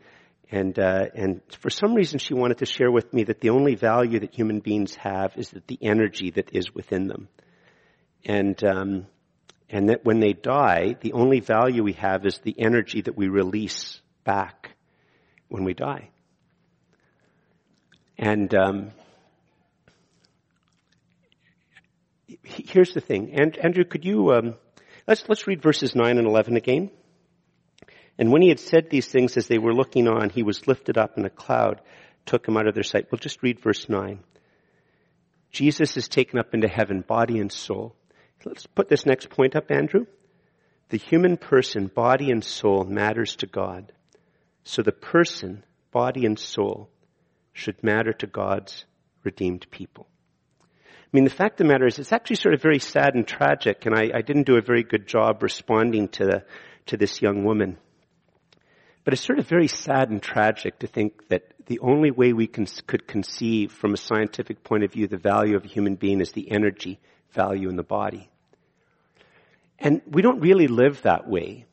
and 0.51 0.79
uh, 0.79 1.07
and 1.15 1.41
for 1.59 1.71
some 1.71 1.95
reason 1.95 2.19
she 2.19 2.35
wanted 2.35 2.59
to 2.59 2.67
share 2.67 2.91
with 2.91 3.13
me 3.13 3.25
that 3.25 3.41
the 3.41 3.51
only 3.51 3.75
value 3.75 4.21
that 4.21 4.35
human 4.35 4.61
beings 4.61 4.95
have 4.97 5.37
is 5.37 5.51
that 5.51 5.67
the 5.67 5.79
energy 5.83 6.31
that 6.31 6.51
is 6.53 6.75
within 6.75 7.09
them, 7.09 7.29
and 8.25 8.63
um, 8.65 9.07
and 9.69 9.89
that 9.89 10.05
when 10.05 10.21
they 10.21 10.33
die, 10.33 10.97
the 11.01 11.13
only 11.13 11.41
value 11.41 11.83
we 11.83 11.95
have 11.95 12.25
is 12.25 12.39
the 12.39 12.55
energy 12.59 13.01
that 13.01 13.17
we 13.17 13.29
release 13.29 14.01
back 14.25 14.77
when 15.49 15.65
we 15.65 15.75
die. 15.75 16.11
And 18.19 18.55
um, 18.55 18.93
here's 22.45 22.95
the 22.95 23.01
thing, 23.01 23.33
and, 23.35 23.57
Andrew, 23.59 23.85
could 23.85 24.05
you 24.05 24.33
um, 24.33 24.55
let's 25.07 25.29
let's 25.29 25.47
read 25.47 25.63
verses 25.63 25.95
nine 25.95 26.19
and 26.19 26.27
eleven 26.27 26.57
again. 26.57 26.91
And 28.19 28.33
when 28.33 28.43
he 28.43 28.49
had 28.49 28.61
said 28.61 28.89
these 28.89 29.07
things, 29.07 29.37
as 29.37 29.47
they 29.47 29.59
were 29.59 29.75
looking 29.75 30.09
on, 30.09 30.31
he 30.31 30.43
was 30.43 30.67
lifted 30.67 30.97
up, 30.97 31.17
and 31.17 31.27
a 31.27 31.31
cloud 31.31 31.81
took 32.25 32.49
him 32.49 32.57
out 32.57 32.67
of 32.67 32.75
their 32.75 32.83
sight. 32.83 33.09
We'll 33.11 33.19
just 33.19 33.43
read 33.43 33.61
verse 33.61 33.89
nine. 33.89 34.21
Jesus 35.51 35.97
is 35.97 36.09
taken 36.09 36.39
up 36.39 36.55
into 36.55 36.69
heaven, 36.69 37.03
body 37.07 37.39
and 37.39 37.53
soul. 37.53 37.95
Let's 38.45 38.67
put 38.67 38.89
this 38.89 39.07
next 39.07 39.31
point 39.31 39.57
up, 39.57 39.71
Andrew. 39.71 40.07
The 40.89 40.99
human 40.99 41.37
person, 41.37 41.89
body 41.89 42.31
and 42.31 42.45
soul, 42.45 42.85
matters 42.85 43.37
to 43.37 43.47
God. 43.47 43.93
So 44.65 44.83
the 44.83 44.93
person, 44.93 45.65
body 45.93 46.27
and 46.27 46.39
soul, 46.39 46.89
should 47.53 47.83
matter 47.83 48.13
to 48.13 48.27
God's 48.27 48.85
redeemed 49.25 49.67
people. 49.71 50.07
I 50.61 51.09
mean, 51.13 51.25
the 51.25 51.31
fact 51.31 51.61
of 51.61 51.67
the 51.67 51.73
matter 51.73 51.87
is, 51.87 51.99
it's 51.99 52.13
actually 52.13 52.37
sort 52.37 52.55
of 52.55 52.63
very 52.63 52.79
sad 52.79 53.15
and 53.15 53.27
tragic, 53.27 53.87
and 53.87 53.95
I, 53.95 54.11
I 54.19 54.23
didn't 54.23 54.47
do 54.47 54.57
a 54.57 54.63
very 54.63 54.83
good 54.83 55.07
job 55.07 55.43
responding 55.43 56.09
to, 56.09 56.25
the, 56.25 56.45
to 56.87 56.97
this 56.97 57.23
young 57.23 57.45
woman. 57.45 57.79
But 59.07 59.13
it's 59.13 59.23
sort 59.23 59.39
of 59.39 59.47
very 59.47 59.69
sad 59.69 60.11
and 60.11 60.21
tragic 60.21 60.81
to 60.81 60.89
think 60.89 61.29
that 61.29 61.45
the 61.67 61.79
only 61.79 62.11
way 62.11 62.33
we 62.33 62.49
can, 62.49 62.67
could 62.89 63.07
conceive 63.07 63.71
from 63.71 63.95
a 63.95 63.97
scientific 63.97 64.65
point 64.65 64.83
of 64.83 64.93
view 64.93 65.07
the 65.07 65.17
value 65.17 65.55
of 65.55 65.65
a 65.65 65.69
human 65.69 65.95
being 65.95 66.21
is 66.21 66.33
the 66.33 66.51
energy 66.51 66.99
value 67.31 67.69
in 67.69 67.77
the 67.77 67.85
body. 67.85 68.29
And 69.79 70.03
we 70.11 70.23
don't 70.23 70.41
really 70.41 70.67
live 70.67 71.03
that 71.03 71.29
way. 71.29 71.67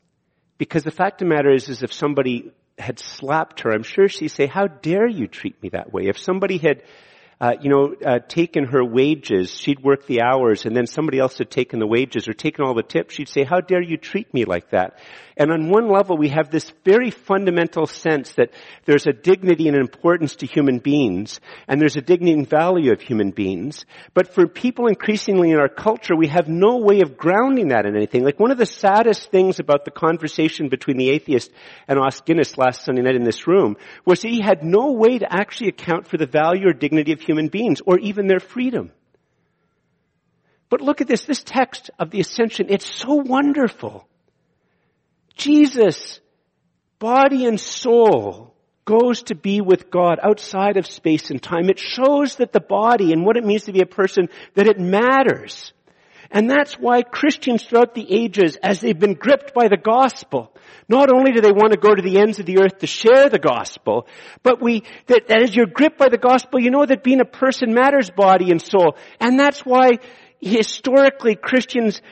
Because 0.58 0.84
the 0.84 0.92
fact 0.92 1.22
of 1.22 1.28
the 1.28 1.34
matter 1.34 1.52
is, 1.52 1.68
is 1.68 1.82
if 1.82 1.92
somebody 1.92 2.52
had 2.78 3.00
slapped 3.00 3.62
her, 3.62 3.72
I'm 3.72 3.82
sure 3.82 4.06
she'd 4.08 4.28
say, 4.28 4.46
how 4.46 4.68
dare 4.68 5.08
you 5.08 5.26
treat 5.26 5.60
me 5.60 5.70
that 5.70 5.92
way? 5.92 6.06
If 6.06 6.20
somebody 6.20 6.58
had 6.58 6.84
uh, 7.44 7.52
you 7.60 7.68
know, 7.68 7.94
uh, 8.06 8.20
taken 8.26 8.64
her 8.64 8.82
wages, 8.82 9.50
she'd 9.54 9.82
work 9.82 10.06
the 10.06 10.22
hours, 10.22 10.64
and 10.64 10.74
then 10.74 10.86
somebody 10.86 11.18
else 11.18 11.36
had 11.36 11.50
taken 11.50 11.78
the 11.78 11.86
wages 11.86 12.26
or 12.26 12.32
taken 12.32 12.64
all 12.64 12.72
the 12.72 12.82
tips, 12.82 13.12
she'd 13.12 13.28
say, 13.28 13.44
how 13.44 13.60
dare 13.60 13.82
you 13.82 13.98
treat 13.98 14.32
me 14.32 14.46
like 14.46 14.70
that? 14.70 14.98
And 15.36 15.50
on 15.50 15.68
one 15.68 15.90
level, 15.90 16.16
we 16.16 16.28
have 16.28 16.50
this 16.50 16.72
very 16.84 17.10
fundamental 17.10 17.86
sense 17.86 18.32
that 18.34 18.50
there's 18.84 19.06
a 19.06 19.12
dignity 19.12 19.66
and 19.66 19.76
importance 19.76 20.36
to 20.36 20.46
human 20.46 20.78
beings, 20.78 21.40
and 21.66 21.80
there's 21.80 21.96
a 21.96 22.00
dignity 22.00 22.32
and 22.32 22.48
value 22.48 22.92
of 22.92 23.00
human 23.00 23.30
beings. 23.30 23.84
But 24.14 24.32
for 24.32 24.46
people 24.46 24.86
increasingly 24.86 25.50
in 25.50 25.58
our 25.58 25.68
culture, 25.68 26.14
we 26.16 26.28
have 26.28 26.46
no 26.46 26.78
way 26.78 27.00
of 27.00 27.16
grounding 27.16 27.68
that 27.68 27.84
in 27.84 27.96
anything. 27.96 28.24
Like 28.24 28.38
one 28.38 28.52
of 28.52 28.58
the 28.58 28.66
saddest 28.66 29.30
things 29.30 29.58
about 29.58 29.84
the 29.84 29.90
conversation 29.90 30.68
between 30.68 30.98
the 30.98 31.10
atheist 31.10 31.50
and 31.88 31.98
Os 31.98 32.20
Guinness 32.20 32.56
last 32.56 32.84
Sunday 32.84 33.02
night 33.02 33.16
in 33.16 33.24
this 33.24 33.48
room 33.48 33.76
was 34.04 34.22
that 34.22 34.28
he 34.28 34.40
had 34.40 34.62
no 34.62 34.92
way 34.92 35.18
to 35.18 35.26
actually 35.32 35.68
account 35.68 36.06
for 36.06 36.16
the 36.16 36.26
value 36.26 36.68
or 36.68 36.72
dignity 36.72 37.12
of 37.12 37.20
human 37.20 37.33
beings 37.48 37.80
or 37.84 37.98
even 37.98 38.26
their 38.26 38.40
freedom. 38.40 38.90
But 40.68 40.80
look 40.80 41.00
at 41.00 41.06
this, 41.06 41.24
this 41.24 41.42
text 41.42 41.90
of 41.98 42.10
the 42.10 42.20
ascension, 42.20 42.66
it's 42.68 42.86
so 42.86 43.14
wonderful. 43.14 44.08
Jesus, 45.36 46.20
body 46.98 47.46
and 47.46 47.60
soul, 47.60 48.54
goes 48.84 49.22
to 49.24 49.34
be 49.34 49.60
with 49.60 49.90
God 49.90 50.18
outside 50.22 50.76
of 50.76 50.86
space 50.86 51.30
and 51.30 51.42
time. 51.42 51.70
It 51.70 51.78
shows 51.78 52.36
that 52.36 52.52
the 52.52 52.60
body 52.60 53.12
and 53.12 53.24
what 53.24 53.36
it 53.36 53.44
means 53.44 53.64
to 53.64 53.72
be 53.72 53.80
a 53.80 53.86
person, 53.86 54.28
that 54.54 54.66
it 54.66 54.78
matters. 54.78 55.72
And 56.30 56.50
that's 56.50 56.74
why 56.74 57.02
Christians 57.02 57.64
throughout 57.64 57.94
the 57.94 58.06
ages, 58.12 58.56
as 58.62 58.80
they've 58.80 58.98
been 58.98 59.14
gripped 59.14 59.54
by 59.54 59.68
the 59.68 59.76
gospel, 59.76 60.54
not 60.88 61.12
only 61.12 61.32
do 61.32 61.40
they 61.40 61.52
want 61.52 61.72
to 61.72 61.78
go 61.78 61.94
to 61.94 62.02
the 62.02 62.18
ends 62.18 62.38
of 62.38 62.46
the 62.46 62.58
earth 62.58 62.78
to 62.78 62.86
share 62.86 63.28
the 63.28 63.38
gospel, 63.38 64.06
but 64.42 64.60
we, 64.60 64.82
that, 65.06 65.28
that 65.28 65.42
as 65.42 65.54
you're 65.54 65.66
gripped 65.66 65.98
by 65.98 66.08
the 66.08 66.18
gospel, 66.18 66.60
you 66.60 66.70
know 66.70 66.84
that 66.84 67.02
being 67.02 67.20
a 67.20 67.24
person 67.24 67.72
matters 67.74 68.10
body 68.10 68.50
and 68.50 68.60
soul. 68.60 68.96
And 69.20 69.38
that's 69.38 69.60
why 69.60 69.98
historically 70.40 71.36
Christians 71.36 72.02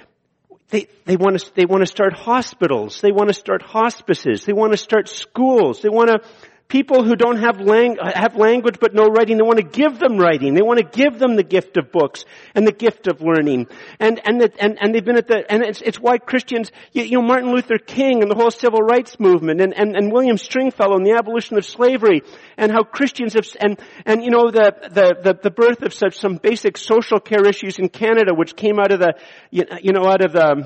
they, 0.72 0.86
they 1.04 1.16
want 1.16 1.38
to, 1.38 1.54
they 1.54 1.66
want 1.66 1.82
to 1.82 1.86
start 1.86 2.14
hospitals. 2.14 3.02
They 3.02 3.12
want 3.12 3.28
to 3.28 3.34
start 3.34 3.60
hospices. 3.60 4.46
They 4.46 4.54
want 4.54 4.72
to 4.72 4.78
start 4.78 5.06
schools. 5.06 5.82
They 5.82 5.90
want 5.90 6.08
to 6.08 6.20
people 6.68 7.04
who 7.04 7.16
don't 7.16 7.38
have, 7.38 7.60
lang- 7.60 7.98
have 8.02 8.36
language 8.36 8.78
but 8.80 8.94
no 8.94 9.06
writing, 9.06 9.36
they 9.36 9.42
want 9.42 9.58
to 9.58 9.64
give 9.64 9.98
them 9.98 10.16
writing. 10.16 10.54
They 10.54 10.62
want 10.62 10.78
to 10.78 10.84
give 10.84 11.18
them 11.18 11.36
the 11.36 11.42
gift 11.42 11.76
of 11.76 11.92
books 11.92 12.24
and 12.54 12.66
the 12.66 12.72
gift 12.72 13.06
of 13.06 13.20
learning. 13.20 13.66
And, 14.00 14.20
and, 14.24 14.40
the, 14.40 14.52
and, 14.58 14.78
and 14.80 14.94
they've 14.94 15.04
been 15.04 15.18
at 15.18 15.28
the, 15.28 15.44
and 15.50 15.62
it's, 15.62 15.82
it's 15.82 16.00
why 16.00 16.18
Christians, 16.18 16.72
you, 16.92 17.02
you, 17.02 17.20
know, 17.20 17.26
Martin 17.26 17.52
Luther 17.52 17.78
King 17.78 18.22
and 18.22 18.30
the 18.30 18.34
whole 18.34 18.50
civil 18.50 18.80
rights 18.80 19.20
movement 19.20 19.60
and, 19.60 19.74
and, 19.74 19.96
and 19.96 20.12
William 20.12 20.38
Stringfellow 20.38 20.96
and 20.96 21.06
the 21.06 21.12
abolition 21.12 21.58
of 21.58 21.64
slavery 21.64 22.22
and 22.56 22.72
how 22.72 22.82
Christians 22.82 23.34
have, 23.34 23.46
and, 23.60 23.78
and 24.06 24.24
you 24.24 24.30
know, 24.30 24.50
the, 24.50 24.74
the, 24.82 25.16
the, 25.22 25.38
the 25.42 25.50
birth 25.50 25.82
of 25.82 25.92
such 25.92 26.18
some 26.18 26.36
basic 26.36 26.76
social 26.78 27.20
care 27.20 27.46
issues 27.46 27.78
in 27.78 27.88
Canada 27.88 28.32
which 28.34 28.56
came 28.56 28.78
out 28.78 28.92
of 28.92 29.00
the, 29.00 29.14
you 29.50 29.92
know, 29.92 30.06
out 30.06 30.24
of 30.24 30.32
the, 30.32 30.52
um, 30.52 30.64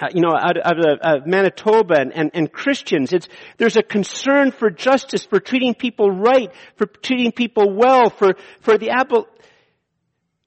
uh, 0.00 0.08
you 0.14 0.20
know, 0.20 0.34
out, 0.34 0.56
out 0.64 0.78
of 0.78 0.98
uh, 1.02 1.26
Manitoba 1.26 1.98
and, 1.98 2.12
and, 2.12 2.30
and, 2.32 2.52
Christians. 2.52 3.12
It's, 3.12 3.28
there's 3.56 3.76
a 3.76 3.82
concern 3.82 4.52
for 4.52 4.70
justice, 4.70 5.24
for 5.24 5.40
treating 5.40 5.74
people 5.74 6.10
right, 6.10 6.52
for 6.76 6.86
treating 6.86 7.32
people 7.32 7.74
well, 7.74 8.10
for, 8.10 8.34
for 8.60 8.78
the 8.78 8.90
apple. 8.90 9.26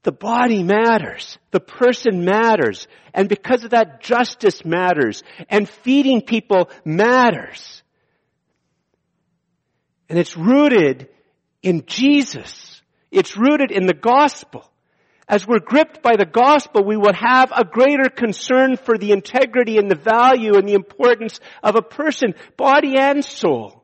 The 0.04 0.14
body 0.14 0.64
matters. 0.64 1.38
The 1.52 1.60
person 1.60 2.24
matters. 2.24 2.88
And 3.14 3.28
because 3.28 3.64
of 3.64 3.72
that, 3.72 4.02
justice 4.02 4.64
matters. 4.64 5.22
And 5.50 5.70
feeding 5.70 6.22
people 6.22 6.70
matters. 6.86 7.84
And 10.10 10.18
it's 10.18 10.38
rooted 10.38 11.10
in 11.62 11.86
Jesus. 11.86 12.82
It's 13.12 13.38
rooted 13.38 13.72
in 13.72 13.86
the 13.86 13.94
gospel. 13.94 14.71
As 15.32 15.48
we're 15.48 15.60
gripped 15.60 16.04
by 16.04 16.18
the 16.18 16.26
gospel, 16.26 16.84
we 16.84 16.98
will 16.98 17.14
have 17.14 17.54
a 17.56 17.64
greater 17.64 18.10
concern 18.10 18.76
for 18.76 18.98
the 18.98 19.14
integrity 19.14 19.78
and 19.78 19.90
the 19.90 19.96
value 19.96 20.56
and 20.58 20.68
the 20.68 20.74
importance 20.74 21.40
of 21.64 21.78
a 21.78 21.82
person, 21.82 22.36
body 22.58 22.98
and 22.98 23.24
soul. 23.24 23.81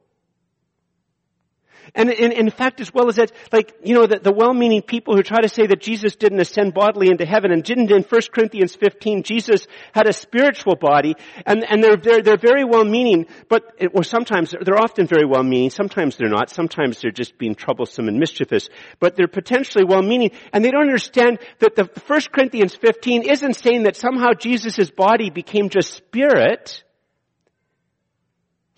And 1.95 2.09
in, 2.09 2.31
in, 2.31 2.49
fact, 2.49 2.81
as 2.81 2.93
well 2.93 3.07
as 3.07 3.15
that, 3.15 3.31
like, 3.51 3.73
you 3.83 3.93
know, 3.93 4.07
the, 4.07 4.19
the 4.19 4.31
well-meaning 4.31 4.81
people 4.81 5.15
who 5.15 5.23
try 5.23 5.41
to 5.41 5.49
say 5.49 5.67
that 5.67 5.81
Jesus 5.81 6.15
didn't 6.15 6.39
ascend 6.39 6.73
bodily 6.73 7.09
into 7.09 7.25
heaven 7.25 7.51
and 7.51 7.63
didn't 7.63 7.91
in 7.91 8.03
1 8.03 8.21
Corinthians 8.33 8.75
15, 8.75 9.23
Jesus 9.23 9.67
had 9.93 10.07
a 10.07 10.13
spiritual 10.13 10.75
body, 10.75 11.15
and, 11.45 11.63
and 11.69 11.83
they're, 11.83 11.97
they're, 11.97 12.21
they're 12.21 12.37
very 12.37 12.63
well-meaning, 12.63 13.27
but, 13.49 13.63
or 13.93 14.03
sometimes, 14.03 14.53
they're 14.61 14.77
often 14.77 15.07
very 15.07 15.25
well-meaning, 15.25 15.69
sometimes 15.69 16.17
they're 16.17 16.29
not, 16.29 16.49
sometimes 16.49 17.01
they're 17.01 17.11
just 17.11 17.37
being 17.37 17.55
troublesome 17.55 18.07
and 18.07 18.19
mischievous, 18.19 18.69
but 18.99 19.15
they're 19.15 19.27
potentially 19.27 19.85
well-meaning, 19.85 20.31
and 20.53 20.63
they 20.63 20.71
don't 20.71 20.81
understand 20.81 21.39
that 21.59 21.75
the 21.75 21.89
1 22.07 22.21
Corinthians 22.33 22.75
15 22.75 23.23
isn't 23.29 23.55
saying 23.55 23.83
that 23.83 23.95
somehow 23.95 24.33
Jesus' 24.33 24.89
body 24.91 25.29
became 25.29 25.69
just 25.69 25.93
spirit, 25.93 26.83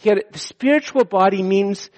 Yet 0.01 0.31
the 0.31 0.39
spiritual 0.39 1.03
body 1.03 1.43
means 1.43 1.89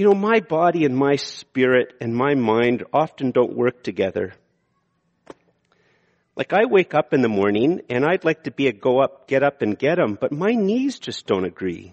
you 0.00 0.06
know, 0.06 0.14
my 0.14 0.40
body 0.40 0.86
and 0.86 0.96
my 0.96 1.16
spirit 1.16 1.92
and 2.00 2.16
my 2.16 2.34
mind 2.34 2.84
often 2.90 3.32
don't 3.32 3.54
work 3.54 3.82
together. 3.82 4.32
Like 6.34 6.54
I 6.54 6.64
wake 6.64 6.94
up 6.94 7.12
in 7.12 7.20
the 7.20 7.28
morning 7.28 7.82
and 7.90 8.06
I'd 8.06 8.24
like 8.24 8.44
to 8.44 8.50
be 8.50 8.66
a 8.68 8.72
go 8.72 9.02
up, 9.02 9.28
get 9.28 9.42
up 9.42 9.60
and 9.60 9.78
get 9.78 9.98
'em, 9.98 10.16
but 10.18 10.32
my 10.32 10.52
knees 10.52 10.98
just 10.98 11.26
don't 11.26 11.44
agree. 11.44 11.92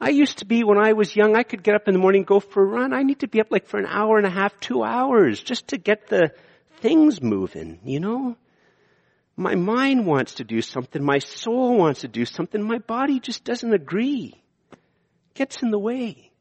I 0.00 0.08
used 0.08 0.38
to 0.38 0.46
be 0.46 0.64
when 0.64 0.78
I 0.78 0.94
was 0.94 1.14
young, 1.14 1.36
I 1.36 1.42
could 1.42 1.62
get 1.62 1.74
up 1.74 1.86
in 1.86 1.92
the 1.92 2.00
morning, 2.00 2.22
go 2.22 2.40
for 2.40 2.62
a 2.62 2.66
run. 2.66 2.94
I 2.94 3.02
need 3.02 3.18
to 3.18 3.28
be 3.28 3.42
up 3.42 3.48
like 3.50 3.66
for 3.66 3.78
an 3.78 3.84
hour 3.84 4.16
and 4.16 4.26
a 4.26 4.30
half, 4.30 4.58
two 4.58 4.82
hours 4.82 5.42
just 5.42 5.68
to 5.68 5.76
get 5.76 6.06
the 6.06 6.30
things 6.80 7.20
moving, 7.20 7.78
you 7.84 8.00
know? 8.00 8.38
My 9.36 9.54
mind 9.54 10.06
wants 10.06 10.36
to 10.36 10.44
do 10.44 10.62
something. 10.62 11.04
My 11.04 11.18
soul 11.18 11.76
wants 11.76 12.00
to 12.00 12.08
do 12.08 12.24
something. 12.24 12.62
My 12.62 12.78
body 12.78 13.20
just 13.20 13.44
doesn't 13.44 13.74
agree 13.74 14.42
gets 15.38 15.62
in 15.62 15.70
the 15.70 15.78
way. 15.78 16.32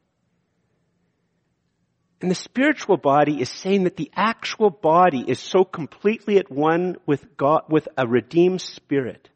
And 2.19 2.31
the 2.31 2.35
spiritual 2.35 2.97
body 2.97 3.39
is 3.39 3.49
saying 3.49 3.83
that 3.83 3.95
the 3.95 4.09
actual 4.15 4.71
body 4.71 5.23
is 5.27 5.39
so 5.39 5.63
completely 5.63 6.39
at 6.39 6.51
one 6.51 6.95
with 7.05 7.37
God, 7.37 7.61
with 7.69 7.87
a 7.95 8.07
redeemed 8.07 8.59
spirit. 8.59 9.29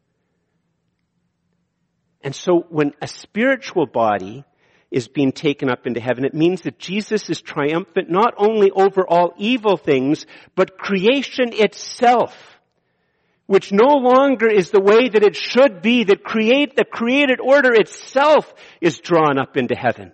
And 2.24 2.36
so 2.36 2.66
when 2.70 2.94
a 3.02 3.08
spiritual 3.08 3.86
body 3.86 4.44
is 4.90 5.08
being 5.08 5.32
taken 5.32 5.70
up 5.70 5.86
into 5.86 6.00
heaven, 6.00 6.26
it 6.26 6.34
means 6.34 6.62
that 6.62 6.80
Jesus 6.80 7.30
is 7.30 7.40
triumphant 7.40 8.10
not 8.10 8.34
only 8.38 8.72
over 8.72 9.08
all 9.08 9.34
evil 9.38 9.78
things, 9.78 10.26
but 10.56 10.78
creation 10.78 11.54
itself 11.54 12.51
which 13.52 13.74
no 13.74 13.98
longer 13.98 14.48
is 14.48 14.70
the 14.70 14.80
way 14.80 15.10
that 15.10 15.24
it 15.24 15.36
should 15.36 15.82
be, 15.82 16.06
that 16.06 16.24
create, 16.24 16.78
the 16.78 16.86
created 16.86 17.42
order 17.42 17.74
itself 17.74 18.54
is 18.80 19.02
drawn 19.02 19.38
up 19.38 19.58
into 19.58 19.76
heaven. 19.76 20.14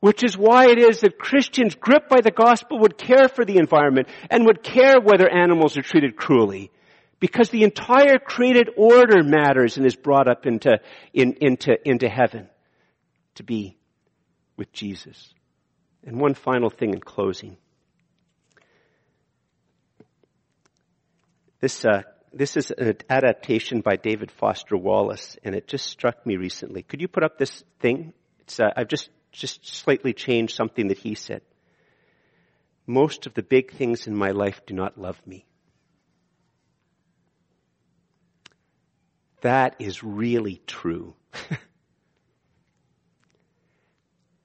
Which 0.00 0.24
is 0.24 0.36
why 0.36 0.70
it 0.70 0.78
is 0.78 1.02
that 1.02 1.20
Christians 1.20 1.76
gripped 1.76 2.08
by 2.08 2.20
the 2.20 2.32
gospel 2.32 2.80
would 2.80 2.98
care 2.98 3.28
for 3.28 3.44
the 3.44 3.58
environment 3.58 4.08
and 4.28 4.44
would 4.46 4.64
care 4.64 4.98
whether 4.98 5.28
animals 5.28 5.78
are 5.78 5.82
treated 5.82 6.16
cruelly. 6.16 6.72
Because 7.20 7.50
the 7.50 7.62
entire 7.62 8.18
created 8.18 8.70
order 8.76 9.22
matters 9.22 9.76
and 9.76 9.86
is 9.86 9.94
brought 9.94 10.26
up 10.26 10.46
into, 10.46 10.80
in, 11.14 11.34
into, 11.40 11.76
into 11.88 12.08
heaven 12.08 12.48
to 13.36 13.44
be 13.44 13.78
with 14.56 14.72
Jesus. 14.72 15.32
And 16.04 16.18
one 16.18 16.34
final 16.34 16.70
thing 16.70 16.92
in 16.92 16.98
closing. 16.98 17.56
This, 21.60 21.84
uh, 21.84 22.02
this 22.32 22.56
is 22.56 22.70
an 22.70 22.96
adaptation 23.10 23.82
by 23.82 23.96
David 23.96 24.30
Foster 24.30 24.76
Wallace, 24.76 25.36
and 25.44 25.54
it 25.54 25.68
just 25.68 25.86
struck 25.86 26.24
me 26.26 26.36
recently. 26.36 26.82
Could 26.82 27.02
you 27.02 27.08
put 27.08 27.22
up 27.22 27.38
this 27.38 27.62
thing? 27.80 28.14
Uh, 28.58 28.70
I've 28.76 28.88
just, 28.88 29.10
just 29.30 29.66
slightly 29.66 30.14
changed 30.14 30.56
something 30.56 30.88
that 30.88 30.98
he 30.98 31.14
said. 31.14 31.42
Most 32.86 33.26
of 33.26 33.34
the 33.34 33.42
big 33.42 33.72
things 33.72 34.06
in 34.06 34.16
my 34.16 34.30
life 34.30 34.62
do 34.66 34.74
not 34.74 34.98
love 34.98 35.20
me. 35.26 35.44
That 39.42 39.76
is 39.78 40.02
really 40.02 40.60
true. 40.66 41.14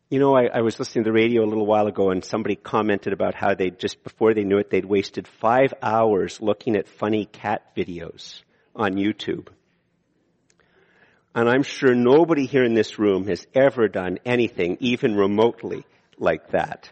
You 0.07 0.19
know, 0.19 0.35
I, 0.35 0.45
I, 0.45 0.61
was 0.61 0.77
listening 0.77 1.03
to 1.03 1.09
the 1.09 1.13
radio 1.13 1.43
a 1.43 1.49
little 1.49 1.65
while 1.65 1.87
ago 1.87 2.11
and 2.11 2.23
somebody 2.23 2.55
commented 2.55 3.11
about 3.11 3.33
how 3.33 3.55
they 3.55 3.71
just 3.71 4.03
before 4.03 4.35
they 4.35 4.43
knew 4.43 4.59
it, 4.59 4.69
they'd 4.69 4.85
wasted 4.85 5.27
five 5.27 5.73
hours 5.81 6.39
looking 6.39 6.75
at 6.75 6.87
funny 6.87 7.25
cat 7.25 7.75
videos 7.75 8.43
on 8.75 8.93
YouTube. 8.93 9.47
And 11.33 11.49
I'm 11.49 11.63
sure 11.63 11.95
nobody 11.95 12.45
here 12.45 12.63
in 12.63 12.75
this 12.75 12.99
room 12.99 13.25
has 13.27 13.47
ever 13.55 13.87
done 13.87 14.19
anything 14.25 14.77
even 14.79 15.15
remotely 15.15 15.85
like 16.19 16.51
that. 16.51 16.91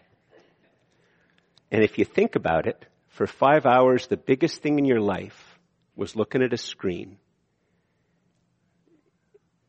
And 1.70 1.84
if 1.84 1.98
you 1.98 2.04
think 2.04 2.34
about 2.34 2.66
it, 2.66 2.84
for 3.10 3.28
five 3.28 3.64
hours, 3.64 4.08
the 4.08 4.16
biggest 4.16 4.60
thing 4.60 4.76
in 4.80 4.84
your 4.84 5.00
life 5.00 5.56
was 5.94 6.16
looking 6.16 6.42
at 6.42 6.52
a 6.52 6.58
screen. 6.58 7.18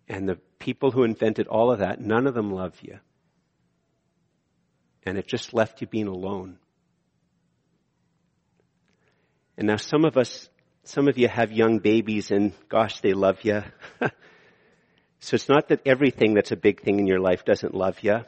And 0.09 0.27
the 0.27 0.39
people 0.57 0.89
who 0.89 1.03
invented 1.03 1.47
all 1.47 1.71
of 1.71 1.79
that, 1.79 2.01
none 2.01 2.25
of 2.25 2.33
them 2.33 2.51
love 2.51 2.73
you 2.81 2.99
and 5.05 5.17
it 5.17 5.27
just 5.27 5.53
left 5.53 5.81
you 5.81 5.87
being 5.87 6.07
alone. 6.07 6.57
And 9.57 9.67
now 9.67 9.77
some 9.77 10.03
of 10.03 10.17
us, 10.17 10.49
some 10.83 11.07
of 11.07 11.17
you 11.17 11.27
have 11.27 11.51
young 11.51 11.79
babies 11.79 12.31
and 12.31 12.51
gosh, 12.67 12.99
they 13.01 13.13
love 13.13 13.43
you. 13.43 13.63
so 15.19 15.35
it's 15.35 15.47
not 15.47 15.69
that 15.69 15.81
everything 15.85 16.33
that's 16.33 16.51
a 16.51 16.57
big 16.57 16.81
thing 16.81 16.99
in 16.99 17.07
your 17.07 17.19
life 17.19 17.45
doesn't 17.45 17.73
love 17.73 17.99
you. 18.01 18.21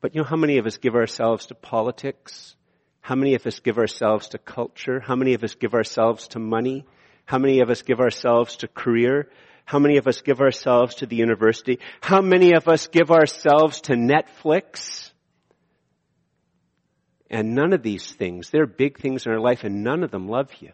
But 0.00 0.14
you 0.14 0.22
know 0.22 0.28
how 0.28 0.36
many 0.36 0.58
of 0.58 0.66
us 0.66 0.78
give 0.78 0.94
ourselves 0.94 1.46
to 1.46 1.54
politics? 1.54 2.54
How 3.00 3.14
many 3.14 3.34
of 3.34 3.46
us 3.46 3.60
give 3.60 3.78
ourselves 3.78 4.28
to 4.28 4.38
culture? 4.38 5.00
How 5.00 5.16
many 5.16 5.34
of 5.34 5.44
us 5.44 5.54
give 5.54 5.74
ourselves 5.74 6.28
to 6.28 6.38
money? 6.38 6.86
How 7.24 7.38
many 7.38 7.60
of 7.60 7.70
us 7.70 7.82
give 7.82 8.00
ourselves 8.00 8.56
to 8.58 8.68
career? 8.68 9.28
How 9.66 9.80
many 9.80 9.98
of 9.98 10.06
us 10.06 10.22
give 10.22 10.40
ourselves 10.40 10.94
to 10.96 11.06
the 11.06 11.16
university? 11.16 11.80
How 12.00 12.22
many 12.22 12.54
of 12.54 12.68
us 12.68 12.86
give 12.86 13.10
ourselves 13.10 13.80
to 13.82 13.94
Netflix? 13.94 15.10
And 17.28 17.56
none 17.56 17.72
of 17.72 17.82
these 17.82 18.12
things, 18.12 18.50
they're 18.50 18.66
big 18.66 19.00
things 19.00 19.26
in 19.26 19.32
our 19.32 19.40
life 19.40 19.64
and 19.64 19.82
none 19.82 20.04
of 20.04 20.12
them 20.12 20.28
love 20.28 20.50
you. 20.60 20.70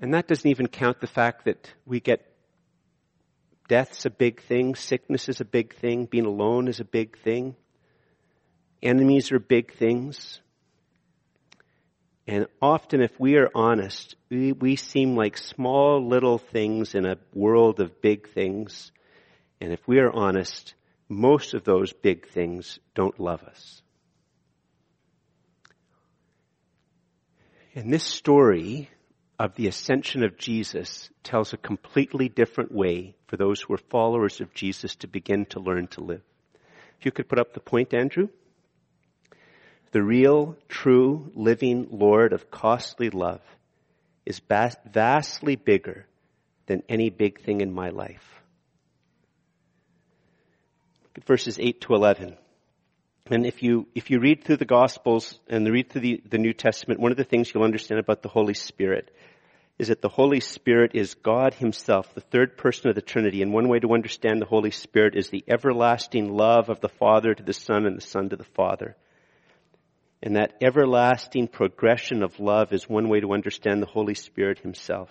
And 0.00 0.14
that 0.14 0.26
doesn't 0.26 0.50
even 0.50 0.68
count 0.68 1.02
the 1.02 1.06
fact 1.06 1.44
that 1.44 1.70
we 1.84 2.00
get 2.00 2.26
death's 3.68 4.06
a 4.06 4.10
big 4.10 4.42
thing, 4.44 4.74
sickness 4.74 5.28
is 5.28 5.42
a 5.42 5.44
big 5.44 5.76
thing, 5.76 6.06
being 6.06 6.24
alone 6.24 6.66
is 6.66 6.80
a 6.80 6.84
big 6.84 7.18
thing, 7.18 7.54
enemies 8.82 9.30
are 9.32 9.38
big 9.38 9.74
things. 9.74 10.40
And 12.30 12.46
often, 12.62 13.00
if 13.00 13.18
we 13.18 13.38
are 13.38 13.50
honest, 13.56 14.14
we, 14.30 14.52
we 14.52 14.76
seem 14.76 15.16
like 15.16 15.36
small 15.36 16.06
little 16.06 16.38
things 16.38 16.94
in 16.94 17.04
a 17.04 17.18
world 17.34 17.80
of 17.80 18.00
big 18.00 18.28
things. 18.28 18.92
And 19.60 19.72
if 19.72 19.80
we 19.88 19.98
are 19.98 20.12
honest, 20.12 20.74
most 21.08 21.54
of 21.54 21.64
those 21.64 21.92
big 21.92 22.28
things 22.28 22.78
don't 22.94 23.18
love 23.18 23.42
us. 23.42 23.82
And 27.74 27.92
this 27.92 28.04
story 28.04 28.90
of 29.36 29.56
the 29.56 29.66
ascension 29.66 30.22
of 30.22 30.38
Jesus 30.38 31.10
tells 31.24 31.52
a 31.52 31.56
completely 31.56 32.28
different 32.28 32.70
way 32.70 33.16
for 33.26 33.38
those 33.38 33.60
who 33.60 33.74
are 33.74 33.90
followers 33.90 34.40
of 34.40 34.54
Jesus 34.54 34.94
to 34.96 35.08
begin 35.08 35.46
to 35.46 35.58
learn 35.58 35.88
to 35.88 36.00
live. 36.00 36.22
If 37.00 37.06
you 37.06 37.10
could 37.10 37.28
put 37.28 37.40
up 37.40 37.54
the 37.54 37.60
point, 37.60 37.92
Andrew 37.92 38.28
the 39.92 40.02
real, 40.02 40.56
true, 40.68 41.30
living 41.34 41.88
Lord 41.90 42.32
of 42.32 42.50
costly 42.50 43.10
love 43.10 43.40
is 44.24 44.40
vastly 44.48 45.56
bigger 45.56 46.06
than 46.66 46.82
any 46.88 47.10
big 47.10 47.40
thing 47.40 47.60
in 47.60 47.72
my 47.72 47.88
life. 47.88 48.42
Verses 51.26 51.58
8 51.58 51.80
to 51.82 51.94
11. 51.94 52.36
And 53.30 53.46
if 53.46 53.62
you, 53.62 53.86
if 53.94 54.10
you 54.10 54.20
read 54.20 54.44
through 54.44 54.56
the 54.56 54.64
Gospels 54.64 55.38
and 55.48 55.66
read 55.68 55.90
through 55.90 56.00
the, 56.00 56.22
the 56.28 56.38
New 56.38 56.52
Testament, 56.52 57.00
one 57.00 57.10
of 57.10 57.16
the 57.16 57.24
things 57.24 57.52
you'll 57.52 57.64
understand 57.64 58.00
about 58.00 58.22
the 58.22 58.28
Holy 58.28 58.54
Spirit 58.54 59.10
is 59.78 59.88
that 59.88 60.02
the 60.02 60.08
Holy 60.08 60.40
Spirit 60.40 60.92
is 60.94 61.14
God 61.14 61.54
Himself, 61.54 62.14
the 62.14 62.20
third 62.20 62.56
person 62.56 62.88
of 62.88 62.94
the 62.94 63.02
Trinity. 63.02 63.42
And 63.42 63.52
one 63.52 63.68
way 63.68 63.78
to 63.78 63.94
understand 63.94 64.40
the 64.40 64.46
Holy 64.46 64.70
Spirit 64.70 65.14
is 65.16 65.30
the 65.30 65.44
everlasting 65.48 66.36
love 66.36 66.68
of 66.68 66.80
the 66.80 66.88
Father 66.88 67.34
to 67.34 67.42
the 67.42 67.52
Son 67.52 67.86
and 67.86 67.96
the 67.96 68.02
Son 68.02 68.28
to 68.28 68.36
the 68.36 68.44
Father. 68.44 68.96
And 70.22 70.36
that 70.36 70.54
everlasting 70.60 71.48
progression 71.48 72.22
of 72.22 72.38
love 72.40 72.72
is 72.72 72.88
one 72.88 73.08
way 73.08 73.20
to 73.20 73.32
understand 73.32 73.82
the 73.82 73.86
Holy 73.86 74.14
Spirit 74.14 74.58
Himself. 74.58 75.10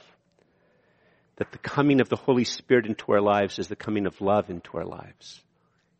that 1.39 1.51
the 1.53 1.57
coming 1.57 2.01
of 2.01 2.09
the 2.09 2.17
Holy 2.17 2.43
Spirit 2.43 2.85
into 2.85 3.13
our 3.13 3.21
lives 3.21 3.59
is 3.59 3.69
the 3.69 3.75
coming 3.75 4.05
of 4.05 4.19
love 4.19 4.49
into 4.49 4.77
our 4.77 4.85
lives. 4.85 5.41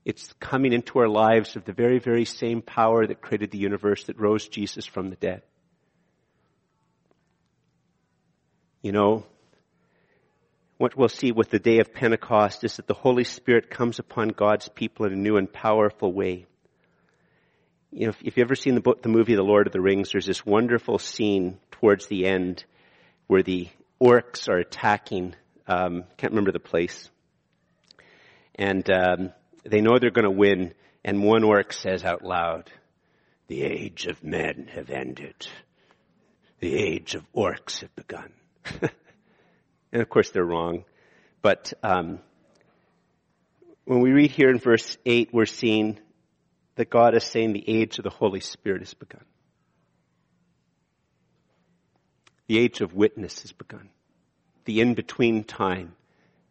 It's 0.04 0.34
coming 0.40 0.74
into 0.74 1.00
our 1.00 1.08
lives 1.08 1.56
of 1.56 1.64
the 1.64 1.72
very, 1.72 2.00
very 2.00 2.26
same 2.26 2.62
power 2.62 3.08
that 3.08 3.22
created 3.22 3.52
the 3.52 3.58
universe 3.58 4.04
that 4.06 4.20
rose 4.20 4.48
Jesus 4.50 4.86
from 4.86 5.10
the 5.10 5.16
dead. 5.16 5.42
You 8.82 8.92
know, 8.92 9.26
what 10.78 10.98
we'll 10.98 11.10
see 11.10 11.32
with 11.32 11.50
the 11.50 11.60
day 11.60 11.80
of 11.80 11.94
Pentecost 11.94 12.66
is 12.66 12.76
that 12.76 12.88
the 12.88 12.94
Holy 12.94 13.24
Spirit 13.24 13.70
comes 13.70 13.98
upon 13.98 14.30
God's 14.30 14.68
people 14.68 15.06
in 15.06 15.14
a 15.14 15.18
new 15.18 15.38
and 15.38 15.52
powerful 15.52 16.12
way. 16.12 16.48
You 17.92 18.06
know, 18.06 18.10
if, 18.10 18.22
if 18.22 18.38
you've 18.38 18.46
ever 18.46 18.56
seen 18.56 18.76
the, 18.76 18.82
book, 18.82 19.02
the 19.02 19.10
movie 19.10 19.36
The 19.36 19.44
Lord 19.44 19.68
of 19.68 19.74
the 19.74 19.82
Rings, 19.82 20.12
there's 20.12 20.26
this 20.26 20.46
wonderful 20.46 21.00
scene 21.00 21.60
towards 21.72 22.08
the 22.08 22.26
end 22.26 22.64
where 23.28 23.44
the 23.44 23.68
orcs 24.02 24.48
are 24.48 24.58
attacking, 24.58 25.36
um, 25.68 26.04
can't 26.18 26.32
remember 26.32 26.52
the 26.52 26.60
place. 26.60 27.10
And 28.56 28.88
um, 28.92 29.32
they 29.64 29.82
know 29.82 29.98
they're 29.98 30.12
going 30.12 30.26
to 30.26 30.32
win, 30.32 30.74
and 31.04 31.24
one 31.24 31.44
orc 31.44 31.74
says 31.74 32.04
out 32.04 32.24
loud, 32.24 32.70
the 33.48 33.64
age 33.64 34.06
of 34.06 34.24
men 34.24 34.70
have 34.74 34.90
ended. 34.90 35.48
The 36.60 36.76
age 36.76 37.16
of 37.16 37.26
orcs 37.34 37.82
have 37.82 37.96
begun. 37.96 38.32
And 39.92 40.02
of 40.02 40.10
course 40.10 40.30
they're 40.30 40.46
wrong. 40.46 40.86
But 41.42 41.74
um, 41.84 42.20
when 43.86 44.02
we 44.02 44.12
read 44.12 44.32
here 44.32 44.50
in 44.50 44.60
verse 44.60 44.98
8, 45.06 45.30
we're 45.34 45.46
seeing 45.46 46.00
that 46.80 46.90
God 46.90 47.14
is 47.14 47.26
saying 47.26 47.52
the 47.52 47.70
age 47.70 47.98
of 47.98 48.06
the 48.06 48.10
Holy 48.10 48.40
Spirit 48.40 48.80
has 48.80 48.94
begun. 48.94 49.26
The 52.48 52.58
age 52.58 52.80
of 52.80 52.94
witness 52.94 53.42
has 53.42 53.52
begun. 53.52 53.90
The 54.64 54.80
in-between 54.80 55.44
time 55.44 55.92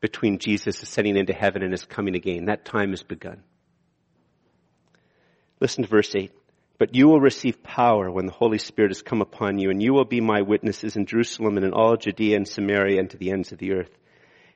between 0.00 0.38
Jesus 0.38 0.82
ascending 0.82 1.16
into 1.16 1.32
heaven 1.32 1.62
and 1.62 1.72
his 1.72 1.86
coming 1.86 2.14
again. 2.14 2.44
That 2.44 2.66
time 2.66 2.90
has 2.90 3.02
begun. 3.02 3.42
Listen 5.60 5.84
to 5.84 5.88
verse 5.88 6.14
8. 6.14 6.30
But 6.76 6.94
you 6.94 7.08
will 7.08 7.22
receive 7.22 7.62
power 7.62 8.10
when 8.10 8.26
the 8.26 8.32
Holy 8.32 8.58
Spirit 8.58 8.90
has 8.90 9.00
come 9.00 9.22
upon 9.22 9.58
you, 9.58 9.70
and 9.70 9.82
you 9.82 9.94
will 9.94 10.04
be 10.04 10.20
my 10.20 10.42
witnesses 10.42 10.94
in 10.94 11.06
Jerusalem 11.06 11.56
and 11.56 11.64
in 11.64 11.72
all 11.72 11.96
Judea 11.96 12.36
and 12.36 12.46
Samaria 12.46 13.00
and 13.00 13.08
to 13.08 13.16
the 13.16 13.30
ends 13.30 13.50
of 13.50 13.56
the 13.56 13.72
earth. 13.72 13.96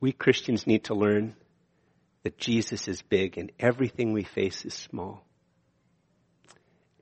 we 0.00 0.12
Christians 0.12 0.66
need 0.66 0.84
to 0.84 0.94
learn 0.94 1.34
that 2.22 2.38
Jesus 2.38 2.88
is 2.88 3.02
big 3.02 3.38
and 3.38 3.52
everything 3.58 4.12
we 4.12 4.24
face 4.24 4.64
is 4.64 4.74
small. 4.74 5.24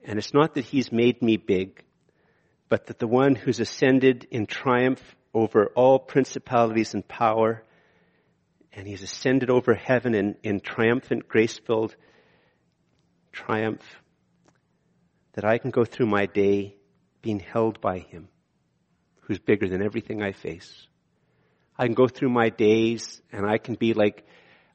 And 0.04 0.18
it's 0.18 0.34
not 0.34 0.54
that 0.54 0.64
he's 0.64 0.92
made 0.92 1.22
me 1.22 1.36
big, 1.36 1.82
but 2.68 2.86
that 2.86 2.98
the 2.98 3.06
one 3.06 3.34
who's 3.34 3.60
ascended 3.60 4.26
in 4.30 4.46
triumph 4.46 5.02
over 5.32 5.66
all 5.74 5.98
principalities 5.98 6.94
and 6.94 7.06
power, 7.06 7.62
and 8.72 8.86
he's 8.86 9.02
ascended 9.02 9.50
over 9.50 9.74
heaven 9.74 10.14
in, 10.14 10.36
in 10.42 10.60
triumphant, 10.60 11.26
grace-filled 11.26 11.96
triumph, 13.32 13.82
that 15.32 15.44
I 15.44 15.58
can 15.58 15.70
go 15.70 15.84
through 15.84 16.06
my 16.06 16.26
day 16.26 16.76
being 17.22 17.40
held 17.40 17.80
by 17.80 17.98
Him, 17.98 18.28
who's 19.22 19.38
bigger 19.38 19.68
than 19.68 19.82
everything 19.82 20.22
I 20.22 20.32
face. 20.32 20.86
I 21.76 21.86
can 21.86 21.94
go 21.94 22.06
through 22.06 22.30
my 22.30 22.50
days 22.50 23.20
and 23.32 23.46
I 23.46 23.58
can 23.58 23.74
be 23.74 23.94
like, 23.94 24.26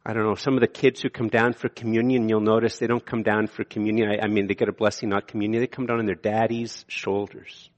I 0.05 0.13
don't 0.13 0.23
know, 0.23 0.35
some 0.35 0.55
of 0.55 0.61
the 0.61 0.67
kids 0.67 1.01
who 1.01 1.09
come 1.09 1.27
down 1.29 1.53
for 1.53 1.69
communion, 1.69 2.29
you'll 2.29 2.41
notice 2.41 2.79
they 2.79 2.87
don't 2.87 3.05
come 3.05 3.23
down 3.23 3.47
for 3.47 3.63
communion. 3.63 4.09
I, 4.09 4.25
I 4.25 4.27
mean, 4.27 4.47
they 4.47 4.55
get 4.55 4.69
a 4.69 4.73
blessing, 4.73 5.09
not 5.09 5.27
communion. 5.27 5.61
They 5.61 5.67
come 5.67 5.85
down 5.85 5.99
on 5.99 6.05
their 6.05 6.15
daddy's 6.15 6.85
shoulders. 6.87 7.69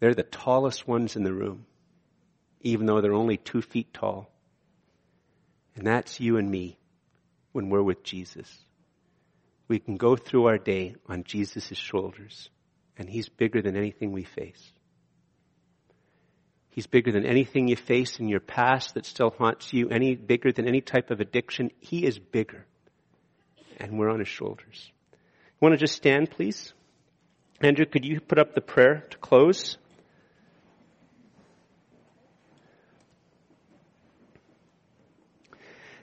They're 0.00 0.14
the 0.14 0.22
tallest 0.22 0.86
ones 0.86 1.16
in 1.16 1.24
the 1.24 1.32
room, 1.32 1.66
even 2.60 2.86
though 2.86 3.00
they're 3.00 3.14
only 3.14 3.36
two 3.36 3.62
feet 3.62 3.92
tall. 3.92 4.30
And 5.74 5.86
that's 5.86 6.20
you 6.20 6.36
and 6.36 6.50
me 6.50 6.78
when 7.52 7.68
we're 7.68 7.82
with 7.82 8.04
Jesus 8.04 8.48
we 9.68 9.78
can 9.78 9.98
go 9.98 10.16
through 10.16 10.46
our 10.46 10.58
day 10.58 10.96
on 11.06 11.24
Jesus' 11.24 11.76
shoulders, 11.76 12.48
and 12.96 13.08
He's 13.08 13.28
bigger 13.28 13.62
than 13.62 13.76
anything 13.76 14.12
we 14.12 14.24
face. 14.24 14.72
He's 16.78 16.86
bigger 16.86 17.10
than 17.10 17.26
anything 17.26 17.66
you 17.66 17.74
face 17.74 18.20
in 18.20 18.28
your 18.28 18.38
past 18.38 18.94
that 18.94 19.04
still 19.04 19.30
haunts 19.30 19.72
you, 19.72 19.88
any 19.88 20.14
bigger 20.14 20.52
than 20.52 20.68
any 20.68 20.80
type 20.80 21.10
of 21.10 21.18
addiction. 21.18 21.72
He 21.80 22.06
is 22.06 22.20
bigger. 22.20 22.66
And 23.78 23.98
we're 23.98 24.08
on 24.08 24.20
his 24.20 24.28
shoulders. 24.28 24.92
You 25.12 25.58
want 25.60 25.72
to 25.72 25.76
just 25.76 25.96
stand, 25.96 26.30
please? 26.30 26.72
Andrew, 27.60 27.84
could 27.84 28.04
you 28.04 28.20
put 28.20 28.38
up 28.38 28.54
the 28.54 28.60
prayer 28.60 29.08
to 29.10 29.18
close? 29.18 29.76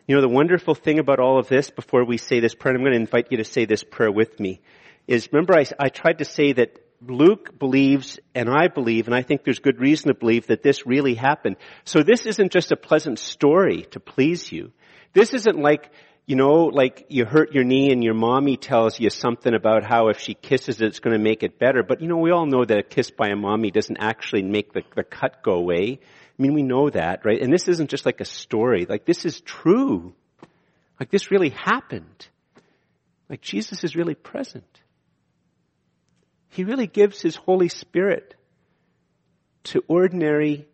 You 0.07 0.15
know, 0.15 0.21
the 0.21 0.27
wonderful 0.27 0.75
thing 0.75 0.99
about 0.99 1.21
all 1.21 1.39
of 1.39 1.47
this, 1.47 1.69
before 1.69 2.03
we 2.03 2.17
say 2.17 2.41
this 2.41 2.53
prayer, 2.53 2.75
I'm 2.75 2.81
going 2.81 2.91
to 2.91 2.99
invite 2.99 3.27
you 3.31 3.37
to 3.37 3.45
say 3.45 3.63
this 3.63 3.85
prayer 3.85 4.11
with 4.11 4.41
me, 4.41 4.59
is 5.07 5.31
remember 5.31 5.57
I, 5.57 5.67
I 5.79 5.87
tried 5.87 6.17
to 6.17 6.25
say 6.25 6.51
that 6.51 6.84
Luke 7.01 7.57
believes, 7.59 8.19
and 8.33 8.49
I 8.49 8.67
believe, 8.67 9.07
and 9.07 9.15
I 9.15 9.21
think 9.21 9.43
there's 9.43 9.59
good 9.59 9.79
reason 9.79 10.07
to 10.07 10.13
believe 10.13 10.47
that 10.47 10.63
this 10.63 10.85
really 10.85 11.15
happened. 11.15 11.57
So 11.83 12.03
this 12.03 12.25
isn't 12.25 12.51
just 12.51 12.71
a 12.71 12.77
pleasant 12.77 13.19
story 13.19 13.83
to 13.91 13.99
please 13.99 14.51
you. 14.51 14.71
This 15.13 15.33
isn't 15.33 15.57
like, 15.57 15.91
you 16.25 16.35
know, 16.35 16.65
like 16.65 17.05
you 17.09 17.25
hurt 17.25 17.53
your 17.53 17.63
knee 17.63 17.91
and 17.91 18.03
your 18.03 18.13
mommy 18.13 18.57
tells 18.57 18.99
you 18.99 19.09
something 19.09 19.53
about 19.53 19.85
how 19.85 20.09
if 20.09 20.19
she 20.19 20.33
kisses 20.33 20.81
it, 20.81 20.87
it's 20.87 20.99
going 20.99 21.15
to 21.15 21.23
make 21.23 21.43
it 21.43 21.59
better. 21.59 21.83
But 21.83 22.01
you 22.01 22.07
know, 22.07 22.17
we 22.17 22.31
all 22.31 22.45
know 22.45 22.65
that 22.65 22.77
a 22.77 22.83
kiss 22.83 23.11
by 23.11 23.27
a 23.27 23.35
mommy 23.35 23.71
doesn't 23.71 23.97
actually 23.99 24.43
make 24.43 24.73
the, 24.73 24.81
the 24.95 25.03
cut 25.03 25.43
go 25.43 25.53
away. 25.53 25.99
I 26.01 26.41
mean, 26.41 26.53
we 26.53 26.63
know 26.63 26.89
that, 26.89 27.25
right? 27.25 27.41
And 27.41 27.53
this 27.53 27.67
isn't 27.67 27.89
just 27.89 28.05
like 28.05 28.19
a 28.19 28.25
story. 28.25 28.85
Like 28.87 29.05
this 29.05 29.25
is 29.25 29.41
true. 29.41 30.13
Like 30.99 31.11
this 31.11 31.31
really 31.31 31.49
happened. 31.49 32.27
Like 33.29 33.41
Jesus 33.41 33.83
is 33.83 33.95
really 33.95 34.15
present. 34.15 34.81
He 36.49 36.63
really 36.63 36.87
gives 36.87 37.21
His 37.21 37.35
Holy 37.35 37.69
Spirit 37.69 38.35
to 39.65 39.83
ordinary, 39.87 40.67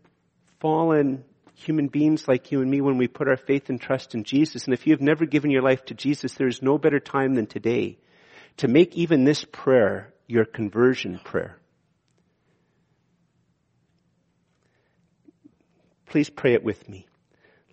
fallen 0.59 1.23
human 1.55 1.87
beings 1.87 2.27
like 2.27 2.51
you 2.51 2.61
and 2.61 2.69
me 2.69 2.81
when 2.81 2.97
we 2.97 3.07
put 3.07 3.27
our 3.27 3.37
faith 3.37 3.69
and 3.69 3.79
trust 3.79 4.15
in 4.15 4.23
Jesus. 4.23 4.65
And 4.65 4.73
if 4.73 4.85
you 4.85 4.93
have 4.93 5.01
never 5.01 5.25
given 5.25 5.51
your 5.51 5.61
life 5.61 5.85
to 5.85 5.93
Jesus, 5.93 6.33
there 6.33 6.47
is 6.47 6.61
no 6.61 6.77
better 6.77 6.99
time 6.99 7.35
than 7.35 7.45
today 7.45 7.97
to 8.57 8.67
make 8.67 8.95
even 8.95 9.23
this 9.23 9.45
prayer 9.45 10.13
your 10.27 10.45
conversion 10.45 11.19
prayer. 11.23 11.57
Please 16.07 16.29
pray 16.29 16.53
it 16.53 16.63
with 16.63 16.89
me. 16.89 17.07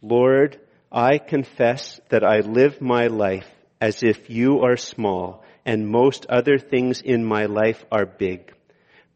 Lord, 0.00 0.60
I 0.92 1.18
confess 1.18 2.00
that 2.10 2.24
I 2.24 2.40
live 2.40 2.80
my 2.80 3.08
life 3.08 3.48
as 3.80 4.02
if 4.02 4.30
you 4.30 4.60
are 4.60 4.76
small 4.76 5.44
and 5.68 5.86
most 5.86 6.24
other 6.30 6.56
things 6.56 7.02
in 7.02 7.22
my 7.22 7.44
life 7.44 7.84
are 7.92 8.06
big. 8.06 8.54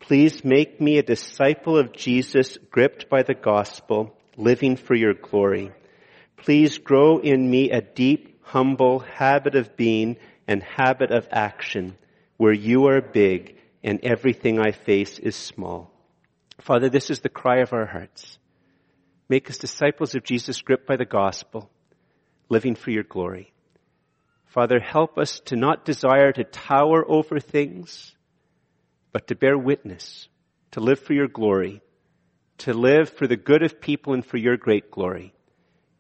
Please 0.01 0.45
make 0.45 0.83
me 0.83 0.99
a 0.99 1.03
disciple 1.03 1.79
of 1.79 1.95
Jesus 1.95 2.59
gripped 2.71 3.09
by 3.09 3.23
the 3.23 3.33
gospel, 3.33 4.15
living 4.37 4.77
for 4.77 4.95
your 4.95 5.15
glory. 5.15 5.73
Please 6.37 6.77
grow 6.77 7.17
in 7.17 7.51
me 7.51 7.71
a 7.71 7.81
deep, 7.81 8.39
humble 8.43 8.99
habit 8.99 9.55
of 9.55 9.79
being 9.79 10.19
and 10.47 10.63
habit 10.63 11.11
of 11.11 11.27
action 11.31 11.97
where 12.37 12.53
you 12.53 12.87
are 12.87 13.01
big 13.01 13.57
and 13.83 14.01
everything 14.03 14.61
I 14.61 14.73
face 14.73 15.19
is 15.19 15.35
small. 15.35 15.91
Father, 16.61 16.91
this 16.91 17.09
is 17.09 17.21
the 17.21 17.31
cry 17.31 17.61
of 17.61 17.73
our 17.73 17.87
hearts. 17.87 18.39
Make 19.27 19.49
us 19.49 19.57
disciples 19.57 20.15
of 20.15 20.23
Jesus 20.23 20.61
gripped 20.61 20.87
by 20.87 20.97
the 20.97 21.07
gospel, 21.07 21.71
living 22.51 22.75
for 22.75 22.91
your 22.91 23.05
glory. 23.05 23.52
Father, 24.53 24.81
help 24.81 25.19
us 25.19 25.41
to 25.47 25.57
not 25.57 25.85
desire 25.85 26.33
to 26.33 26.45
tower 26.45 27.05
over 27.09 27.41
things, 27.41 28.15
but 29.13 29.29
to 29.29 29.35
bear 29.35 29.57
witness, 29.57 30.29
to 30.73 30.81
live 30.81 31.01
for 31.01 31.15
your 31.15 31.29
glory, 31.29 31.81
to 32.59 32.75
live 32.75 33.11
for 33.11 33.27
the 33.27 33.37
good 33.37 33.63
of 33.63 33.81
people 33.81 34.13
and 34.13 34.25
for 34.25 34.37
your 34.37 34.57
great 34.57 34.91
glory. 34.91 35.33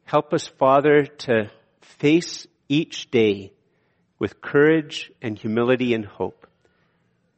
Help 0.05 0.35
us, 0.35 0.47
Father, 0.47 1.07
to 1.07 1.51
face 1.81 2.47
each 2.69 3.11
day 3.11 3.53
with 4.19 4.41
courage 4.41 5.11
and 5.23 5.39
humility 5.39 5.95
and 5.95 6.05
hope, 6.05 6.47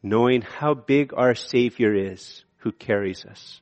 knowing 0.02 0.42
how 0.42 0.74
big 0.74 1.12
our 1.16 1.34
Savior 1.34 1.94
is 1.94 2.44
who 2.58 2.72
carries 2.72 3.24
us 3.24 3.60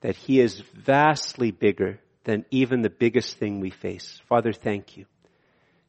that 0.00 0.16
he 0.16 0.40
is 0.40 0.60
vastly 0.74 1.50
bigger 1.50 1.98
than 2.24 2.44
even 2.50 2.82
the 2.82 2.90
biggest 2.90 3.38
thing 3.38 3.60
we 3.60 3.70
face. 3.70 4.20
Father, 4.28 4.52
thank 4.52 4.96
you. 4.96 5.06